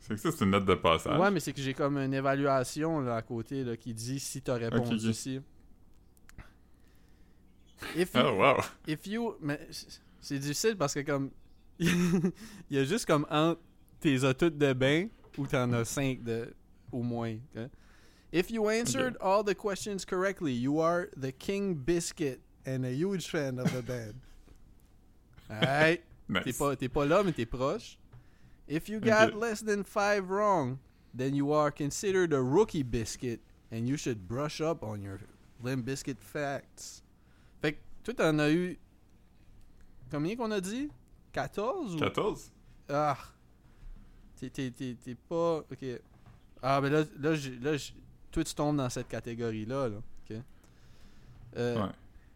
C'est 0.00 0.16
que 0.16 0.20
ça, 0.20 0.32
c'est 0.32 0.44
une 0.44 0.50
note 0.50 0.66
de 0.66 0.74
passage. 0.74 1.18
Ouais, 1.18 1.30
mais 1.30 1.40
c'est 1.40 1.54
que 1.54 1.62
j'ai 1.62 1.72
comme 1.72 1.96
une 1.96 2.12
évaluation 2.12 3.00
là, 3.00 3.16
à 3.16 3.22
côté 3.22 3.64
là, 3.64 3.78
qui 3.78 3.94
dit 3.94 4.20
si 4.20 4.42
t'as 4.42 4.56
répondu 4.56 4.92
Ok, 4.96 5.00
ok. 5.04 5.10
ici. 5.10 5.40
If 7.96 8.14
you, 8.14 8.20
Oh, 8.26 8.32
wow. 8.36 8.56
if 8.86 9.06
you- 9.06 9.36
mais 9.40 9.58
c'est 10.20 10.38
difficile 10.38 10.76
parce 10.76 10.94
que 10.94 11.00
comme 11.00 11.30
il 11.78 12.32
y 12.70 12.78
a 12.78 12.84
juste 12.84 13.06
comme 13.06 13.26
entre 13.30 13.60
tes 14.00 14.24
as 14.24 14.34
toutes 14.34 14.58
de 14.58 14.72
bain 14.72 15.08
ou 15.38 15.46
t'en 15.46 15.72
as 15.72 15.84
5 15.86 16.22
de 16.22 16.52
au 16.92 17.02
moins. 17.02 17.36
If 18.32 18.50
you 18.50 18.68
answered 18.68 19.16
all 19.20 19.42
the 19.42 19.54
questions 19.54 20.04
correctly, 20.04 20.52
you 20.52 20.80
are 20.80 21.08
the 21.16 21.32
King 21.32 21.74
Biscuit 21.74 22.40
and 22.66 22.84
a 22.84 22.92
huge 22.92 23.28
fan 23.28 23.58
of 23.58 23.72
the 23.72 23.82
band. 23.82 24.14
Alright. 25.50 26.02
T'es 26.28 26.46
Nice. 26.46 26.58
pas, 26.58 26.76
t'es 26.76 26.88
pas 26.88 27.06
là, 27.06 27.24
mais 27.24 27.32
t'es 27.32 27.46
proche. 27.46 27.98
If 28.68 28.88
you 28.88 29.00
got 29.00 29.34
less 29.34 29.60
than 29.62 29.82
five 29.82 30.30
wrong, 30.30 30.78
then 31.12 31.34
you 31.34 31.52
are 31.52 31.72
considered 31.72 32.32
a 32.32 32.40
rookie 32.40 32.84
biscuit 32.84 33.40
and 33.72 33.88
you 33.88 33.96
should 33.96 34.28
brush 34.28 34.60
up 34.60 34.84
on 34.84 35.02
your 35.02 35.18
Limp 35.62 35.84
Biscuit 35.84 36.18
facts. 36.20 37.02
Fait 37.60 37.72
que 37.72 37.78
toi, 38.04 38.14
t'en 38.14 38.38
as 38.38 38.50
eu. 38.52 38.78
Combien 40.10 40.36
qu'on 40.36 40.50
a 40.50 40.60
dit? 40.60 40.88
14 41.32 41.94
ou? 41.94 41.98
14? 41.98 42.52
Ah 42.88 43.16
T'es, 44.36 44.50
pas. 45.28 45.58
Ok. 45.70 45.84
Ah, 46.62 46.80
ben 46.80 46.90
là, 46.90 47.04
là, 47.18 47.36
là 47.60 47.76
toi, 48.30 48.44
tu 48.44 48.54
tombes 48.54 48.76
dans 48.76 48.88
cette 48.88 49.08
catégorie-là. 49.08 49.88
Là. 49.88 49.96
Ok. 49.98 50.36
Euh, 51.56 51.86
Ouais. 51.86 51.92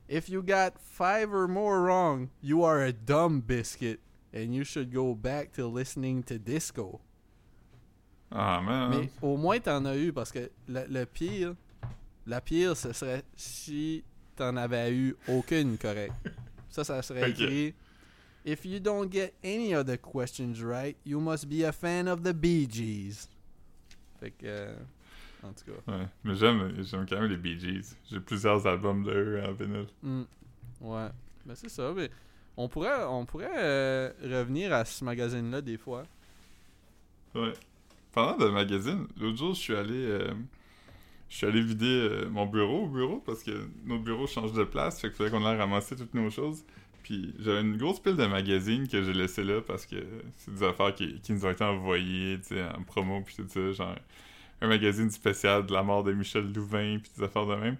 If 0.06 0.28
you 0.28 0.42
got 0.42 0.78
five 0.78 1.32
or 1.32 1.48
more 1.48 1.80
wrong, 1.80 2.28
you 2.42 2.62
are 2.62 2.82
a 2.82 2.92
dumb 2.92 3.40
biscuit 3.40 4.00
and 4.34 4.52
you 4.52 4.62
should 4.62 4.92
go 4.92 5.14
back 5.14 5.52
to 5.52 5.66
listening 5.66 6.22
to 6.24 6.38
disco. 6.38 7.00
Ah, 8.30 8.60
man. 8.60 8.90
Mais 8.90 9.08
au 9.22 9.36
moins, 9.38 9.58
t'en 9.60 9.84
as 9.86 9.96
eu 9.96 10.12
parce 10.12 10.30
que 10.30 10.50
le, 10.68 10.84
le 10.88 11.06
pire, 11.06 11.54
la 12.26 12.40
pire, 12.42 12.76
ce 12.76 12.92
serait 12.92 13.22
si 13.34 14.04
t'en 14.36 14.56
avais 14.56 14.92
eu 14.92 15.16
aucune 15.28 15.78
correcte. 15.78 16.14
Ça, 16.74 16.82
ça 16.82 17.00
serait 17.02 17.30
écrit. 17.30 17.72
If 18.44 18.64
you 18.64 18.80
don't 18.80 19.08
get 19.08 19.32
any 19.44 19.74
of 19.76 19.86
the 19.86 19.96
questions 19.96 20.54
right, 20.60 20.96
you 21.06 21.20
must 21.20 21.46
be 21.48 21.62
a 21.64 21.70
fan 21.70 22.08
of 22.08 22.22
the 22.24 22.32
Bee 22.32 22.68
Gees. 22.68 23.28
Fait 24.18 24.32
que, 24.32 24.44
euh, 24.44 24.74
en 25.44 25.52
tout 25.52 25.70
cas. 25.70 25.92
Ouais. 25.92 26.06
Mais 26.24 26.34
j'aime, 26.34 26.74
j'aime 26.82 27.06
quand 27.08 27.20
même 27.20 27.30
les 27.30 27.36
Bee 27.36 27.56
Gees. 27.60 27.94
J'ai 28.10 28.18
plusieurs 28.18 28.66
albums 28.66 29.04
de 29.04 29.12
eux 29.12 29.42
en 29.44 29.52
vinyle. 29.52 29.86
Hmm. 30.02 30.24
Ouais. 30.80 31.08
Ben 31.46 31.54
c'est 31.54 31.68
ça. 31.70 31.92
Mais 31.94 32.10
on 32.56 32.68
pourrait, 32.68 33.04
on 33.04 33.24
pourrait 33.24 33.52
euh, 33.56 34.10
revenir 34.20 34.72
à 34.72 34.84
ce 34.84 35.04
magazine-là 35.04 35.60
des 35.60 35.76
fois. 35.78 36.02
Ouais. 37.36 37.52
Parlant 38.12 38.36
de 38.36 38.48
magazine, 38.50 39.06
l'autre 39.16 39.38
jour, 39.38 39.54
je 39.54 39.60
suis 39.60 39.76
allé. 39.76 39.94
euh, 39.94 40.34
je 41.34 41.38
suis 41.38 41.46
allé 41.48 41.62
vider 41.62 41.84
euh, 42.12 42.28
mon 42.30 42.46
bureau 42.46 42.84
au 42.84 42.86
bureau 42.86 43.20
parce 43.26 43.42
que 43.42 43.50
nos 43.86 43.98
bureaux 43.98 44.28
changent 44.28 44.52
de 44.52 44.62
place. 44.62 45.00
Fait 45.00 45.08
qu'il 45.08 45.16
fallait 45.16 45.30
qu'on 45.30 45.44
aille 45.44 45.58
ramasser 45.58 45.96
toutes 45.96 46.14
nos 46.14 46.30
choses. 46.30 46.62
Puis 47.02 47.34
j'avais 47.40 47.60
une 47.62 47.76
grosse 47.76 47.98
pile 47.98 48.14
de 48.14 48.24
magazines 48.26 48.86
que 48.86 49.02
j'ai 49.02 49.12
laissé 49.12 49.42
là 49.42 49.60
parce 49.60 49.84
que 49.84 49.96
c'est 50.36 50.54
des 50.54 50.62
affaires 50.62 50.94
qui, 50.94 51.18
qui 51.22 51.32
nous 51.32 51.44
ont 51.44 51.50
été 51.50 51.64
envoyées, 51.64 52.38
tu 52.38 52.54
sais, 52.54 52.62
en 52.62 52.82
promo, 52.84 53.20
puis 53.22 53.34
tout 53.34 53.48
ça. 53.48 53.72
Genre 53.72 53.96
un 54.60 54.68
magazine 54.68 55.10
spécial 55.10 55.66
de 55.66 55.72
la 55.72 55.82
mort 55.82 56.04
de 56.04 56.12
Michel 56.12 56.52
Louvain, 56.52 56.98
puis 57.02 57.10
des 57.18 57.24
affaires 57.24 57.46
de 57.46 57.56
même. 57.56 57.76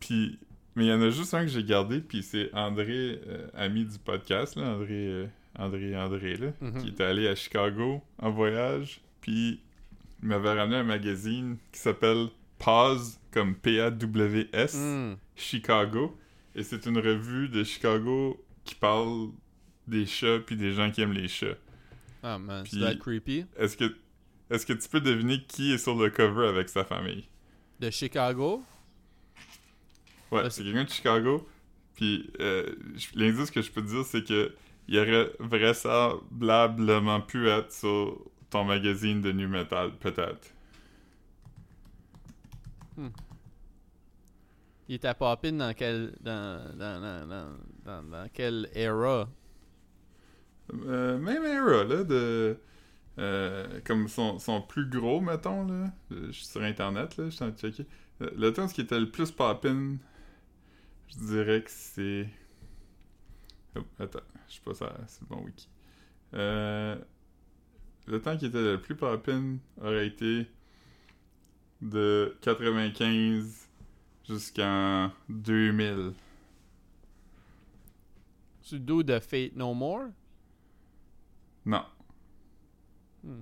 Puis. 0.00 0.36
Mais 0.76 0.86
il 0.86 0.88
y 0.88 0.92
en 0.92 1.02
a 1.02 1.10
juste 1.10 1.34
un 1.34 1.42
que 1.42 1.50
j'ai 1.50 1.64
gardé, 1.64 2.00
puis 2.00 2.22
c'est 2.24 2.52
André, 2.54 3.20
euh, 3.28 3.46
ami 3.54 3.84
du 3.84 3.98
podcast, 3.98 4.54
là, 4.56 4.68
André, 4.74 4.88
euh, 4.90 5.26
André, 5.58 5.96
André, 5.96 6.36
là, 6.36 6.48
Mhm. 6.60 6.80
qui 6.82 6.88
est 6.88 7.00
allé 7.00 7.26
à 7.28 7.34
Chicago 7.34 8.00
en 8.18 8.30
voyage, 8.30 9.00
puis 9.20 9.60
il 10.22 10.28
m'avait 10.28 10.52
ramené 10.52 10.76
un 10.76 10.84
magazine 10.84 11.56
qui 11.72 11.80
s'appelle 11.80 12.28
Pause, 12.60 13.18
comme 13.32 13.54
P-A-W-S, 13.56 14.74
Hmm. 14.76 15.14
Chicago. 15.34 16.16
Et 16.54 16.62
c'est 16.62 16.86
une 16.86 16.98
revue 16.98 17.48
de 17.48 17.64
Chicago 17.64 18.40
qui 18.64 18.74
parle 18.74 19.30
des 19.86 20.06
chats 20.06 20.38
puis 20.44 20.56
des 20.56 20.72
gens 20.72 20.90
qui 20.90 21.00
aiment 21.00 21.12
les 21.12 21.26
chats. 21.28 21.56
Ah 22.22 22.38
man, 22.38 22.64
c'est 22.66 22.98
creepy. 22.98 23.46
Est-ce 23.58 23.76
que 23.76 23.96
est-ce 24.50 24.66
que 24.66 24.72
tu 24.74 24.88
peux 24.88 25.00
deviner 25.00 25.42
qui 25.46 25.72
est 25.72 25.78
sur 25.78 25.94
le 25.96 26.10
cover 26.10 26.48
avec 26.48 26.68
sa 26.68 26.84
famille? 26.84 27.24
De 27.78 27.88
Chicago? 27.90 28.62
Ouais, 30.30 30.50
c'est 30.50 30.62
quelqu'un 30.64 30.84
de 30.84 30.90
Chicago. 30.90 31.48
Puis 31.94 32.30
euh, 32.40 32.74
l'indice 33.14 33.50
que 33.50 33.62
je 33.62 33.70
peux 33.70 33.80
te 33.82 33.88
dire, 33.88 34.04
c'est 34.04 34.24
que 34.26 34.52
il 34.88 34.98
aurait 34.98 35.30
vraisemblablement 35.38 37.20
pu 37.20 37.48
être 37.48 37.72
sur 37.72 38.18
ton 38.50 38.64
magazine 38.64 39.20
de 39.22 39.30
nu 39.32 39.46
metal, 39.46 39.92
peut-être. 40.00 40.52
Il 44.88 44.96
était 44.96 45.14
poppin 45.14 45.52
dans 45.52 45.72
quel. 45.74 46.14
Dans, 46.20 46.76
dans, 46.76 47.26
dans, 47.84 48.02
dans, 48.02 48.28
quelle 48.32 48.68
era? 48.74 49.28
Euh, 50.72 51.18
même 51.18 51.44
era, 51.44 51.84
là, 51.84 52.04
de. 52.04 52.58
euh, 53.18 53.80
comme 53.84 54.08
son, 54.08 54.38
plus 54.68 54.88
gros, 54.88 55.20
mettons, 55.20 55.66
là. 55.66 55.92
Euh, 56.12 56.26
Je 56.28 56.32
suis 56.32 56.46
sur 56.46 56.62
internet, 56.62 57.16
là, 57.16 57.24
je 57.26 57.30
suis 57.30 57.44
en 57.44 57.52
train 57.52 57.68
de 57.68 57.74
checker. 57.74 57.86
Le 58.20 58.52
temps 58.52 58.66
qui 58.68 58.82
était 58.82 59.00
le 59.00 59.10
plus 59.10 59.30
poppin, 59.30 59.96
je 61.08 61.16
dirais 61.26 61.62
que 61.62 61.70
c'est. 61.70 62.28
Attends, 63.98 64.20
je 64.48 64.54
sais 64.54 64.60
pas 64.64 64.74
ça, 64.74 64.94
c'est 65.06 65.20
le 65.22 65.26
bon 65.28 65.44
wiki. 65.44 65.68
Le 68.06 68.20
temps 68.20 68.36
qui 68.36 68.46
était 68.46 68.60
le 68.62 68.80
plus 68.80 68.94
poppin 68.96 69.56
aurait 69.80 70.06
été 70.08 70.46
de 71.82 72.36
95 72.42 73.68
jusqu'en 74.28 75.10
2000. 75.28 76.12
C'est 78.62 78.76
le 78.76 78.80
dude 78.80 79.06
de 79.06 79.18
Fate 79.18 79.56
No 79.56 79.74
More? 79.74 80.08
Non. 81.66 81.84
Hmm. 83.24 83.40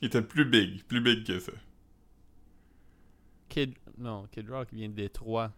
Il 0.00 0.06
était 0.06 0.22
plus 0.22 0.44
big, 0.44 0.84
plus 0.84 1.00
big 1.00 1.24
que 1.24 1.38
ça. 1.38 1.52
Kid. 3.48 3.74
Non, 3.96 4.26
Kid 4.30 4.48
Rock 4.48 4.68
vient 4.72 4.88
de 4.88 4.94
Détroit. 4.94 5.52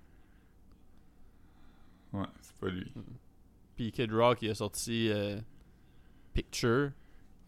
Ouais, 2.13 2.27
c'est 2.41 2.57
pas 2.57 2.69
lui. 2.69 2.93
Puis 3.77 3.93
Kid 3.93 4.13
Rock, 4.13 4.39
il 4.43 4.51
a 4.51 4.55
sorti 4.55 5.11
euh, 5.11 5.39
Picture, 6.33 6.93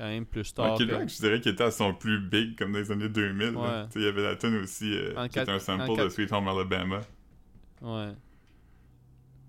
quand 0.02 0.08
même 0.08 0.26
plus 0.26 0.52
tard. 0.52 0.72
Ouais, 0.80 0.86
que- 0.86 1.08
je 1.08 1.16
dirais 1.18 1.40
qu'il 1.40 1.52
était 1.52 1.62
à 1.64 1.70
son 1.70 1.94
plus 1.94 2.18
big 2.20 2.58
comme 2.58 2.72
dans 2.72 2.78
les 2.80 2.90
années 2.90 3.08
2000. 3.08 3.52
là. 3.52 3.60
Ouais. 3.60 3.86
Tu 3.86 3.92
sais, 3.92 3.98
Il 4.00 4.04
y 4.04 4.08
avait 4.08 4.22
la 4.22 4.34
tune 4.36 4.56
aussi 4.56 4.92
euh, 4.96 5.28
qui 5.28 5.38
était 5.38 5.50
un 5.50 5.58
sample 5.60 5.96
de 5.96 6.08
Sweet 6.08 6.32
Home 6.32 6.48
Alabama. 6.48 7.00
Ouais. 7.80 8.12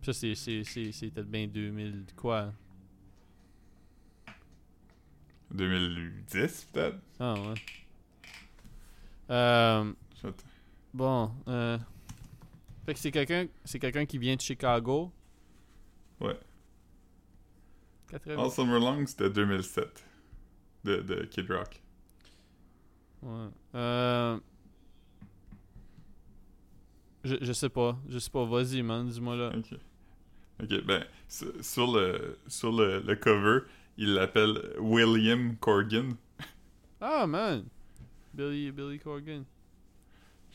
Ça, 0.04 0.14
c'est- 0.14 0.36
c'est- 0.36 0.64
c'est- 0.64 0.92
c'était 0.92 1.24
bien 1.24 1.48
2000, 1.48 2.06
quoi? 2.16 2.52
2010 5.52 6.68
peut-être? 6.72 6.98
Ah, 7.20 7.34
ouais. 7.34 7.54
Euh, 9.30 9.94
bon, 10.94 11.32
euh. 11.48 11.78
Fait 12.86 12.94
que 12.94 13.00
c'est 13.00 13.12
quelqu'un 13.12 13.48
c'est 13.64 13.80
quelqu'un 13.80 14.06
qui 14.06 14.18
vient 14.18 14.36
de 14.36 14.42
Chicago. 14.42 15.12
Ouais. 16.20 16.38
80. 18.10 18.44
All 18.44 18.52
Summer 18.52 18.80
Long 18.80 19.06
c'était 19.08 19.30
2007 19.30 20.04
de, 20.84 20.98
de 20.98 21.26
Kid 21.26 21.50
Rock. 21.50 21.82
Ouais. 23.22 23.48
Euh... 23.76 24.40
Je, 27.24 27.36
je 27.42 27.54
sais 27.54 27.70
pas. 27.70 27.98
Je 28.10 28.20
sais 28.20 28.30
pas. 28.30 28.46
Vas-y, 28.46 28.82
man. 28.82 29.08
Dis-moi 29.08 29.36
là. 29.36 29.52
Ok. 29.56 29.78
Ok, 30.62 30.86
ben, 30.86 31.04
sur 31.28 31.92
le, 31.92 32.38
sur 32.48 32.72
le, 32.72 33.00
le 33.02 33.16
cover, 33.16 33.60
il 33.98 34.14
l'appelle 34.14 34.76
William 34.80 35.56
Corgan. 35.58 36.16
Ah, 37.02 37.26
man. 37.26 37.66
Billy, 38.34 38.72
Billy 38.72 39.00
Corgan. 39.00 39.44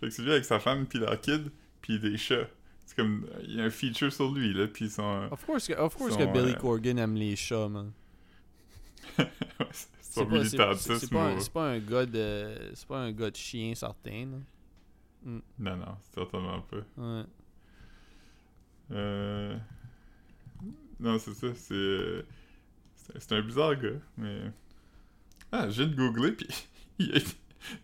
Fait 0.01 0.07
que 0.07 0.11
c'est 0.11 0.22
lui 0.22 0.33
avec 0.33 0.45
sa 0.45 0.61
femme, 0.61 0.87
puis 0.87 0.99
leur 0.99 1.20
kid, 1.20 1.51
puis 1.83 1.99
des 1.99 2.16
chats. 2.16 2.49
C'est 2.87 2.97
comme, 2.97 3.26
il 3.43 3.57
y 3.57 3.61
a 3.61 3.64
un 3.64 3.70
feature 3.70 4.12
sur 4.12 4.33
lui, 4.33 4.55
là, 4.55 4.66
puis 4.66 4.89
son, 4.89 5.29
Of 5.31 5.45
course, 5.45 5.68
que, 5.68 5.74
of 5.74 5.95
course 5.95 6.14
Son, 6.14 6.18
que 6.18 6.33
Billy 6.33 6.53
euh, 6.53 6.57
Corgan 6.57 6.99
aime 6.99 7.16
les 7.16 7.37
chats, 7.37 7.68
man. 7.68 7.93
pas, 10.27 10.45
c'est- 10.45 10.57
pas, 11.11 11.25
un- 11.31 11.39
pas 11.53 11.79
gars 11.81 12.07
de. 12.07 12.71
C'est 12.75 12.87
pas 12.89 12.99
un 13.01 13.12
gars 13.12 13.31
de 13.31 13.37
chien 13.37 13.75
certain, 13.75 14.27
là. 14.27 14.39
Non, 15.59 15.77
non, 15.77 15.97
certainement 16.14 16.61
pas. 16.62 16.77
Ouais. 16.97 17.23
Euh... 18.93 19.57
Non, 21.01 21.19
c'est 21.19 21.35
ça, 21.35 21.49
c'est... 21.55 22.25
C'est 23.19 23.33
un 23.33 23.43
bizarre 23.43 23.77
gars, 23.77 23.99
mais... 24.16 24.51
Ah, 25.53 25.69
je 25.71 25.83
viens 25.83 25.91
de 25.93 25.97
googler, 25.97 26.33
puis 26.33 26.49
il 26.99 27.12
a 27.12 27.16
été... 27.16 27.33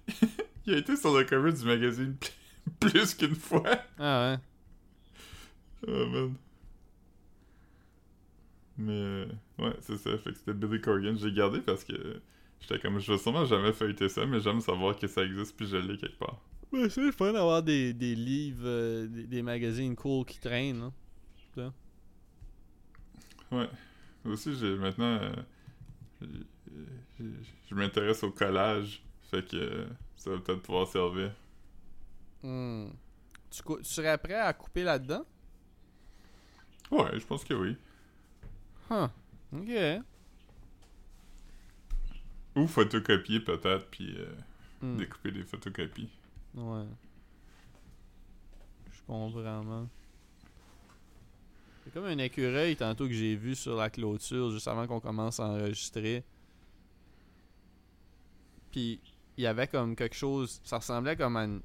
il 0.67 0.75
a 0.75 0.77
été 0.79 0.97
sur 0.97 1.17
le 1.17 1.25
cover 1.25 1.53
du 1.53 1.65
magazine 1.65 2.17
plus 2.81 3.15
qu'une 3.15 3.35
fois. 3.35 3.63
Ah 3.99 4.33
ouais. 4.33 4.39
Oh, 5.89 6.07
man. 6.07 6.35
Mais, 8.77 8.93
euh, 8.93 9.27
ouais, 9.59 9.77
c'est 9.81 9.97
ça, 9.97 10.17
fait 10.19 10.33
que 10.33 10.39
c'était 10.39 10.55
Billy 10.55 10.81
Corgan. 10.81 11.17
J'ai 11.17 11.33
gardé 11.33 11.61
parce 11.61 11.85
que 11.85 12.21
j'étais 12.61 12.79
comme, 12.79 12.99
je 12.99 13.13
vais 13.13 13.19
sûrement 13.19 13.45
jamais 13.45 13.73
feuilleter 13.73 14.09
ça, 14.09 14.27
mais 14.27 14.41
j'aime 14.41 14.61
savoir 14.61 14.97
que 14.97 15.07
ça 15.07 15.23
existe, 15.25 15.57
puis 15.57 15.67
je 15.67 15.77
l'ai 15.77 15.97
quelque 15.97 16.19
part. 16.19 16.41
Ouais, 16.73 16.89
c'est 16.91 17.13
fun 17.13 17.33
d'avoir 17.33 17.63
des, 17.63 17.93
des 17.93 18.17
livres, 18.17 18.67
euh, 18.67 19.07
des, 19.07 19.25
des 19.25 19.43
magazines 19.43 19.95
cool 19.95 20.25
qui 20.25 20.41
traînent, 20.41 20.91
là. 21.57 21.73
Ouais. 23.53 23.69
Aussi, 24.25 24.57
j'ai 24.57 24.75
maintenant. 24.75 25.21
euh, 25.21 25.33
je 27.71 27.75
m'intéresse 27.75 28.25
au 28.25 28.33
collage. 28.33 29.03
Fait 29.31 29.47
que 29.47 29.57
euh, 29.57 29.87
ça 30.17 30.31
va 30.31 30.39
peut-être 30.39 30.63
pouvoir 30.63 30.89
servir. 30.89 31.33
Hmm. 32.43 32.89
Tu, 33.51 33.63
tu 33.63 33.85
serais 33.85 34.19
prêt 34.19 34.35
à 34.35 34.53
couper 34.53 34.83
là-dedans? 34.83 35.25
Ouais, 36.91 37.19
je 37.19 37.25
pense 37.25 37.45
que 37.45 37.55
oui. 37.55 37.77
Huh. 38.91 39.09
Ok. 39.53 40.03
Ou 42.57 42.67
photocopier 42.67 43.41
peut-être, 43.41 43.87
puis 43.91 44.15
euh, 44.19 44.33
Hmm. 44.81 44.97
découper 44.99 45.33
des 45.33 45.45
photocopies. 45.45 46.09
Ouais. 46.55 46.85
Je 48.93 48.99
comprends, 49.07 49.65
man. 49.65 49.89
C'est 51.85 51.93
comme 51.93 52.05
un 52.07 52.19
écureuil 52.19 52.77
tantôt 52.77 53.07
que 53.07 53.13
j'ai 53.15 53.35
vu 53.37 53.55
sur 53.55 53.77
la 53.77 53.89
clôture 53.91 54.51
juste 54.51 54.69
avant 54.69 54.87
qu'on 54.87 55.01
commence 55.01 55.41
à 55.41 55.47
enregistrer. 55.47 56.23
Puis 58.71 59.01
il 59.37 59.45
y 59.45 59.47
avait 59.47 59.67
comme 59.69 59.95
quelque 59.97 60.15
chose, 60.17 60.61
ça 60.65 60.79
ressemblait 60.79 61.17
comme 61.17 61.37
à 61.37 61.45
une. 61.45 61.61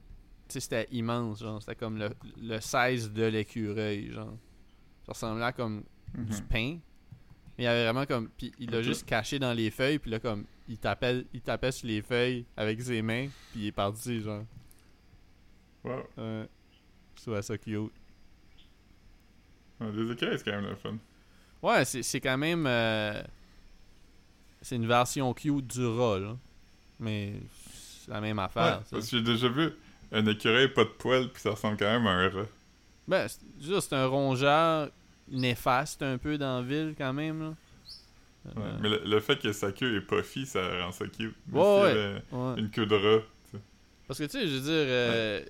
Tu 0.47 0.53
sais, 0.53 0.59
c'était 0.61 0.88
immense, 0.91 1.39
genre. 1.41 1.61
C'était 1.61 1.76
comme 1.76 1.97
le, 1.97 2.09
le 2.41 2.59
16 2.59 3.11
de 3.13 3.24
l'écureuil, 3.26 4.11
genre. 4.11 4.36
Ça 5.05 5.11
ressemblait 5.13 5.45
à 5.45 5.51
comme 5.53 5.84
du 6.15 6.34
Mhm. 6.36 6.47
pain. 6.49 6.78
Mais 7.60 7.66
il 7.66 7.68
avait 7.68 7.84
vraiment 7.84 8.05
comme. 8.05 8.30
Puis 8.30 8.53
il 8.57 8.72
l'a 8.72 8.82
juste 8.82 9.05
caché 9.05 9.38
dans 9.38 9.51
les 9.51 9.70
feuilles, 9.70 9.99
puis 9.99 10.10
là, 10.10 10.20
comme. 10.20 10.45
Il 10.70 10.78
tapait, 10.78 11.26
il 11.34 11.41
tapait 11.41 11.74
sur 11.74 11.88
les 11.88 12.01
feuilles 12.01 12.45
avec 12.55 12.82
ses 12.82 13.01
mains, 13.01 13.28
puis 13.51 13.64
il 13.64 13.68
est 13.68 13.72
parti, 13.74 14.22
genre. 14.22 14.45
Wow. 15.84 15.91
Ouais. 16.18 16.47
Je 17.18 17.22
trouvais 17.22 17.41
ça 17.41 17.57
cute. 17.57 17.91
Des 19.82 20.12
écailles, 20.12 20.38
c'est 20.38 20.45
quand 20.45 20.62
même 20.62 20.70
le 20.70 20.76
fun. 20.76 20.97
Ouais, 21.62 21.84
c'est 21.84 22.01
c'est 22.01 22.22
quand 22.22 22.38
même. 22.38 22.66
euh, 22.66 23.22
c'est 24.62 24.78
une 24.78 24.88
version 24.88 25.34
cute 25.34 25.68
du 25.68 25.86
rat, 25.86 26.20
là. 26.20 26.38
Mais 26.97 27.34
c'est 28.01 28.12
la 28.12 28.22
même 28.22 28.39
affaire. 28.39 28.84
parce 28.89 29.10
que 29.10 29.18
j'ai 29.18 29.22
déjà 29.24 29.49
vu 29.49 29.72
un 30.14 30.26
écureuil 30.26 30.70
pas 30.70 30.86
de 30.86 30.89
poils, 30.91 31.30
puis 31.30 31.41
ça 31.41 31.51
ressemble 31.51 31.76
quand 31.76 31.91
même 31.91 32.07
à 32.07 32.12
un 32.12 32.30
rat. 32.30 32.47
Ben, 33.05 33.28
c'est 33.28 33.93
un 33.93 34.05
rongeur 34.05 34.91
néfaste 35.32 36.01
un 36.03 36.17
peu 36.17 36.38
dans 36.38 36.61
la 36.61 36.65
ville, 36.67 36.95
quand 36.97 37.13
même, 37.13 37.41
là. 37.41 37.53
Ouais, 38.55 38.63
Euh, 38.63 38.77
Mais 38.82 38.89
le, 38.89 39.01
le 39.05 39.19
fait 39.19 39.38
que 39.38 39.51
sa 39.51 39.71
queue 39.71 39.97
est 39.97 40.01
puffy, 40.01 40.45
ça 40.45 40.61
rend 40.84 40.91
ça 40.91 41.05
cute. 41.07 41.36
Mais 41.47 41.59
Ouais, 41.59 41.65
s'il 41.65 41.71
y 41.71 41.84
ouais. 41.84 41.89
avait 41.91 42.21
ouais. 42.32 42.59
Une 42.59 42.69
queue 42.71 42.86
de 42.86 42.95
rat. 42.95 43.23
Parce 44.07 44.17
que, 44.19 44.23
tu 44.25 44.32
sais, 44.32 44.47
je 44.47 44.53
veux 44.55 44.61
dire, 44.61 44.71
euh, 44.71 45.41
tu 45.43 45.49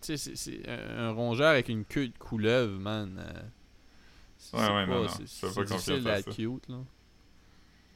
sais, 0.00 0.16
c'est- 0.16 0.36
c'est 0.36 0.68
un, 0.68 1.06
un 1.08 1.10
rongeur 1.12 1.48
avec 1.48 1.68
une 1.68 1.84
queue 1.84 2.08
de 2.08 2.16
couleuvre, 2.18 2.78
man. 2.78 3.16
euh, 3.18 3.40
c'est 4.38 4.56
Ouais, 4.56 4.62
ouais, 4.62 4.68
pas- 4.68 4.86
non, 4.86 5.02
non, 5.02 5.08
c'est- 5.08 5.54
pas 5.54 5.64
difficile 5.64 6.04
d'être 6.04 6.34
cute, 6.34 6.68
là. 6.68 6.76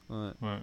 Ouais. 0.08 0.32
Ouais. 0.40 0.58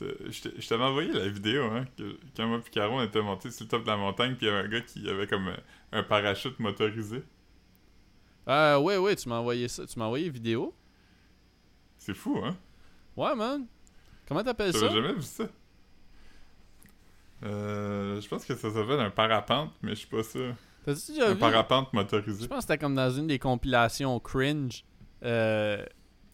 Je 0.00 0.66
t'avais 0.68 0.82
envoyé 0.82 1.12
la 1.12 1.28
vidéo, 1.28 1.64
hein, 1.66 1.84
que 1.96 2.16
quand 2.36 2.48
moi 2.48 2.58
et 2.66 2.70
Caro, 2.70 2.98
on 2.98 3.04
était 3.04 3.22
montés 3.22 3.50
sur 3.52 3.66
le 3.66 3.68
top 3.70 3.82
de 3.82 3.86
la 3.88 3.96
montagne, 3.96 4.34
puis 4.34 4.46
il 4.46 4.48
y 4.48 4.52
avait 4.52 4.66
un 4.66 4.68
gars 4.68 4.80
qui 4.80 5.08
avait 5.08 5.28
comme 5.28 5.54
un 5.92 6.02
parachute 6.02 6.58
motorisé. 6.58 7.22
Euh, 8.48 8.78
ouais, 8.78 8.96
ouais, 8.98 9.14
tu 9.16 9.28
m'as 9.28 9.38
envoyé 9.38 9.68
ça. 9.68 9.86
Tu 9.86 9.98
m'as 9.98 10.06
envoyé 10.06 10.26
une 10.26 10.32
vidéo. 10.32 10.74
C'est 11.98 12.14
fou, 12.14 12.38
hein? 12.44 12.56
Ouais, 13.16 13.34
man. 13.36 13.66
Comment 14.26 14.42
t'appelles 14.42 14.72
ça? 14.72 14.80
J'avais 14.88 14.94
jamais 14.94 15.12
vu 15.14 15.22
ça. 15.22 15.44
Euh, 17.44 18.20
je 18.20 18.28
pense 18.28 18.44
que 18.44 18.54
ça 18.54 18.70
s'appelle 18.70 19.00
un 19.00 19.10
parapente, 19.10 19.72
mais 19.82 19.90
je 19.90 19.94
suis 20.00 20.08
pas 20.08 20.22
sûr. 20.22 20.54
T'as-tu 20.84 21.12
déjà 21.12 21.28
Un 21.28 21.34
vu? 21.34 21.38
parapente 21.40 21.88
Je 21.92 21.96
motorisé. 21.98 22.48
pense 22.48 22.58
que 22.58 22.62
c'était 22.62 22.78
comme 22.78 22.94
dans 22.94 23.10
une 23.10 23.26
des 23.26 23.38
compilations 23.38 24.18
cringe. 24.20 24.84
Euh, 25.24 25.84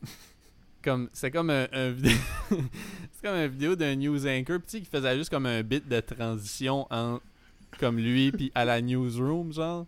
comme 0.82 1.08
c'est 1.12 1.30
comme 1.30 1.50
un, 1.50 1.66
un 1.72 1.90
vidéo 1.90 2.16
c'est 2.50 3.22
comme 3.22 3.36
une 3.36 3.48
vidéo 3.48 3.74
d'un 3.76 3.96
news 3.96 4.26
anchor 4.26 4.60
petit 4.60 4.80
qui 4.80 4.88
faisait 4.88 5.16
juste 5.16 5.28
comme 5.30 5.44
un 5.46 5.62
bit 5.62 5.86
de 5.86 6.00
transition 6.00 6.86
en 6.90 7.20
comme 7.78 7.98
lui 7.98 8.32
puis 8.32 8.50
à 8.54 8.64
la 8.64 8.80
newsroom 8.80 9.52
genre. 9.52 9.86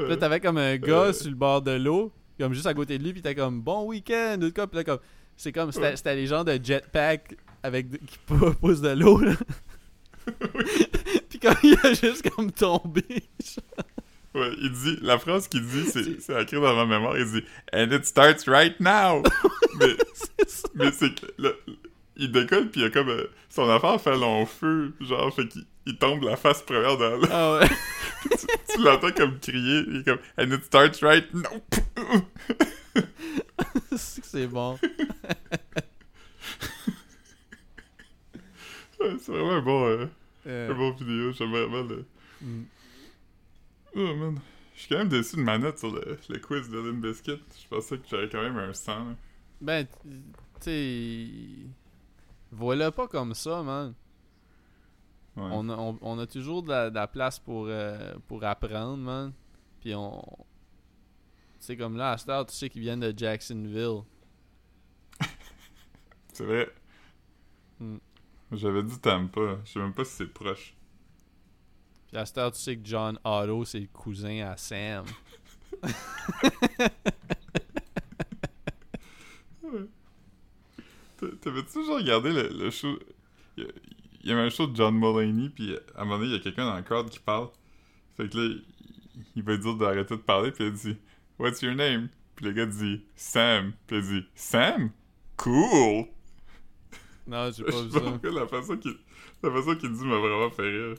Puis 0.00 0.08
là 0.08 0.16
t'avais 0.16 0.40
comme 0.40 0.58
un 0.58 0.76
gars 0.76 1.06
Euh. 1.08 1.12
sur 1.12 1.28
le 1.30 1.36
bord 1.36 1.62
de 1.62 1.72
l'eau 1.72 2.12
comme 2.38 2.52
juste 2.54 2.66
à 2.66 2.74
côté 2.74 2.96
de 2.98 3.04
lui 3.04 3.12
puis 3.12 3.20
t'es 3.22 3.34
comme 3.34 3.60
bon 3.60 3.84
week-end 3.86 4.36
ou 4.38 4.44
de 4.44 4.50
quoi 4.50 4.66
puis 4.66 4.76
là 4.78 4.84
comme 4.84 4.98
c'est 5.36 5.52
comme 5.52 5.70
c'était, 5.72 6.14
les 6.14 6.26
gens 6.26 6.42
de 6.44 6.58
jetpack 6.62 7.36
avec 7.62 7.90
qui 8.06 8.18
pou- 8.26 8.52
poussent 8.54 8.80
de 8.80 8.90
l'eau 8.90 9.18
là. 9.20 9.32
puis 11.28 11.38
comme 11.38 11.54
il 11.62 11.76
a 11.82 11.92
juste 11.94 12.28
comme 12.30 12.50
tombé. 12.52 13.02
Ouais, 14.34 14.52
il 14.60 14.70
dit, 14.70 14.96
la 15.02 15.18
phrase 15.18 15.48
qu'il 15.48 15.66
dit, 15.66 15.84
c'est, 15.86 16.20
c'est 16.20 16.40
écrit 16.40 16.56
dans 16.60 16.76
ma 16.76 16.86
mémoire, 16.86 17.18
il 17.18 17.24
dit 17.26 17.42
«And 17.72 17.90
it 17.90 18.04
starts 18.04 18.46
right 18.46 18.78
now!» 18.78 19.22
Mais, 19.80 19.96
mais 20.74 20.92
c'est 20.92 21.12
que, 21.14 21.26
là, 21.38 21.50
il 22.16 22.30
décolle, 22.32 22.70
puis 22.70 22.80
il 22.80 22.84
y 22.84 22.86
a 22.86 22.90
comme, 22.90 23.08
euh, 23.08 23.26
son 23.48 23.68
affaire 23.68 24.00
fait 24.00 24.16
long 24.16 24.44
feu, 24.46 24.92
genre, 25.00 25.34
fait 25.34 25.46
qu'il 25.48 25.64
il 25.86 25.96
tombe 25.96 26.22
la 26.22 26.36
face 26.36 26.62
première 26.62 26.98
dans 26.98 27.16
l'eau. 27.16 27.26
Ah 27.30 27.58
ouais. 27.58 27.68
tu, 28.38 28.46
tu 28.74 28.82
l'entends 28.82 29.10
comme 29.12 29.38
crier, 29.40 29.84
il 29.88 29.96
est 30.00 30.04
comme 30.04 30.18
«And 30.38 30.52
it 30.52 30.64
starts 30.64 31.02
right 31.02 31.26
now! 31.32 31.62
c'est 33.96 34.46
bon. 34.46 34.78
C'est 38.98 39.28
vraiment 39.32 39.52
un 39.52 39.62
bon, 39.62 39.86
euh, 39.86 40.06
Euh, 40.46 40.70
un 40.70 40.74
bon 40.74 40.90
vidéo, 40.92 41.32
j'aime 41.32 41.50
vraiment 41.50 41.82
le... 41.82 42.04
mm. 42.42 42.62
Oh 43.96 44.14
man, 44.14 44.38
je 44.74 44.80
suis 44.80 44.88
quand 44.88 44.98
même 44.98 45.08
déçu 45.08 45.36
de 45.36 45.42
ma 45.42 45.58
note 45.58 45.78
sur 45.78 45.90
le, 45.92 46.18
le 46.28 46.38
quiz 46.38 46.68
de 46.70 46.78
Limp 46.78 47.02
Bizkit. 47.02 47.40
Je 47.62 47.68
pensais 47.68 47.98
que 47.98 48.04
j'avais 48.10 48.28
quand 48.28 48.42
même 48.42 48.56
un 48.56 48.72
100. 48.72 48.92
là. 48.92 49.04
Ben, 49.60 49.86
tu 49.86 50.60
sais. 50.60 51.28
Voilà 52.52 52.90
pas 52.90 53.06
comme 53.08 53.34
ça, 53.34 53.62
man. 53.62 53.94
Ouais. 55.36 55.44
On, 55.52 55.68
a, 55.68 55.76
on, 55.76 55.98
on 56.02 56.18
a 56.18 56.26
toujours 56.26 56.62
de 56.62 56.68
la, 56.68 56.90
de 56.90 56.94
la 56.94 57.06
place 57.06 57.38
pour, 57.38 57.66
euh, 57.68 58.14
pour 58.26 58.42
apprendre, 58.44 58.96
man. 58.96 59.32
Puis 59.80 59.94
on. 59.94 60.20
C'est 61.60 61.76
comme 61.76 61.96
là, 61.96 62.12
à 62.12 62.30
heure, 62.30 62.46
tu 62.46 62.54
sais 62.54 62.68
qu'ils 62.68 62.82
viennent 62.82 63.00
de 63.00 63.16
Jacksonville. 63.16 64.02
C'est 66.32 66.44
vrai. 66.44 66.72
Hmm. 67.78 67.98
J'avais 68.52 68.82
dit 68.82 68.98
t'aimes 68.98 69.28
pas. 69.28 69.58
Je 69.64 69.72
sais 69.72 69.78
même 69.78 69.92
pas 69.94 70.04
si 70.04 70.16
c'est 70.16 70.26
proche. 70.26 70.74
Puis 72.08 72.16
à 72.16 72.24
heure, 72.38 72.50
tu 72.50 72.58
sais 72.58 72.76
que 72.76 72.84
John 72.84 73.18
Otto, 73.24 73.64
c'est 73.64 73.78
le 73.80 73.86
cousin 73.86 74.48
à 74.48 74.56
Sam. 74.56 75.04
T'a- 76.80 76.90
T'avais-tu 81.40 81.72
toujours 81.72 81.96
regardé 81.96 82.32
le, 82.32 82.48
le 82.48 82.70
show? 82.70 82.98
Il 83.56 83.66
y, 84.24 84.32
avait 84.32 84.42
un 84.42 84.50
show 84.50 84.66
de 84.66 84.76
John 84.76 84.94
Mulaney, 84.94 85.48
puis 85.50 85.76
à 85.94 86.02
un 86.02 86.04
moment 86.04 86.18
donné, 86.18 86.30
il 86.30 86.36
y 86.36 86.36
a 86.36 86.40
quelqu'un 86.40 86.66
dans 86.66 86.76
le 86.76 86.82
crowd 86.82 87.08
qui 87.08 87.18
parle. 87.18 87.48
Fait 88.16 88.28
que 88.28 88.36
là, 88.36 88.54
il, 89.36 89.42
va 89.42 89.56
dire 89.56 89.74
d'arrêter 89.76 90.16
de 90.16 90.20
parler, 90.20 90.50
puis 90.52 90.66
il 90.66 90.72
dit 90.72 90.96
What's 91.38 91.62
your 91.62 91.74
name? 91.74 92.08
Puis 92.36 92.46
le 92.46 92.52
gars 92.52 92.66
dit 92.66 93.02
Sam. 93.16 93.72
Puis 93.86 93.96
il 93.98 94.02
dit 94.02 94.26
Sam? 94.34 94.90
Cool! 95.36 96.06
Non, 97.26 97.50
j'ai 97.50 97.64
Je 97.66 97.70
pas 97.70 97.82
vu 97.82 97.88
pas 97.88 97.98
ça. 97.98 98.10
pourquoi 98.10 98.30
la 98.30 98.46
façon 98.46 98.76
qu'il 98.76 98.96
la 99.42 99.50
façon 99.50 99.74
qu'il 99.76 99.92
dit 99.92 100.04
m'a 100.04 100.18
vraiment 100.18 100.50
fait 100.50 100.62
rire. 100.62 100.96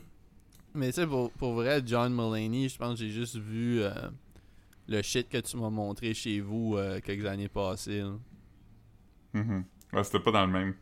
Mais 0.73 0.87
tu 0.87 0.93
sais, 0.93 1.07
pour, 1.07 1.31
pour 1.31 1.53
vrai, 1.53 1.81
John 1.85 2.13
Mulaney, 2.13 2.69
je 2.69 2.77
pense 2.77 2.99
que 2.99 3.05
j'ai 3.05 3.11
juste 3.11 3.35
vu 3.35 3.81
euh, 3.81 3.91
le 4.87 5.01
shit 5.01 5.27
que 5.29 5.37
tu 5.37 5.57
m'as 5.57 5.69
montré 5.69 6.13
chez 6.13 6.39
vous 6.39 6.75
euh, 6.77 6.99
quelques 7.01 7.25
années 7.25 7.49
passées. 7.49 7.99
là. 8.01 8.17
Mhm. 9.33 9.65
Ouais, 9.93 10.03
c'était 10.03 10.19
pas 10.19 10.31
dans 10.31 10.45
le 10.45 10.51
même. 10.51 10.75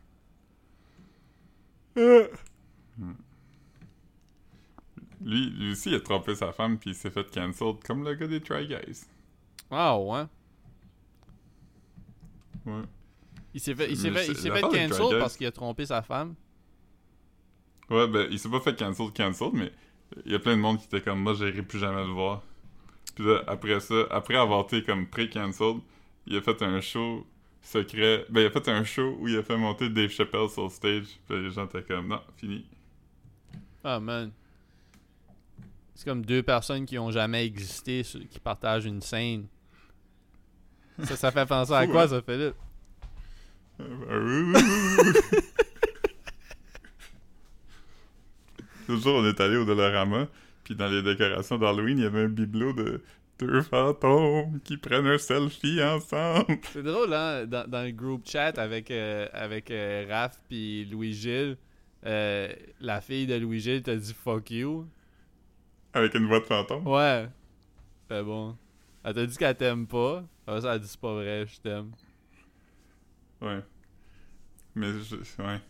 Hmm. 1.96 3.12
Lui, 5.22 5.50
lui 5.50 5.72
aussi, 5.72 5.90
il 5.90 5.96
a 5.96 6.00
trompé 6.00 6.34
sa 6.34 6.52
femme, 6.52 6.78
puis 6.78 6.90
il 6.90 6.94
s'est 6.96 7.10
fait 7.10 7.30
cancel, 7.30 7.74
comme 7.86 8.04
le 8.04 8.14
gars 8.14 8.26
des 8.26 8.40
Try 8.40 8.66
Guys. 8.66 9.04
Ah 9.70 9.98
ouais. 9.98 10.24
Ouais. 12.66 12.82
Il 13.52 13.60
s'est 13.60 13.74
fait, 13.74 13.90
il 13.90 13.96
s'est 13.96 14.10
fait, 14.10 14.26
il 14.28 14.34
c'est- 14.36 14.42
s'est 14.42 14.50
fait 14.50 14.60
cancel 14.62 15.18
parce 15.18 15.36
qu'il 15.36 15.46
a 15.46 15.52
trompé 15.52 15.84
sa 15.86 16.02
femme. 16.02 16.34
Ouais, 17.90 18.06
ben, 18.06 18.28
il 18.30 18.38
s'est 18.38 18.48
pas 18.48 18.60
fait 18.60 18.78
cancel, 18.78 19.12
cancel, 19.12 19.50
mais 19.52 19.72
il 20.24 20.32
y 20.32 20.34
a 20.34 20.38
plein 20.38 20.56
de 20.56 20.60
monde 20.60 20.78
qui 20.78 20.84
était 20.84 21.00
comme, 21.02 21.20
moi, 21.20 21.34
j'irai 21.34 21.62
plus 21.62 21.78
jamais 21.80 22.04
le 22.04 22.12
voir. 22.12 22.42
Puis 23.14 23.24
là, 23.26 23.42
après 23.46 23.80
ça, 23.80 24.06
après 24.10 24.36
avoir 24.36 24.64
été 24.64 24.82
comme 24.84 25.06
pré-cancel, 25.06 25.76
il 26.26 26.36
a 26.36 26.40
fait 26.40 26.62
un 26.62 26.80
show 26.80 27.26
secret. 27.62 28.26
Ben, 28.30 28.40
il 28.40 28.46
a 28.46 28.50
fait 28.50 28.68
un 28.68 28.84
show 28.84 29.16
où 29.20 29.28
il 29.28 29.38
a 29.38 29.42
fait 29.42 29.56
monter 29.56 29.88
Dave 29.88 30.10
Chappelle 30.10 30.48
sur 30.48 30.64
le 30.64 30.70
stage. 30.70 31.06
Puis 31.28 31.42
les 31.42 31.50
gens 31.50 31.66
étaient 31.66 31.82
comme, 31.82 32.08
non, 32.08 32.20
fini. 32.36 32.66
Ah 33.82 34.00
man. 34.00 34.30
C'est 35.94 36.04
comme 36.04 36.24
deux 36.24 36.42
personnes 36.42 36.86
qui 36.86 36.98
ont 36.98 37.10
jamais 37.10 37.44
existé 37.44 38.02
qui 38.02 38.40
partagent 38.40 38.86
une 38.86 39.02
scène. 39.02 39.46
Ça, 41.02 41.16
ça 41.16 41.30
fait 41.30 41.46
penser 41.46 41.72
à 41.72 41.86
quoi 41.86 42.04
hein? 42.04 42.08
ça, 42.08 42.22
Philippe? 42.22 42.54
L'autre 48.88 49.02
jour, 49.02 49.16
on 49.16 49.26
est 49.26 49.40
allé 49.40 49.56
au 49.56 49.64
Dollarama, 49.64 50.26
puis 50.64 50.74
dans 50.74 50.88
les 50.88 51.02
décorations 51.02 51.58
d'Halloween, 51.58 51.98
il 51.98 52.02
y 52.02 52.06
avait 52.06 52.24
un 52.24 52.28
bibelot 52.28 52.72
de 52.72 53.02
deux 53.46 53.62
fantômes 53.62 54.60
qui 54.64 54.76
prennent 54.76 55.06
un 55.06 55.18
selfie 55.18 55.82
ensemble. 55.82 56.58
C'est 56.72 56.82
drôle, 56.82 57.12
hein? 57.14 57.46
Dans, 57.46 57.68
dans 57.68 57.82
le 57.84 57.90
group 57.92 58.22
chat 58.26 58.58
avec, 58.58 58.90
euh, 58.90 59.26
avec 59.32 59.70
euh, 59.70 60.06
Raph 60.08 60.38
puis 60.48 60.84
Louis-Gilles, 60.86 61.56
euh, 62.06 62.52
la 62.80 63.00
fille 63.00 63.26
de 63.26 63.34
Louis-Gilles 63.34 63.82
t'a 63.82 63.96
dit 63.96 64.14
fuck 64.14 64.50
you. 64.50 64.86
Avec 65.92 66.14
une 66.14 66.26
voix 66.26 66.40
de 66.40 66.44
fantôme? 66.44 66.86
Ouais. 66.86 67.28
C'est 68.08 68.22
bon. 68.22 68.56
Elle 69.04 69.14
t'a 69.14 69.26
dit 69.26 69.36
qu'elle 69.36 69.56
t'aime 69.56 69.86
pas. 69.86 70.24
Après 70.46 70.60
ça, 70.62 70.74
elle 70.74 70.80
dit 70.80 70.88
c'est 70.88 71.00
pas 71.00 71.14
vrai, 71.14 71.46
je 71.46 71.60
t'aime. 71.60 71.90
Ouais. 73.40 73.60
Mais 74.74 74.86
je... 75.02 75.16
Ouais, 75.42 75.60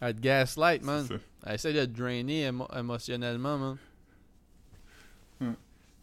Elle 0.00 0.14
te 0.14 0.20
gaslight, 0.20 0.82
man. 0.82 1.06
Elle 1.44 1.54
essaie 1.54 1.72
de 1.72 1.84
te 1.84 1.90
drainer 1.90 2.48
émo- 2.50 2.78
émotionnellement, 2.78 3.58
man. 3.58 3.76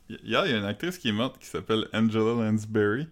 Hier, 0.09 0.45
il 0.45 0.51
y 0.51 0.53
a 0.53 0.57
une 0.57 0.65
actrice 0.65 0.97
qui 0.97 1.09
est 1.09 1.13
morte 1.13 1.39
qui 1.39 1.47
s'appelle 1.47 1.87
Angela 1.93 2.33
Lansbury. 2.45 3.07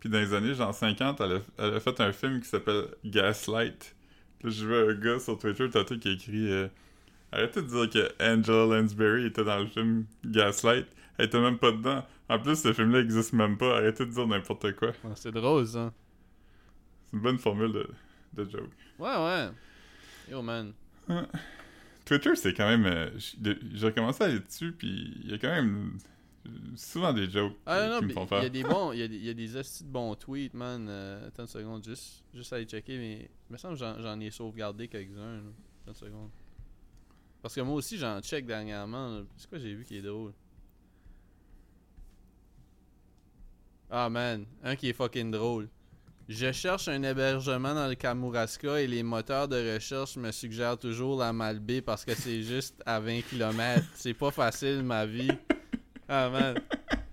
Puis 0.00 0.08
dans 0.08 0.18
les 0.18 0.32
années 0.34 0.54
genre 0.54 0.74
50, 0.74 1.20
elle 1.20 1.32
a, 1.32 1.40
elle 1.58 1.74
a 1.74 1.80
fait 1.80 2.00
un 2.00 2.12
film 2.12 2.40
qui 2.40 2.48
s'appelle 2.48 2.86
Gaslight. 3.04 3.96
Puis 4.38 4.52
j'ai 4.52 4.66
vu 4.66 4.74
un 4.76 4.94
gars 4.94 5.18
sur 5.18 5.38
Twitter 5.38 5.68
tantôt 5.70 5.96
qui 5.98 6.08
a 6.08 6.12
écrit 6.12 6.52
euh, 6.52 6.68
Arrêtez 7.32 7.62
de 7.62 7.66
dire 7.66 7.90
que 7.90 8.22
Angela 8.22 8.76
Lansbury 8.80 9.26
était 9.26 9.42
dans 9.44 9.58
le 9.58 9.66
film 9.66 10.04
Gaslight. 10.24 10.86
Elle 11.18 11.26
était 11.26 11.40
même 11.40 11.58
pas 11.58 11.72
dedans. 11.72 12.06
En 12.28 12.38
plus, 12.38 12.56
ce 12.56 12.72
film-là 12.72 13.00
existe 13.00 13.32
même 13.32 13.56
pas. 13.58 13.78
Arrêtez 13.78 14.04
de 14.06 14.10
dire 14.10 14.26
n'importe 14.26 14.72
quoi. 14.76 14.88
Ouais, 14.88 15.12
C'est 15.16 15.32
drôle, 15.32 15.66
ça. 15.66 15.92
C'est 17.06 17.16
une 17.16 17.22
bonne 17.22 17.38
formule 17.38 17.72
de, 17.72 17.88
de 18.34 18.50
joke. 18.50 18.70
Ouais, 18.98 19.16
ouais. 19.16 19.48
Yo, 20.30 20.42
man. 20.42 20.72
Twitter, 22.04 22.34
c'est 22.36 22.52
quand 22.54 22.68
même. 22.68 22.86
euh, 22.86 23.10
J'ai 23.74 23.92
commencé 23.92 24.22
à 24.22 24.26
aller 24.26 24.40
dessus, 24.40 24.72
puis 24.72 25.14
il 25.24 25.30
y 25.30 25.34
a 25.34 25.38
quand 25.38 25.48
même 25.54 25.98
souvent 26.76 27.12
des 27.12 27.30
jokes 27.30 27.54
Ah 27.66 27.82
qui 27.84 27.90
non, 27.90 28.02
me 28.02 28.12
font 28.12 28.24
il 28.24 28.28
faire. 28.28 28.42
y 28.42 28.46
a 28.46 28.48
des 28.48 28.62
bons, 28.62 28.92
il 28.92 28.98
y 28.98 29.02
a 29.02 29.08
des, 29.08 29.16
il 29.16 29.24
y 29.24 29.30
a 29.30 29.34
des 29.34 29.56
hosties 29.56 29.84
de 29.84 29.88
bons 29.88 30.14
tweets, 30.14 30.54
man. 30.54 30.86
Euh, 30.88 31.28
attends 31.28 31.42
une 31.42 31.48
seconde, 31.48 31.84
juste, 31.84 32.24
juste 32.34 32.52
aller 32.52 32.64
checker, 32.64 32.98
mais 32.98 33.30
il 33.48 33.52
me 33.52 33.56
semble 33.58 33.78
que 33.78 33.84
j'en, 34.02 34.20
ai 34.20 34.30
sauvegardé 34.30 34.88
quelques-uns. 34.88 35.38
Attends 35.82 35.88
une 35.88 35.94
seconde. 35.94 36.30
Parce 37.42 37.54
que 37.54 37.60
moi 37.60 37.74
aussi, 37.76 37.96
j'en 37.98 38.20
check 38.20 38.46
dernièrement. 38.46 39.22
C'est 39.36 39.48
quoi 39.48 39.58
j'ai 39.58 39.74
vu 39.74 39.84
qui 39.84 39.98
est 39.98 40.02
drôle? 40.02 40.32
Ah 43.90 44.08
man, 44.10 44.44
un 44.64 44.74
qui 44.74 44.88
est 44.88 44.92
fucking 44.92 45.30
drôle. 45.30 45.68
Je 46.28 46.50
cherche 46.50 46.88
un 46.88 47.00
hébergement 47.04 47.72
dans 47.72 47.86
le 47.86 47.94
Kamouraska 47.94 48.80
et 48.80 48.88
les 48.88 49.04
moteurs 49.04 49.46
de 49.46 49.74
recherche 49.74 50.16
me 50.16 50.32
suggèrent 50.32 50.76
toujours 50.76 51.20
la 51.20 51.32
Malbaie 51.32 51.82
parce 51.82 52.04
que 52.04 52.16
c'est 52.16 52.42
juste 52.42 52.82
à 52.84 52.98
20 52.98 53.20
km. 53.22 53.84
C'est 53.94 54.12
pas 54.12 54.32
facile 54.32 54.82
ma 54.82 55.06
vie. 55.06 55.30
Ah 56.08 56.30
man. 56.30 56.54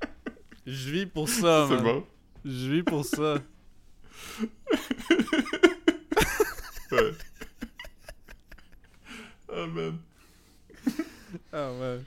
Je 0.66 0.92
vis 0.92 1.06
pour 1.06 1.28
ça, 1.28 1.68
C'est 1.70 1.82
bon. 1.84 2.06
Je 2.46 2.72
vis 2.72 2.84
pour 2.84 3.04
ça. 3.06 3.36
Ouais. 6.92 7.12
Ah, 9.52 9.66
man. 9.68 9.98
Ah 11.52 11.72
man. 11.80 12.04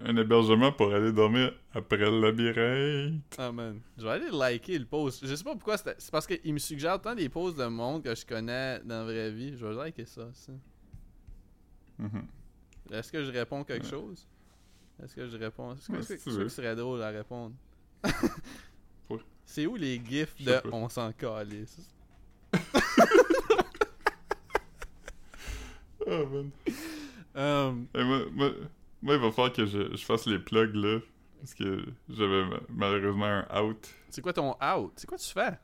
Un 0.00 0.16
hébergement 0.16 0.70
pour 0.72 0.92
aller 0.94 1.12
dormir 1.12 1.52
après 1.74 1.96
le 1.96 2.20
labyrinthe. 2.20 3.22
Ah 3.38 3.50
man. 3.50 3.80
Je 3.96 4.04
vais 4.04 4.10
aller 4.10 4.30
liker 4.30 4.78
le 4.78 4.84
post. 4.84 5.26
Je 5.26 5.34
sais 5.34 5.42
pas 5.44 5.54
pourquoi. 5.54 5.76
C'est 5.76 6.10
parce 6.12 6.26
qu'il 6.26 6.52
me 6.54 6.58
suggère 6.58 7.00
tant 7.00 7.14
des 7.16 7.28
posts 7.28 7.56
de 7.58 7.66
monde 7.66 8.02
que 8.04 8.14
je 8.14 8.24
connais 8.24 8.80
dans 8.84 8.98
la 8.98 9.04
vraie 9.04 9.30
vie. 9.32 9.56
Je 9.56 9.66
vais 9.66 9.74
liker 9.74 10.04
ça. 10.04 10.28
ça. 10.32 10.52
Mhm. 11.98 12.26
Est-ce 12.92 13.10
que 13.10 13.24
je 13.24 13.30
réponds 13.32 13.64
quelque 13.64 13.84
Ouais. 13.84 13.90
chose? 13.90 14.26
Est-ce 15.02 15.14
que 15.14 15.28
je 15.28 15.36
réponds? 15.36 15.74
Est-ce 15.74 15.88
que, 15.88 15.92
Ouais, 15.96 16.02
si 16.02 16.16
que 16.24 16.48
serait 16.48 16.74
drôle 16.76 17.02
à 17.02 17.08
répondre? 17.10 17.54
C'est 19.44 19.66
où 19.66 19.76
les 19.76 20.02
gifs 20.04 20.34
de 20.42 20.58
pas. 20.58 20.68
on 20.72 20.88
s'en 20.88 21.12
calisse? 21.12 21.78
Ah, 26.06 26.24
man. 26.30 26.50
Um, 27.34 27.86
Et 27.94 28.02
moi, 28.02 28.20
moi, 28.32 28.50
moi, 29.02 29.14
il 29.14 29.20
va 29.20 29.30
falloir 29.30 29.52
que 29.52 29.66
je, 29.66 29.94
je 29.94 30.04
fasse 30.04 30.26
les 30.26 30.38
plugs 30.38 30.74
là. 30.74 30.98
Parce 31.40 31.54
que 31.54 31.84
j'avais 32.08 32.44
ma- 32.46 32.60
malheureusement 32.70 33.26
un 33.48 33.62
out. 33.62 33.88
c'est 34.08 34.22
quoi 34.22 34.32
ton 34.32 34.56
out? 34.62 34.92
C'est 34.96 35.06
quoi 35.06 35.18
tu 35.18 35.30
fais? 35.30 35.58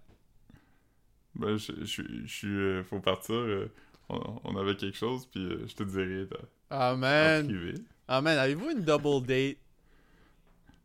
Ben, 1.34 1.56
je, 1.56 1.72
je, 1.80 1.84
suis- 1.84 2.26
je 2.26 2.32
suis. 2.32 2.48
euh, 2.48 2.84
faut 2.84 3.00
partir. 3.00 3.34
euh, 3.34 3.72
on, 4.08 4.40
on 4.44 4.56
avait 4.56 4.76
quelque 4.76 4.96
chose, 4.98 5.26
puis 5.26 5.40
euh, 5.44 5.66
je 5.66 5.74
te 5.74 5.82
dirai 5.82 6.26
là, 6.30 6.36
Ah 6.70 6.92
en 6.92 6.98
man! 6.98 7.46
privé. 7.46 7.74
Ah 8.08 8.20
man, 8.20 8.38
avez-vous 8.38 8.70
une 8.70 8.82
double 8.82 9.26
date? 9.26 9.58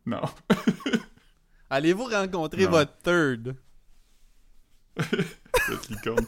Non. 0.06 0.22
Allez-vous 1.70 2.04
rencontrer 2.04 2.64
Non. 2.64 2.70
votre 2.70 2.96
third? 3.02 3.56
Cette 4.98 5.88
licorne. 5.90 6.26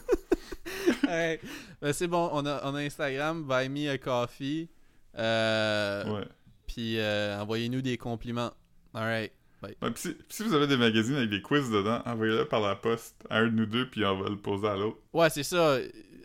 Hey, 1.07 1.39
ben, 1.81 1.91
c'est 1.93 2.07
bon, 2.07 2.29
on 2.31 2.45
a, 2.45 2.61
on 2.63 2.75
a 2.75 2.79
Instagram, 2.81 3.43
buy 3.47 3.67
me 3.69 3.89
a 3.89 3.97
coffee. 3.97 4.69
Euh, 5.17 6.05
Ouais. 6.19 6.27
Puis 6.67 6.99
euh, 6.99 7.37
envoyez-nous 7.41 7.81
des 7.81 7.97
compliments. 7.97 8.51
Alright. 8.93 9.33
Ouais, 9.61 9.75
pis 9.93 10.01
si, 10.01 10.09
pis 10.13 10.23
si 10.29 10.43
vous 10.43 10.53
avez 10.53 10.67
des 10.67 10.77
magazines 10.77 11.15
avec 11.17 11.29
des 11.29 11.41
quiz 11.41 11.69
dedans, 11.69 12.01
envoyez-le 12.05 12.45
par 12.45 12.61
la 12.61 12.75
poste 12.75 13.15
à 13.29 13.39
un 13.39 13.45
de 13.47 13.49
nous 13.51 13.65
deux, 13.65 13.89
puis 13.89 14.05
on 14.05 14.21
va 14.21 14.29
le 14.29 14.37
poser 14.37 14.67
à 14.67 14.75
l'autre. 14.75 14.97
Ouais, 15.13 15.29
c'est 15.29 15.43
ça. 15.43 15.77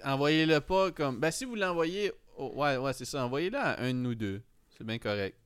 Envoyez-le 0.04 0.60
pas 0.60 0.90
comme. 0.92 1.18
Ben, 1.18 1.30
si 1.30 1.44
vous 1.44 1.56
l'envoyez. 1.56 2.12
Ouais, 2.38 2.76
ouais, 2.76 2.92
c'est 2.92 3.04
ça. 3.04 3.24
Envoyez-le 3.24 3.58
à 3.58 3.80
un 3.82 3.88
de 3.88 3.98
nous 3.98 4.14
deux. 4.14 4.40
C'est 4.76 4.84
bien 4.84 4.98
correct. 4.98 5.36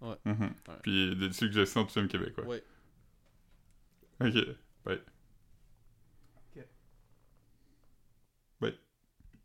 Mhm. 0.00 0.54
Puis 0.82 1.14
des 1.16 1.32
suggestions 1.32 1.84
de 1.84 1.90
films 1.90 2.08
québécois. 2.08 2.44
Ouais. 2.44 2.62
Ok, 4.20 4.34
bye. 4.84 5.00